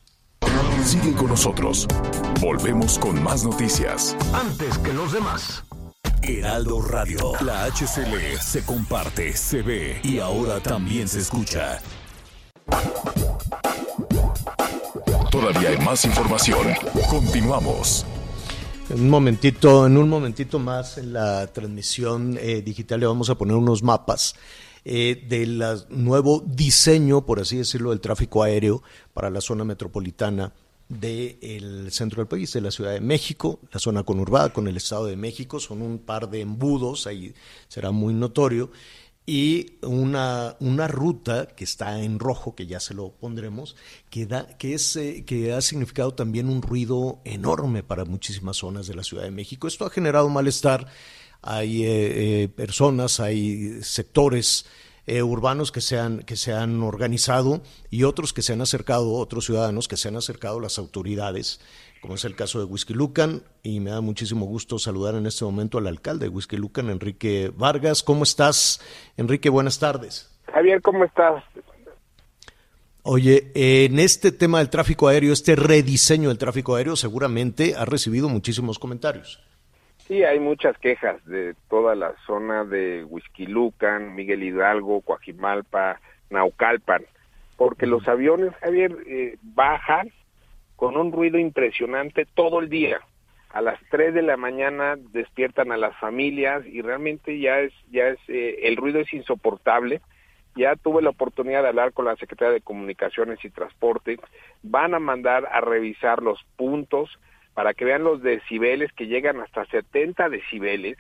Sigue 0.85 1.15
con 1.15 1.29
nosotros. 1.29 1.89
Volvemos 2.39 2.99
con 2.99 3.23
más 3.23 3.45
noticias. 3.45 4.15
Antes 4.35 4.77
que 4.77 4.93
los 4.93 5.15
demás. 5.15 5.65
Heraldo 6.21 6.83
Radio. 6.83 7.33
La 7.41 7.65
HCL 7.65 8.39
se 8.39 8.63
comparte, 8.67 9.35
se 9.35 9.63
ve 9.63 10.01
y 10.05 10.19
ahora 10.19 10.61
también 10.61 11.09
se 11.09 11.21
escucha. 11.21 11.81
Todavía 15.31 15.71
hay 15.71 15.79
más 15.79 16.05
información. 16.05 16.75
Continuamos. 17.09 18.05
En 18.91 19.03
un 19.03 19.09
momentito, 19.09 19.87
en 19.87 19.97
un 19.97 20.09
momentito 20.09 20.59
más 20.59 20.99
en 20.99 21.13
la 21.13 21.47
transmisión 21.47 22.37
eh, 22.41 22.61
digital 22.61 22.99
le 22.99 23.07
vamos 23.07 23.31
a 23.31 23.37
poner 23.37 23.55
unos 23.55 23.85
mapas 23.85 24.35
eh, 24.85 25.25
del 25.29 25.63
nuevo 25.91 26.43
diseño, 26.45 27.25
por 27.25 27.39
así 27.39 27.59
decirlo, 27.59 27.91
del 27.91 28.01
tráfico 28.01 28.43
aéreo 28.43 28.83
para 29.15 29.31
la 29.31 29.41
zona 29.41 29.63
metropolitana 29.63 30.53
del 30.89 31.93
centro 31.93 32.21
del 32.21 32.27
país, 32.27 32.53
de 32.53 32.63
la 32.63 32.73
Ciudad 32.73 32.91
de 32.91 33.01
México, 33.01 33.61
la 33.71 33.79
zona 33.79 34.03
conurbada 34.03 34.53
con 34.53 34.67
el 34.67 34.77
Estado 34.77 35.07
de 35.07 35.15
México, 35.15 35.61
son 35.61 35.83
un 35.83 36.01
par 36.01 36.29
de 36.29 36.41
embudos, 36.41 37.07
ahí 37.07 37.33
será 37.69 37.93
muy 37.93 38.13
notorio, 38.13 38.73
y 39.31 39.79
una, 39.83 40.57
una 40.59 40.89
ruta 40.89 41.47
que 41.47 41.63
está 41.63 42.03
en 42.03 42.19
rojo, 42.19 42.57
que 42.57 42.67
ya 42.67 42.81
se 42.81 42.95
lo 42.95 43.13
pondremos, 43.13 43.77
que, 44.11 44.27
da, 44.27 44.49
que, 44.59 44.75
es, 44.75 44.97
eh, 44.97 45.25
que 45.25 45.53
ha 45.53 45.61
significado 45.61 46.15
también 46.15 46.49
un 46.49 46.63
ruido 46.63 47.21
enorme 47.25 47.85
para 47.85 48.05
muchísimas 48.05 48.57
zonas 48.57 48.89
de 48.89 48.97
la 48.97 49.05
Ciudad 49.05 49.23
de 49.23 49.31
México. 49.31 49.69
Esto 49.69 49.87
ha 49.87 49.91
generado 49.91 50.29
malestar, 50.29 50.89
hay 51.43 51.85
eh, 51.85 52.43
eh, 52.43 52.49
personas, 52.49 53.21
hay 53.21 53.81
sectores 53.85 54.67
eh, 55.07 55.23
urbanos 55.23 55.73
que 55.73 55.81
se, 55.81 55.99
han, 55.99 56.21
que 56.21 56.37
se 56.37 56.53
han 56.53 56.83
organizado 56.83 57.63
y 57.89 58.03
otros 58.03 58.33
que 58.33 58.43
se 58.43 58.53
han 58.53 58.61
acercado, 58.61 59.13
otros 59.13 59.47
ciudadanos 59.47 59.89
que 59.89 59.97
se 59.97 60.09
han 60.09 60.17
acercado 60.17 60.59
a 60.59 60.63
las 60.63 60.79
autoridades, 60.79 61.61
como 62.01 62.15
es 62.15 62.25
el 62.25 62.35
caso 62.35 62.59
de 62.59 62.65
Whisky 62.65 62.95
Lucan, 62.95 63.43
y 63.63 63.81
me 63.81 63.91
da 63.91 64.01
muchísimo 64.01 64.47
gusto 64.47 64.79
saludar 64.79 65.15
en 65.15 65.27
este 65.27 65.45
momento 65.45 65.79
al 65.79 65.87
alcalde 65.87 66.27
de 66.27 66.31
Whisky 66.31 66.57
Lucan, 66.57 66.89
Enrique 66.89 67.53
Vargas. 67.55 68.03
¿Cómo 68.03 68.23
estás, 68.23 68.81
Enrique? 69.17 69.51
Buenas 69.51 69.79
tardes. 69.79 70.31
Javier, 70.53 70.81
¿cómo 70.81 71.05
estás? 71.05 71.45
Oye, 73.03 73.51
en 73.55 73.99
este 73.99 74.33
tema 74.33 74.59
del 74.59 74.69
tráfico 74.71 75.09
aéreo, 75.09 75.33
este 75.33 75.57
rediseño 75.57 76.29
del 76.29 76.39
tráfico 76.39 76.75
aéreo, 76.75 76.97
seguramente 76.97 77.75
ha 77.77 77.85
recibido 77.85 78.29
muchísimos 78.29 78.79
comentarios. 78.79 79.43
Sí, 80.07 80.25
hay 80.25 80.41
muchas 80.41 80.77
quejas 80.79 81.25
de 81.25 81.55
toda 81.69 81.95
la 81.95 82.15
zona 82.27 82.65
de 82.65 83.05
Huizquilucan, 83.05 84.15
Miguel 84.15 84.43
Hidalgo, 84.43 85.03
Coajimalpa, 85.03 86.01
Naucalpan, 86.31 87.05
porque 87.57 87.87
los 87.87 88.07
aviones, 88.09 88.53
Javier, 88.61 88.97
eh, 89.07 89.37
bajan 89.43 90.11
con 90.81 90.97
un 90.97 91.13
ruido 91.13 91.39
impresionante 91.39 92.25
todo 92.25 92.59
el 92.59 92.71
día. 92.71 93.03
A 93.51 93.61
las 93.61 93.79
3 93.91 94.15
de 94.15 94.23
la 94.23 94.39
mañana 94.39 94.97
despiertan 94.97 95.73
a 95.73 95.77
las 95.77 95.95
familias 95.99 96.65
y 96.67 96.81
realmente 96.81 97.39
ya 97.39 97.61
es, 97.61 97.75
ya 97.91 98.09
es, 98.09 98.19
eh, 98.29 98.61
el 98.63 98.77
ruido 98.77 99.01
es 99.01 99.13
insoportable. 99.13 100.01
Ya 100.57 100.77
tuve 100.77 101.03
la 101.03 101.11
oportunidad 101.11 101.61
de 101.61 101.69
hablar 101.69 101.93
con 101.93 102.07
la 102.07 102.17
Secretaría 102.17 102.55
de 102.55 102.63
Comunicaciones 102.63 103.45
y 103.45 103.51
Transporte. 103.51 104.19
Van 104.63 104.95
a 104.95 105.01
mandar 105.01 105.47
a 105.53 105.61
revisar 105.61 106.23
los 106.23 106.43
puntos 106.57 107.11
para 107.53 107.75
que 107.75 107.85
vean 107.85 108.03
los 108.03 108.23
decibeles 108.23 108.91
que 108.95 109.07
llegan 109.07 109.39
hasta 109.39 109.67
70 109.67 110.31
decibeles 110.31 110.97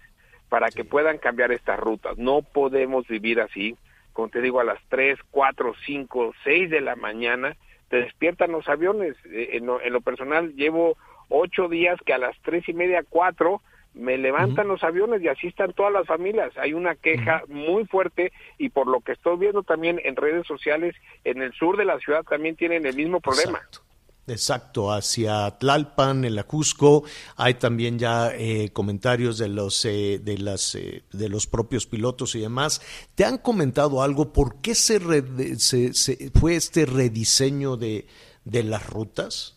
para 0.51 0.69
que 0.69 0.85
puedan 0.85 1.17
cambiar 1.17 1.53
estas 1.53 1.81
rutas. 1.81 2.19
No 2.19 2.43
podemos 2.43 3.09
vivir 3.09 3.41
así. 3.41 3.79
Como 4.13 4.29
te 4.29 4.43
digo, 4.43 4.61
a 4.61 4.65
las 4.65 4.83
3, 4.91 5.19
4, 5.31 5.73
5, 5.87 6.35
6 6.45 6.69
de 6.69 6.83
la 6.83 6.97
mañana 6.97 7.57
te 7.91 7.99
despiertan 7.99 8.53
los 8.53 8.69
aviones. 8.69 9.17
Eh, 9.27 9.59
en 9.59 9.67
lo, 9.67 10.01
personal 10.01 10.55
llevo 10.55 10.97
ocho 11.29 11.69
días 11.69 11.99
que 12.07 12.15
a 12.15 12.19
las 12.19 12.37
tres 12.43 12.67
y 12.69 12.73
media, 12.73 13.05
cuatro, 13.07 13.61
me 13.93 14.17
levantan 14.17 14.69
los 14.69 14.85
aviones 14.85 15.21
y 15.21 15.29
así 15.29 15.49
están 15.49 15.73
todas 15.73 15.93
las 15.93 16.07
familias. 16.07 16.57
Hay 16.57 16.73
una 16.73 16.95
queja 16.95 17.43
muy 17.49 17.85
fuerte 17.87 18.33
y 18.57 18.69
por 18.69 18.87
lo 18.87 19.01
que 19.01 19.13
estoy 19.13 19.37
viendo 19.37 19.65
también 19.65 20.01
en 20.05 20.15
redes 20.15 20.47
sociales, 20.47 20.95
en 21.25 21.43
el 21.43 21.53
sur 21.53 21.77
de 21.77 21.85
la 21.85 21.99
ciudad 21.99 22.23
también 22.23 22.55
tienen 22.55 22.87
el 22.87 22.95
mismo 22.95 23.21
problema. 23.21 23.59
Exacto, 23.59 23.81
hacia 24.35 25.51
Tlalpan, 25.59 26.25
en 26.25 26.35
la 26.35 26.45
Cusco, 26.45 27.05
hay 27.37 27.55
también 27.55 27.99
ya 27.99 28.31
eh, 28.35 28.71
comentarios 28.73 29.39
de 29.39 29.49
los 29.49 29.85
eh, 29.85 30.19
de 30.23 30.39
las 30.39 30.75
eh, 30.75 31.03
de 31.13 31.29
los 31.29 31.47
propios 31.47 31.87
pilotos 31.87 32.35
y 32.35 32.41
demás. 32.41 32.81
¿Te 33.15 33.25
han 33.25 33.39
comentado 33.39 34.03
algo? 34.03 34.33
¿Por 34.33 34.61
qué 34.61 34.75
se, 34.75 34.99
se, 35.59 36.31
fue 36.39 36.57
este 36.57 36.87
rediseño 36.87 37.77
de, 37.77 38.07
de 38.45 38.63
las 38.63 38.89
rutas? 38.89 39.57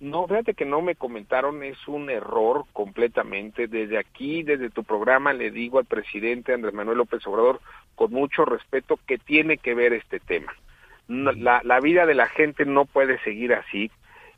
No, 0.00 0.26
fíjate 0.26 0.52
que 0.52 0.66
no 0.66 0.82
me 0.82 0.96
comentaron, 0.96 1.62
es 1.62 1.88
un 1.88 2.10
error 2.10 2.64
completamente. 2.72 3.68
Desde 3.68 3.96
aquí, 3.96 4.42
desde 4.42 4.68
tu 4.68 4.84
programa, 4.84 5.32
le 5.32 5.50
digo 5.50 5.78
al 5.78 5.86
presidente 5.86 6.52
Andrés 6.52 6.74
Manuel 6.74 6.98
López 6.98 7.26
Obrador, 7.26 7.60
con 7.94 8.12
mucho 8.12 8.44
respeto, 8.44 8.98
que 9.06 9.18
tiene 9.18 9.56
que 9.56 9.74
ver 9.74 9.94
este 9.94 10.20
tema. 10.20 10.52
La, 11.08 11.62
la 11.64 11.80
vida 11.80 12.06
de 12.06 12.14
la 12.14 12.28
gente 12.28 12.64
no 12.64 12.84
puede 12.86 13.18
seguir 13.22 13.54
así 13.54 13.90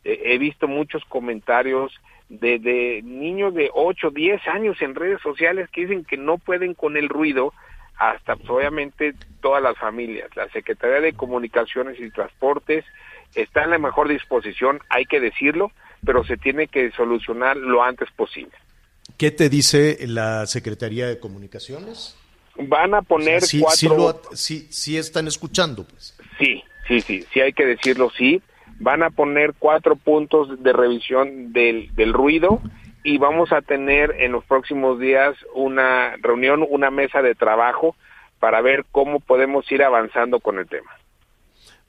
he 0.06 0.38
visto 0.38 0.68
muchos 0.68 1.04
comentarios 1.06 1.92
de, 2.28 3.02
niños 3.04 3.54
de 3.54 3.70
8, 3.72 4.10
10 4.10 4.46
años 4.48 4.80
en 4.80 4.94
redes 4.94 5.20
sociales 5.20 5.68
que 5.70 5.82
dicen 5.82 6.04
que 6.04 6.16
no 6.16 6.38
pueden 6.38 6.74
con 6.74 6.96
el 6.96 7.08
ruido, 7.08 7.52
hasta 7.96 8.36
pues, 8.36 8.48
obviamente 8.50 9.14
todas 9.40 9.62
las 9.62 9.76
familias. 9.76 10.28
La 10.36 10.48
Secretaría 10.50 11.00
de 11.00 11.12
Comunicaciones 11.12 11.98
y 11.98 12.10
Transportes 12.10 12.84
está 13.34 13.64
en 13.64 13.70
la 13.70 13.78
mejor 13.78 14.08
disposición, 14.08 14.80
hay 14.88 15.06
que 15.06 15.20
decirlo, 15.20 15.72
pero 16.04 16.24
se 16.24 16.36
tiene 16.36 16.68
que 16.68 16.90
solucionar 16.92 17.56
lo 17.56 17.82
antes 17.82 18.10
posible. 18.12 18.52
¿Qué 19.16 19.30
te 19.30 19.48
dice 19.48 19.98
la 20.06 20.46
Secretaría 20.46 21.06
de 21.06 21.18
Comunicaciones? 21.18 22.16
Van 22.56 22.94
a 22.94 23.02
poner 23.02 23.42
cuatro... 23.60 24.20
Sí, 24.32 24.68
sí, 24.70 24.96
están 24.96 25.26
escuchando, 25.26 25.86
pues. 25.86 26.16
Sí, 26.38 26.62
sí, 26.86 27.00
sí, 27.00 27.24
sí 27.32 27.40
hay 27.40 27.52
que 27.52 27.66
decirlo, 27.66 28.10
sí 28.16 28.42
van 28.78 29.02
a 29.02 29.10
poner 29.10 29.54
cuatro 29.58 29.96
puntos 29.96 30.62
de 30.62 30.72
revisión 30.72 31.52
del, 31.52 31.94
del 31.94 32.12
ruido 32.12 32.60
y 33.02 33.18
vamos 33.18 33.52
a 33.52 33.62
tener 33.62 34.14
en 34.18 34.32
los 34.32 34.44
próximos 34.44 34.98
días 34.98 35.36
una 35.54 36.16
reunión, 36.20 36.66
una 36.68 36.90
mesa 36.90 37.22
de 37.22 37.34
trabajo 37.34 37.94
para 38.40 38.60
ver 38.60 38.84
cómo 38.90 39.20
podemos 39.20 39.70
ir 39.70 39.82
avanzando 39.82 40.40
con 40.40 40.58
el 40.58 40.66
tema. 40.66 40.90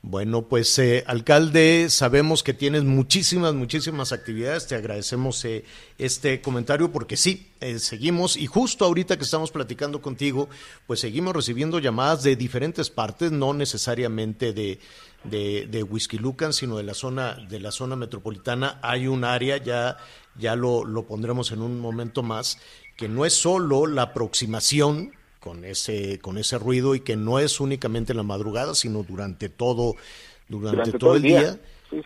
Bueno, 0.09 0.43
pues 0.43 0.79
eh, 0.79 1.03
alcalde, 1.05 1.89
sabemos 1.89 2.41
que 2.41 2.53
tienes 2.53 2.85
muchísimas, 2.85 3.53
muchísimas 3.53 4.13
actividades. 4.13 4.65
Te 4.65 4.75
agradecemos 4.75 5.43
eh, 5.43 5.65
este 5.97 6.39
comentario 6.39 6.93
porque 6.93 7.17
sí, 7.17 7.51
eh, 7.59 7.77
seguimos 7.77 8.37
y 8.37 8.45
justo 8.45 8.85
ahorita 8.85 9.17
que 9.17 9.25
estamos 9.25 9.51
platicando 9.51 10.01
contigo, 10.01 10.47
pues 10.85 11.01
seguimos 11.01 11.35
recibiendo 11.35 11.79
llamadas 11.79 12.23
de 12.23 12.37
diferentes 12.37 12.89
partes, 12.89 13.33
no 13.33 13.53
necesariamente 13.53 14.53
de, 14.53 14.79
de, 15.25 15.67
de 15.69 15.83
Whisky 15.83 16.17
Lucan, 16.17 16.53
sino 16.53 16.77
de 16.77 16.83
la 16.83 16.93
zona 16.93 17.45
de 17.49 17.59
la 17.59 17.71
zona 17.73 17.97
metropolitana. 17.97 18.79
Hay 18.81 19.07
un 19.07 19.25
área 19.25 19.57
ya 19.57 19.97
ya 20.37 20.55
lo, 20.55 20.85
lo 20.85 21.05
pondremos 21.05 21.51
en 21.51 21.61
un 21.61 21.81
momento 21.81 22.23
más 22.23 22.59
que 22.95 23.09
no 23.09 23.25
es 23.25 23.33
solo 23.33 23.87
la 23.87 24.03
aproximación 24.03 25.16
con 25.47 25.63
ese, 25.63 26.19
con 26.19 26.37
ese 26.37 26.59
ruido 26.59 26.93
y 26.93 26.99
que 26.99 27.15
no 27.15 27.39
es 27.39 27.61
únicamente 27.61 28.11
en 28.11 28.17
la 28.17 28.23
madrugada, 28.23 28.75
sino 28.75 29.03
durante 29.03 29.47
todo, 29.47 29.95
durante, 30.49 30.91
todo, 30.91 31.15
el 31.15 31.21
día. 31.21 31.57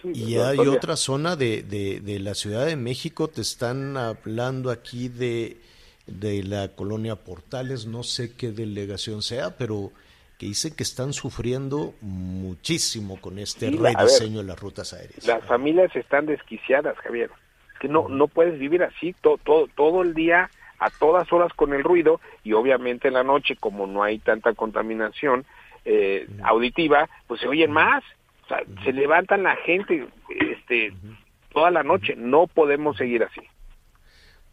y 0.03 0.35
hay 0.35 0.59
otra 0.59 0.95
zona 0.95 1.35
de, 1.35 1.63
de, 1.63 2.19
la 2.19 2.35
Ciudad 2.35 2.67
de 2.67 2.75
México, 2.75 3.29
te 3.29 3.41
están 3.41 3.97
hablando 3.97 4.69
aquí 4.69 5.09
de, 5.09 5.57
de 6.05 6.43
la 6.43 6.67
colonia 6.75 7.15
Portales, 7.15 7.87
no 7.87 8.03
sé 8.03 8.35
qué 8.35 8.51
delegación 8.51 9.23
sea, 9.23 9.57
pero 9.57 9.91
que 10.37 10.45
dicen 10.45 10.75
que 10.75 10.83
están 10.83 11.11
sufriendo 11.11 11.95
muchísimo 12.01 13.19
con 13.19 13.39
este 13.39 13.71
rediseño 13.71 14.41
de 14.41 14.45
las 14.45 14.59
rutas 14.59 14.93
aéreas. 14.93 15.25
Las 15.25 15.43
familias 15.45 15.95
están 15.95 16.27
desquiciadas, 16.27 16.95
Javier. 16.97 17.31
que 17.79 17.87
no, 17.87 18.07
no 18.07 18.27
puedes 18.27 18.59
vivir 18.59 18.83
así 18.83 19.15
todo, 19.19 19.39
todo, 19.39 19.67
todo 19.75 20.03
el 20.03 20.13
día 20.13 20.51
a 20.81 20.89
todas 20.89 21.31
horas 21.31 21.53
con 21.53 21.73
el 21.73 21.83
ruido 21.83 22.19
y 22.43 22.53
obviamente 22.53 23.07
en 23.07 23.13
la 23.13 23.23
noche 23.23 23.55
como 23.55 23.85
no 23.85 24.01
hay 24.01 24.17
tanta 24.17 24.53
contaminación 24.55 25.45
eh, 25.85 26.27
auditiva, 26.43 27.07
pues 27.27 27.39
se 27.39 27.47
oyen 27.47 27.71
más, 27.71 28.03
o 28.45 28.47
sea, 28.47 28.63
se 28.83 28.91
levantan 28.91 29.43
la 29.43 29.55
gente 29.57 30.07
este, 30.27 30.91
toda 31.53 31.69
la 31.69 31.83
noche, 31.83 32.15
no 32.17 32.47
podemos 32.47 32.97
seguir 32.97 33.23
así. 33.23 33.41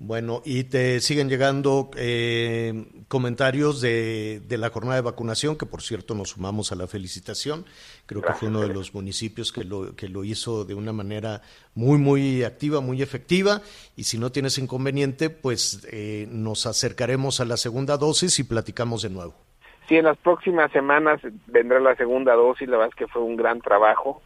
Bueno, 0.00 0.42
y 0.44 0.64
te 0.64 1.00
siguen 1.00 1.28
llegando 1.28 1.90
eh, 1.96 2.86
comentarios 3.08 3.80
de, 3.80 4.40
de, 4.46 4.56
la 4.56 4.70
jornada 4.70 4.94
de 4.94 5.02
vacunación, 5.02 5.58
que 5.58 5.66
por 5.66 5.82
cierto 5.82 6.14
nos 6.14 6.30
sumamos 6.30 6.70
a 6.70 6.76
la 6.76 6.86
felicitación. 6.86 7.64
Creo 8.06 8.22
que 8.22 8.32
fue 8.34 8.48
uno 8.48 8.60
de 8.60 8.68
los 8.72 8.94
municipios 8.94 9.50
que 9.50 9.64
lo, 9.64 9.96
que 9.96 10.08
lo 10.08 10.22
hizo 10.22 10.64
de 10.64 10.74
una 10.74 10.92
manera 10.92 11.42
muy, 11.74 11.98
muy 11.98 12.44
activa, 12.44 12.80
muy 12.80 13.02
efectiva. 13.02 13.60
Y 13.96 14.04
si 14.04 14.18
no 14.18 14.30
tienes 14.30 14.58
inconveniente, 14.58 15.30
pues 15.30 15.84
eh, 15.90 16.28
nos 16.30 16.66
acercaremos 16.66 17.40
a 17.40 17.44
la 17.44 17.56
segunda 17.56 17.96
dosis 17.96 18.38
y 18.38 18.44
platicamos 18.44 19.02
de 19.02 19.10
nuevo. 19.10 19.34
Sí, 19.88 19.96
en 19.96 20.04
las 20.04 20.18
próximas 20.18 20.70
semanas 20.70 21.20
vendrá 21.48 21.80
la 21.80 21.96
segunda 21.96 22.34
dosis. 22.34 22.68
La 22.68 22.76
verdad 22.76 22.94
es 22.96 22.98
que 22.98 23.08
fue 23.08 23.22
un 23.22 23.34
gran 23.34 23.60
trabajo. 23.60 24.22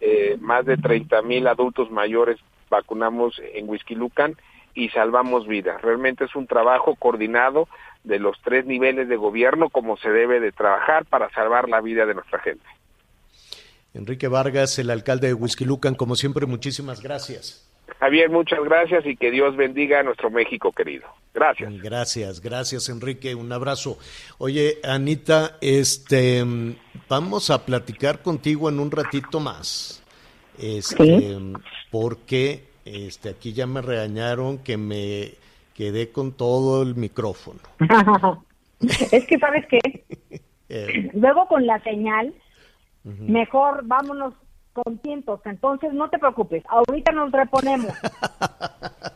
Eh, 0.00 0.36
más 0.40 0.66
de 0.66 0.76
30 0.78 1.22
mil 1.22 1.46
adultos 1.46 1.92
mayores 1.92 2.40
vacunamos 2.68 3.40
en 3.54 3.68
Whisky 3.68 3.94
Lucan 3.94 4.36
y 4.74 4.88
salvamos 4.90 5.46
vidas. 5.46 5.80
Realmente 5.82 6.24
es 6.24 6.34
un 6.34 6.46
trabajo 6.46 6.94
coordinado 6.96 7.68
de 8.04 8.18
los 8.18 8.40
tres 8.42 8.66
niveles 8.66 9.08
de 9.08 9.16
gobierno 9.16 9.68
como 9.68 9.96
se 9.96 10.10
debe 10.10 10.40
de 10.40 10.52
trabajar 10.52 11.04
para 11.04 11.30
salvar 11.30 11.68
la 11.68 11.80
vida 11.80 12.06
de 12.06 12.14
nuestra 12.14 12.38
gente. 12.40 12.64
Enrique 13.94 14.28
Vargas, 14.28 14.78
el 14.78 14.90
alcalde 14.90 15.28
de 15.28 15.34
Huizquilucan, 15.34 15.94
como 15.94 16.16
siempre, 16.16 16.46
muchísimas 16.46 17.02
gracias. 17.02 17.68
Javier, 18.00 18.30
muchas 18.30 18.60
gracias 18.64 19.04
y 19.06 19.16
que 19.16 19.30
Dios 19.30 19.54
bendiga 19.56 20.00
a 20.00 20.02
nuestro 20.02 20.30
México 20.30 20.72
querido. 20.72 21.06
Gracias. 21.34 21.72
Gracias, 21.82 22.40
gracias 22.40 22.88
Enrique, 22.88 23.34
un 23.34 23.52
abrazo. 23.52 23.98
Oye, 24.38 24.78
Anita, 24.82 25.56
este, 25.60 26.44
vamos 27.08 27.50
a 27.50 27.64
platicar 27.64 28.22
contigo 28.22 28.68
en 28.68 28.80
un 28.80 28.90
ratito 28.90 29.40
más. 29.40 30.02
Este, 30.58 31.38
porque 31.90 32.71
este, 32.84 33.30
aquí 33.30 33.52
ya 33.52 33.66
me 33.66 33.82
regañaron 33.82 34.58
que 34.58 34.76
me 34.76 35.34
quedé 35.74 36.10
con 36.10 36.32
todo 36.32 36.82
el 36.82 36.94
micrófono. 36.94 37.60
es 38.80 39.26
que, 39.26 39.38
¿sabes 39.38 39.66
qué? 39.68 40.04
Eh. 40.74 41.10
Luego 41.12 41.46
con 41.48 41.66
la 41.66 41.82
señal, 41.82 42.32
mejor 43.04 43.82
vámonos 43.84 44.32
contentos. 44.72 45.40
Entonces, 45.44 45.92
no 45.92 46.08
te 46.08 46.18
preocupes, 46.18 46.64
ahorita 46.66 47.12
nos 47.12 47.30
reponemos. 47.30 47.92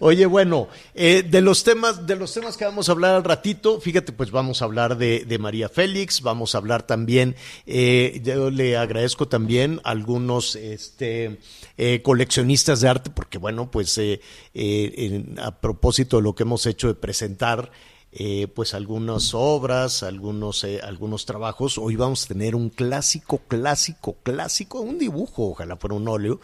Oye, 0.00 0.26
bueno, 0.26 0.68
eh, 0.94 1.24
de 1.28 1.40
los 1.40 1.64
temas, 1.64 2.06
de 2.06 2.14
los 2.14 2.32
temas 2.32 2.56
que 2.56 2.64
vamos 2.64 2.88
a 2.88 2.92
hablar 2.92 3.16
al 3.16 3.24
ratito, 3.24 3.80
fíjate, 3.80 4.12
pues 4.12 4.30
vamos 4.30 4.62
a 4.62 4.66
hablar 4.66 4.96
de, 4.96 5.38
María 5.40 5.68
Félix, 5.68 6.22
vamos 6.22 6.54
a 6.54 6.58
hablar 6.58 6.84
también, 6.84 7.34
eh, 7.66 8.20
yo 8.22 8.48
le 8.50 8.76
agradezco 8.76 9.26
también 9.26 9.80
a 9.82 9.90
algunos 9.90 10.54
este, 10.54 11.40
eh, 11.76 12.00
coleccionistas 12.02 12.80
de 12.80 12.88
arte, 12.88 13.10
porque 13.10 13.38
bueno, 13.38 13.72
pues 13.72 13.98
a 13.98 15.60
propósito 15.60 16.18
de 16.18 16.22
lo 16.22 16.34
que 16.36 16.44
hemos 16.44 16.64
hecho 16.66 16.86
de 16.86 16.94
presentar 16.94 17.72
pues 18.54 18.74
algunas 18.74 19.34
obras, 19.34 20.02
algunos, 20.02 20.64
algunos 20.82 21.26
trabajos. 21.26 21.76
Hoy 21.76 21.94
vamos 21.94 22.24
a 22.24 22.28
tener 22.28 22.54
un 22.54 22.70
clásico, 22.70 23.42
clásico, 23.46 24.16
clásico, 24.22 24.80
un 24.80 24.98
dibujo, 24.98 25.50
ojalá 25.50 25.76
fuera 25.76 25.94
un 25.94 26.08
óleo, 26.08 26.40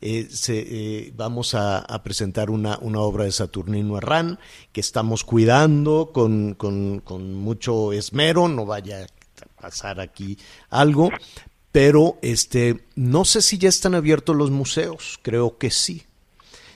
eh, 0.00 0.26
se, 0.28 0.58
eh, 0.58 1.12
vamos 1.16 1.54
a, 1.54 1.84
presentar 2.04 2.50
una, 2.50 2.78
una, 2.78 3.00
obra 3.00 3.24
de 3.24 3.32
Saturnino 3.32 3.96
Herrán 3.96 4.38
que 4.72 4.80
estamos 4.80 5.24
cuidando 5.24 6.10
con, 6.12 6.54
con, 6.54 7.00
con, 7.00 7.34
mucho 7.34 7.92
esmero, 7.92 8.46
no 8.48 8.66
vaya 8.66 9.04
a 9.04 9.62
pasar 9.62 10.00
aquí 10.00 10.38
algo, 10.68 11.10
pero 11.72 12.18
este, 12.20 12.84
no 12.94 13.24
sé 13.24 13.40
si 13.40 13.56
ya 13.56 13.70
están 13.70 13.94
abiertos 13.94 14.36
los 14.36 14.50
museos, 14.50 15.18
creo 15.22 15.56
que 15.56 15.70
sí. 15.70 16.02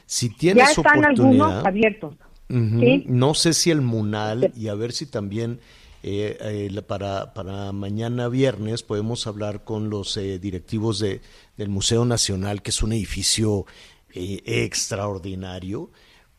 Si 0.06 0.30
tienes 0.30 0.64
ya 0.64 0.70
están 0.72 1.04
algunos 1.04 1.64
abiertos. 1.64 2.14
No 2.48 3.34
sé 3.34 3.52
si 3.52 3.70
el 3.70 3.80
Munal 3.80 4.52
y 4.56 4.68
a 4.68 4.74
ver 4.74 4.92
si 4.92 5.06
también 5.06 5.60
eh, 6.02 6.68
eh, 6.70 6.82
para, 6.82 7.72
mañana 7.72 8.28
viernes 8.28 8.82
podemos 8.82 9.26
hablar 9.26 9.64
con 9.64 9.90
los 9.90 10.16
eh, 10.16 10.38
directivos 10.38 10.98
de, 10.98 11.20
del 11.56 11.68
Museo 11.68 12.04
Nacional, 12.04 12.62
que 12.62 12.70
es 12.70 12.82
un 12.82 12.92
edificio 12.92 13.66
extraordinario, 14.12 15.90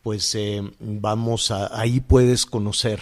pues 0.02 0.36
vamos 0.78 1.50
a, 1.50 1.80
ahí 1.80 2.00
puedes 2.00 2.44
conocer 2.44 3.00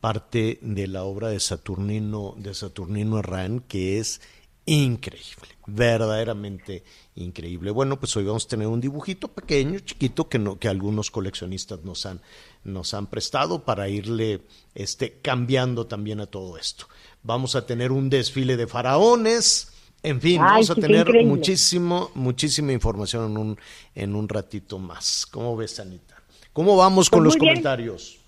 parte 0.00 0.58
de 0.62 0.86
la 0.86 1.04
obra 1.04 1.28
de 1.28 1.38
Saturnino, 1.38 2.34
de 2.38 2.54
Saturnino 2.54 3.18
Herrán, 3.18 3.60
que 3.60 3.98
es 3.98 4.22
increíble, 4.64 5.48
verdaderamente 5.66 6.84
increíble. 7.16 7.70
Bueno, 7.72 7.98
pues 7.98 8.16
hoy 8.16 8.24
vamos 8.24 8.46
a 8.46 8.48
tener 8.48 8.68
un 8.68 8.80
dibujito 8.80 9.28
pequeño, 9.28 9.80
chiquito, 9.80 10.28
que, 10.28 10.38
no, 10.38 10.58
que 10.58 10.68
algunos 10.68 11.10
coleccionistas 11.10 11.82
nos 11.82 12.06
han, 12.06 12.20
nos 12.64 12.94
han 12.94 13.06
prestado 13.06 13.64
para 13.64 13.88
irle 13.88 14.42
este, 14.74 15.18
cambiando 15.20 15.86
también 15.86 16.20
a 16.20 16.26
todo 16.26 16.58
esto. 16.58 16.86
Vamos 17.22 17.56
a 17.56 17.66
tener 17.66 17.92
un 17.92 18.10
desfile 18.10 18.56
de 18.56 18.66
faraones, 18.66 19.70
en 20.02 20.20
fin, 20.20 20.40
vamos 20.40 20.70
a 20.70 20.74
tener 20.74 21.24
muchísimo, 21.24 22.10
muchísima 22.14 22.72
información 22.72 23.30
en 23.30 23.36
un, 23.36 23.58
en 23.94 24.14
un 24.14 24.28
ratito 24.28 24.78
más. 24.78 25.26
¿Cómo 25.26 25.56
ves, 25.56 25.78
Anita? 25.78 26.16
¿Cómo 26.52 26.76
vamos 26.76 27.10
con 27.10 27.20
pues 27.20 27.34
los 27.34 27.36
comentarios? 27.36 28.18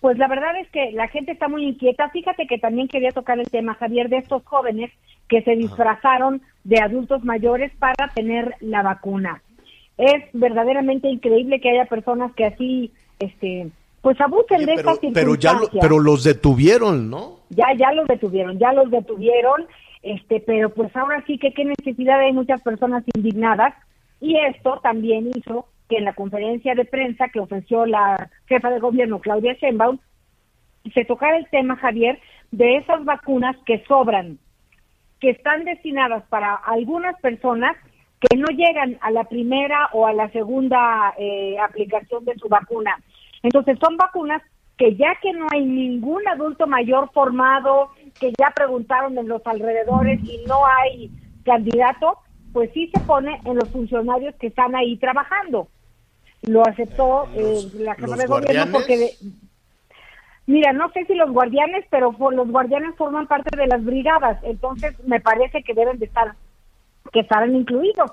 Pues 0.00 0.18
la 0.18 0.28
verdad 0.28 0.56
es 0.60 0.68
que 0.70 0.92
la 0.92 1.08
gente 1.08 1.32
está 1.32 1.48
muy 1.48 1.64
inquieta. 1.64 2.10
Fíjate 2.10 2.46
que 2.46 2.58
también 2.58 2.88
quería 2.88 3.10
tocar 3.10 3.38
el 3.38 3.50
tema, 3.50 3.74
Javier, 3.74 4.08
de 4.08 4.18
estos 4.18 4.44
jóvenes 4.44 4.92
que 5.28 5.42
se 5.42 5.56
disfrazaron 5.56 6.42
de 6.62 6.78
adultos 6.78 7.24
mayores 7.24 7.72
para 7.78 8.08
tener 8.14 8.54
la 8.60 8.82
vacuna. 8.82 9.42
Es 9.96 10.24
verdaderamente 10.32 11.08
increíble 11.08 11.60
que 11.60 11.70
haya 11.70 11.86
personas 11.86 12.34
que 12.34 12.44
así 12.44 12.92
este 13.18 13.70
pues 14.00 14.20
abusen 14.20 14.66
de 14.66 14.74
estas 14.74 14.98
pero 15.12 15.34
ya 15.34 15.58
pero 15.80 15.98
los 15.98 16.24
detuvieron 16.24 17.10
no 17.10 17.38
ya 17.50 17.66
ya 17.76 17.92
los 17.92 18.06
detuvieron 18.06 18.58
ya 18.58 18.72
los 18.72 18.90
detuvieron 18.90 19.66
este 20.02 20.40
pero 20.40 20.70
pues 20.70 20.94
ahora 20.96 21.24
sí 21.26 21.38
que 21.38 21.52
qué 21.52 21.64
necesidad 21.64 22.20
hay 22.20 22.32
muchas 22.32 22.60
personas 22.62 23.04
indignadas 23.14 23.74
y 24.20 24.36
esto 24.38 24.80
también 24.82 25.30
hizo 25.34 25.66
que 25.88 25.96
en 25.96 26.04
la 26.04 26.14
conferencia 26.14 26.74
de 26.74 26.84
prensa 26.84 27.28
que 27.28 27.40
ofreció 27.40 27.86
la 27.86 28.30
jefa 28.46 28.70
de 28.70 28.80
gobierno 28.80 29.20
Claudia 29.20 29.54
Sheinbaum 29.54 29.98
se 30.92 31.04
tocara 31.04 31.38
el 31.38 31.48
tema 31.48 31.76
Javier 31.76 32.18
de 32.50 32.76
esas 32.76 33.04
vacunas 33.04 33.56
que 33.64 33.82
sobran 33.86 34.38
que 35.20 35.30
están 35.30 35.64
destinadas 35.64 36.24
para 36.28 36.54
algunas 36.54 37.18
personas 37.20 37.76
que 38.24 38.36
no 38.36 38.46
llegan 38.48 38.98
a 39.00 39.10
la 39.10 39.24
primera 39.24 39.88
o 39.92 40.06
a 40.06 40.12
la 40.12 40.30
segunda 40.30 41.14
eh, 41.18 41.56
aplicación 41.58 42.24
de 42.24 42.34
su 42.36 42.48
vacuna. 42.48 42.98
Entonces 43.42 43.78
son 43.78 43.96
vacunas 43.96 44.42
que 44.76 44.96
ya 44.96 45.14
que 45.22 45.32
no 45.32 45.46
hay 45.52 45.64
ningún 45.64 46.26
adulto 46.26 46.66
mayor 46.66 47.10
formado, 47.12 47.90
que 48.18 48.32
ya 48.38 48.50
preguntaron 48.54 49.16
en 49.18 49.28
los 49.28 49.46
alrededores 49.46 50.20
y 50.24 50.44
no 50.48 50.66
hay 50.66 51.10
candidato, 51.44 52.18
pues 52.52 52.70
sí 52.72 52.90
se 52.92 53.00
pone 53.00 53.40
en 53.44 53.56
los 53.56 53.68
funcionarios 53.70 54.34
que 54.36 54.48
están 54.48 54.74
ahí 54.74 54.96
trabajando. 54.96 55.68
Lo 56.42 56.66
aceptó 56.66 57.28
eh, 57.34 57.60
la 57.78 57.94
Jefa 57.94 58.16
de 58.16 58.26
Gobierno 58.26 58.72
porque... 58.72 59.10
mira, 60.46 60.72
no 60.72 60.90
sé 60.90 61.04
si 61.06 61.14
los 61.14 61.30
guardianes, 61.30 61.84
pero 61.90 62.14
los 62.30 62.48
guardianes 62.48 62.96
forman 62.96 63.26
parte 63.26 63.56
de 63.56 63.66
las 63.66 63.84
brigadas, 63.84 64.38
entonces 64.42 64.94
me 65.06 65.20
parece 65.20 65.62
que 65.62 65.74
deben 65.74 65.98
de 65.98 66.06
estar 66.06 66.34
que 67.12 67.20
estarán 67.20 67.54
incluidos. 67.54 68.12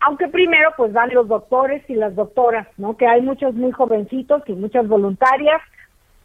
Aunque 0.00 0.26
primero 0.28 0.70
pues 0.76 0.92
van 0.92 1.14
los 1.14 1.28
doctores 1.28 1.88
y 1.88 1.94
las 1.94 2.14
doctoras, 2.16 2.66
¿no? 2.76 2.96
Que 2.96 3.06
hay 3.06 3.22
muchos 3.22 3.54
muy 3.54 3.70
jovencitos 3.70 4.42
y 4.46 4.52
muchas 4.52 4.88
voluntarias. 4.88 5.60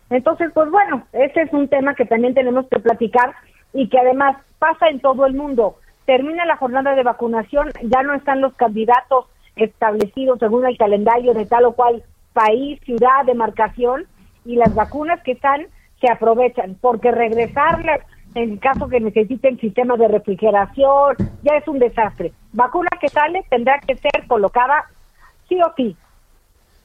Entonces, 0.09 0.49
pues 0.53 0.71
bueno, 0.71 1.05
ese 1.13 1.41
es 1.41 1.53
un 1.53 1.67
tema 1.67 1.93
que 1.93 2.05
también 2.05 2.33
tenemos 2.33 2.65
que 2.69 2.79
platicar 2.79 3.35
y 3.73 3.89
que 3.89 3.99
además 3.99 4.37
pasa 4.57 4.87
en 4.89 4.99
todo 4.99 5.25
el 5.25 5.33
mundo. 5.33 5.77
Termina 6.05 6.45
la 6.45 6.57
jornada 6.57 6.95
de 6.95 7.03
vacunación, 7.03 7.69
ya 7.83 8.01
no 8.01 8.13
están 8.13 8.41
los 8.41 8.53
candidatos 8.55 9.25
establecidos 9.55 10.39
según 10.39 10.65
el 10.65 10.77
calendario 10.77 11.33
de 11.33 11.45
tal 11.45 11.65
o 11.65 11.73
cual 11.73 12.03
país, 12.33 12.79
ciudad, 12.85 13.25
demarcación, 13.25 14.05
y 14.45 14.55
las 14.55 14.73
vacunas 14.73 15.21
que 15.23 15.33
están 15.33 15.67
se 15.99 16.09
aprovechan, 16.09 16.77
porque 16.79 17.11
regresarlas 17.11 17.99
en 18.37 18.57
caso 18.57 18.87
que 18.87 18.99
necesiten 18.99 19.59
sistemas 19.59 19.97
de 19.97 20.07
refrigeración, 20.07 21.15
ya 21.41 21.57
es 21.57 21.67
un 21.67 21.79
desastre. 21.79 22.33
Vacuna 22.53 22.89
que 23.01 23.09
sale 23.09 23.43
tendrá 23.49 23.79
que 23.79 23.97
ser 23.97 24.27
colocada 24.27 24.85
sí 25.49 25.59
o 25.59 25.73
sí. 25.75 25.95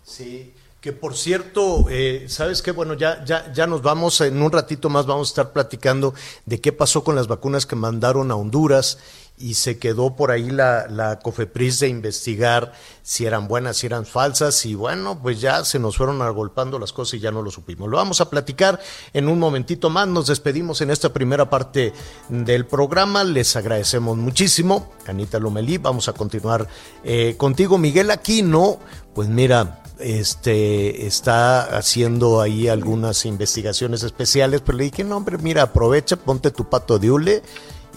Sí, 0.03 0.55
que 0.81 0.93
por 0.93 1.15
cierto, 1.15 1.85
eh, 1.91 2.25
¿sabes 2.29 2.63
qué? 2.63 2.73
Bueno, 2.73 2.95
ya, 2.95 3.23
ya, 3.25 3.53
ya 3.53 3.67
nos 3.67 3.83
vamos, 3.83 4.23
en 4.23 4.43
un 4.43 4.51
ratito 4.51 4.89
más 4.89 5.05
vamos 5.05 5.29
a 5.29 5.33
estar 5.33 5.53
platicando 5.53 6.15
de 6.47 6.61
qué 6.61 6.73
pasó 6.73 7.05
con 7.05 7.17
las 7.17 7.29
vacunas 7.29 7.67
que 7.67 7.77
mandaron 7.77 8.31
a 8.31 8.37
Honduras 8.37 9.22
y 9.39 9.55
se 9.55 9.79
quedó 9.79 10.15
por 10.15 10.31
ahí 10.31 10.51
la, 10.51 10.87
la 10.89 11.19
COFEPRIS 11.19 11.81
de 11.81 11.89
investigar 11.89 12.73
si 13.03 13.27
eran 13.27 13.49
buenas, 13.49 13.79
si 13.79 13.87
eran 13.87 14.07
falsas 14.07 14.65
y 14.67 14.75
bueno, 14.75 15.19
pues 15.21 15.41
ya 15.41 15.65
se 15.65 15.79
nos 15.79 15.97
fueron 15.97 16.23
agolpando 16.23 16.79
las 16.79 16.93
cosas 16.93 17.15
y 17.15 17.21
ya 17.21 17.33
no 17.33 17.43
lo 17.43 17.51
supimos. 17.51 17.89
Lo 17.89 17.97
vamos 17.97 18.21
a 18.21 18.31
platicar 18.31 18.81
en 19.13 19.29
un 19.29 19.39
momentito 19.39 19.91
más, 19.91 20.07
nos 20.07 20.29
despedimos 20.29 20.81
en 20.81 20.91
esta 20.91 21.13
primera 21.13 21.51
parte 21.51 21.93
del 22.29 22.67
programa, 22.67 23.25
les 23.25 23.57
agradecemos 23.57 24.17
muchísimo, 24.17 24.93
Anita 25.07 25.41
Lomelí, 25.41 25.79
vamos 25.79 26.09
a 26.09 26.13
continuar 26.13 26.69
eh, 27.03 27.35
contigo, 27.37 27.79
Miguel 27.79 28.11
Aquino, 28.13 28.79
pues 29.15 29.29
mira, 29.29 29.83
este 29.99 31.07
está 31.07 31.77
haciendo 31.77 32.41
ahí 32.41 32.69
algunas 32.69 33.25
investigaciones 33.27 34.03
especiales, 34.03 34.61
pero 34.65 34.79
le 34.79 34.85
dije, 34.85 35.05
no 35.05 35.17
hombre, 35.17 35.39
mira, 35.39 35.63
aprovecha, 35.63 36.17
ponte 36.17 36.51
tu 36.51 36.69
pato 36.69 36.99
de 36.99 37.11
hule 37.11 37.43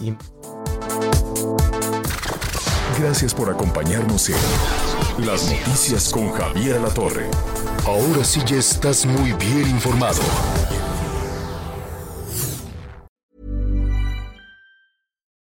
y 0.00 0.14
Gracias 2.98 3.34
por 3.34 3.50
acompañarnos 3.50 4.30
en 4.30 5.26
Las 5.26 5.50
Noticias 5.50 6.08
con 6.08 6.32
Javier 6.32 6.80
La 6.80 6.88
Torre. 6.88 7.28
Ahora 7.84 8.24
sí 8.24 8.40
ya 8.46 8.56
estás 8.56 9.04
muy 9.04 9.32
bien 9.32 9.68
informado. 9.68 10.22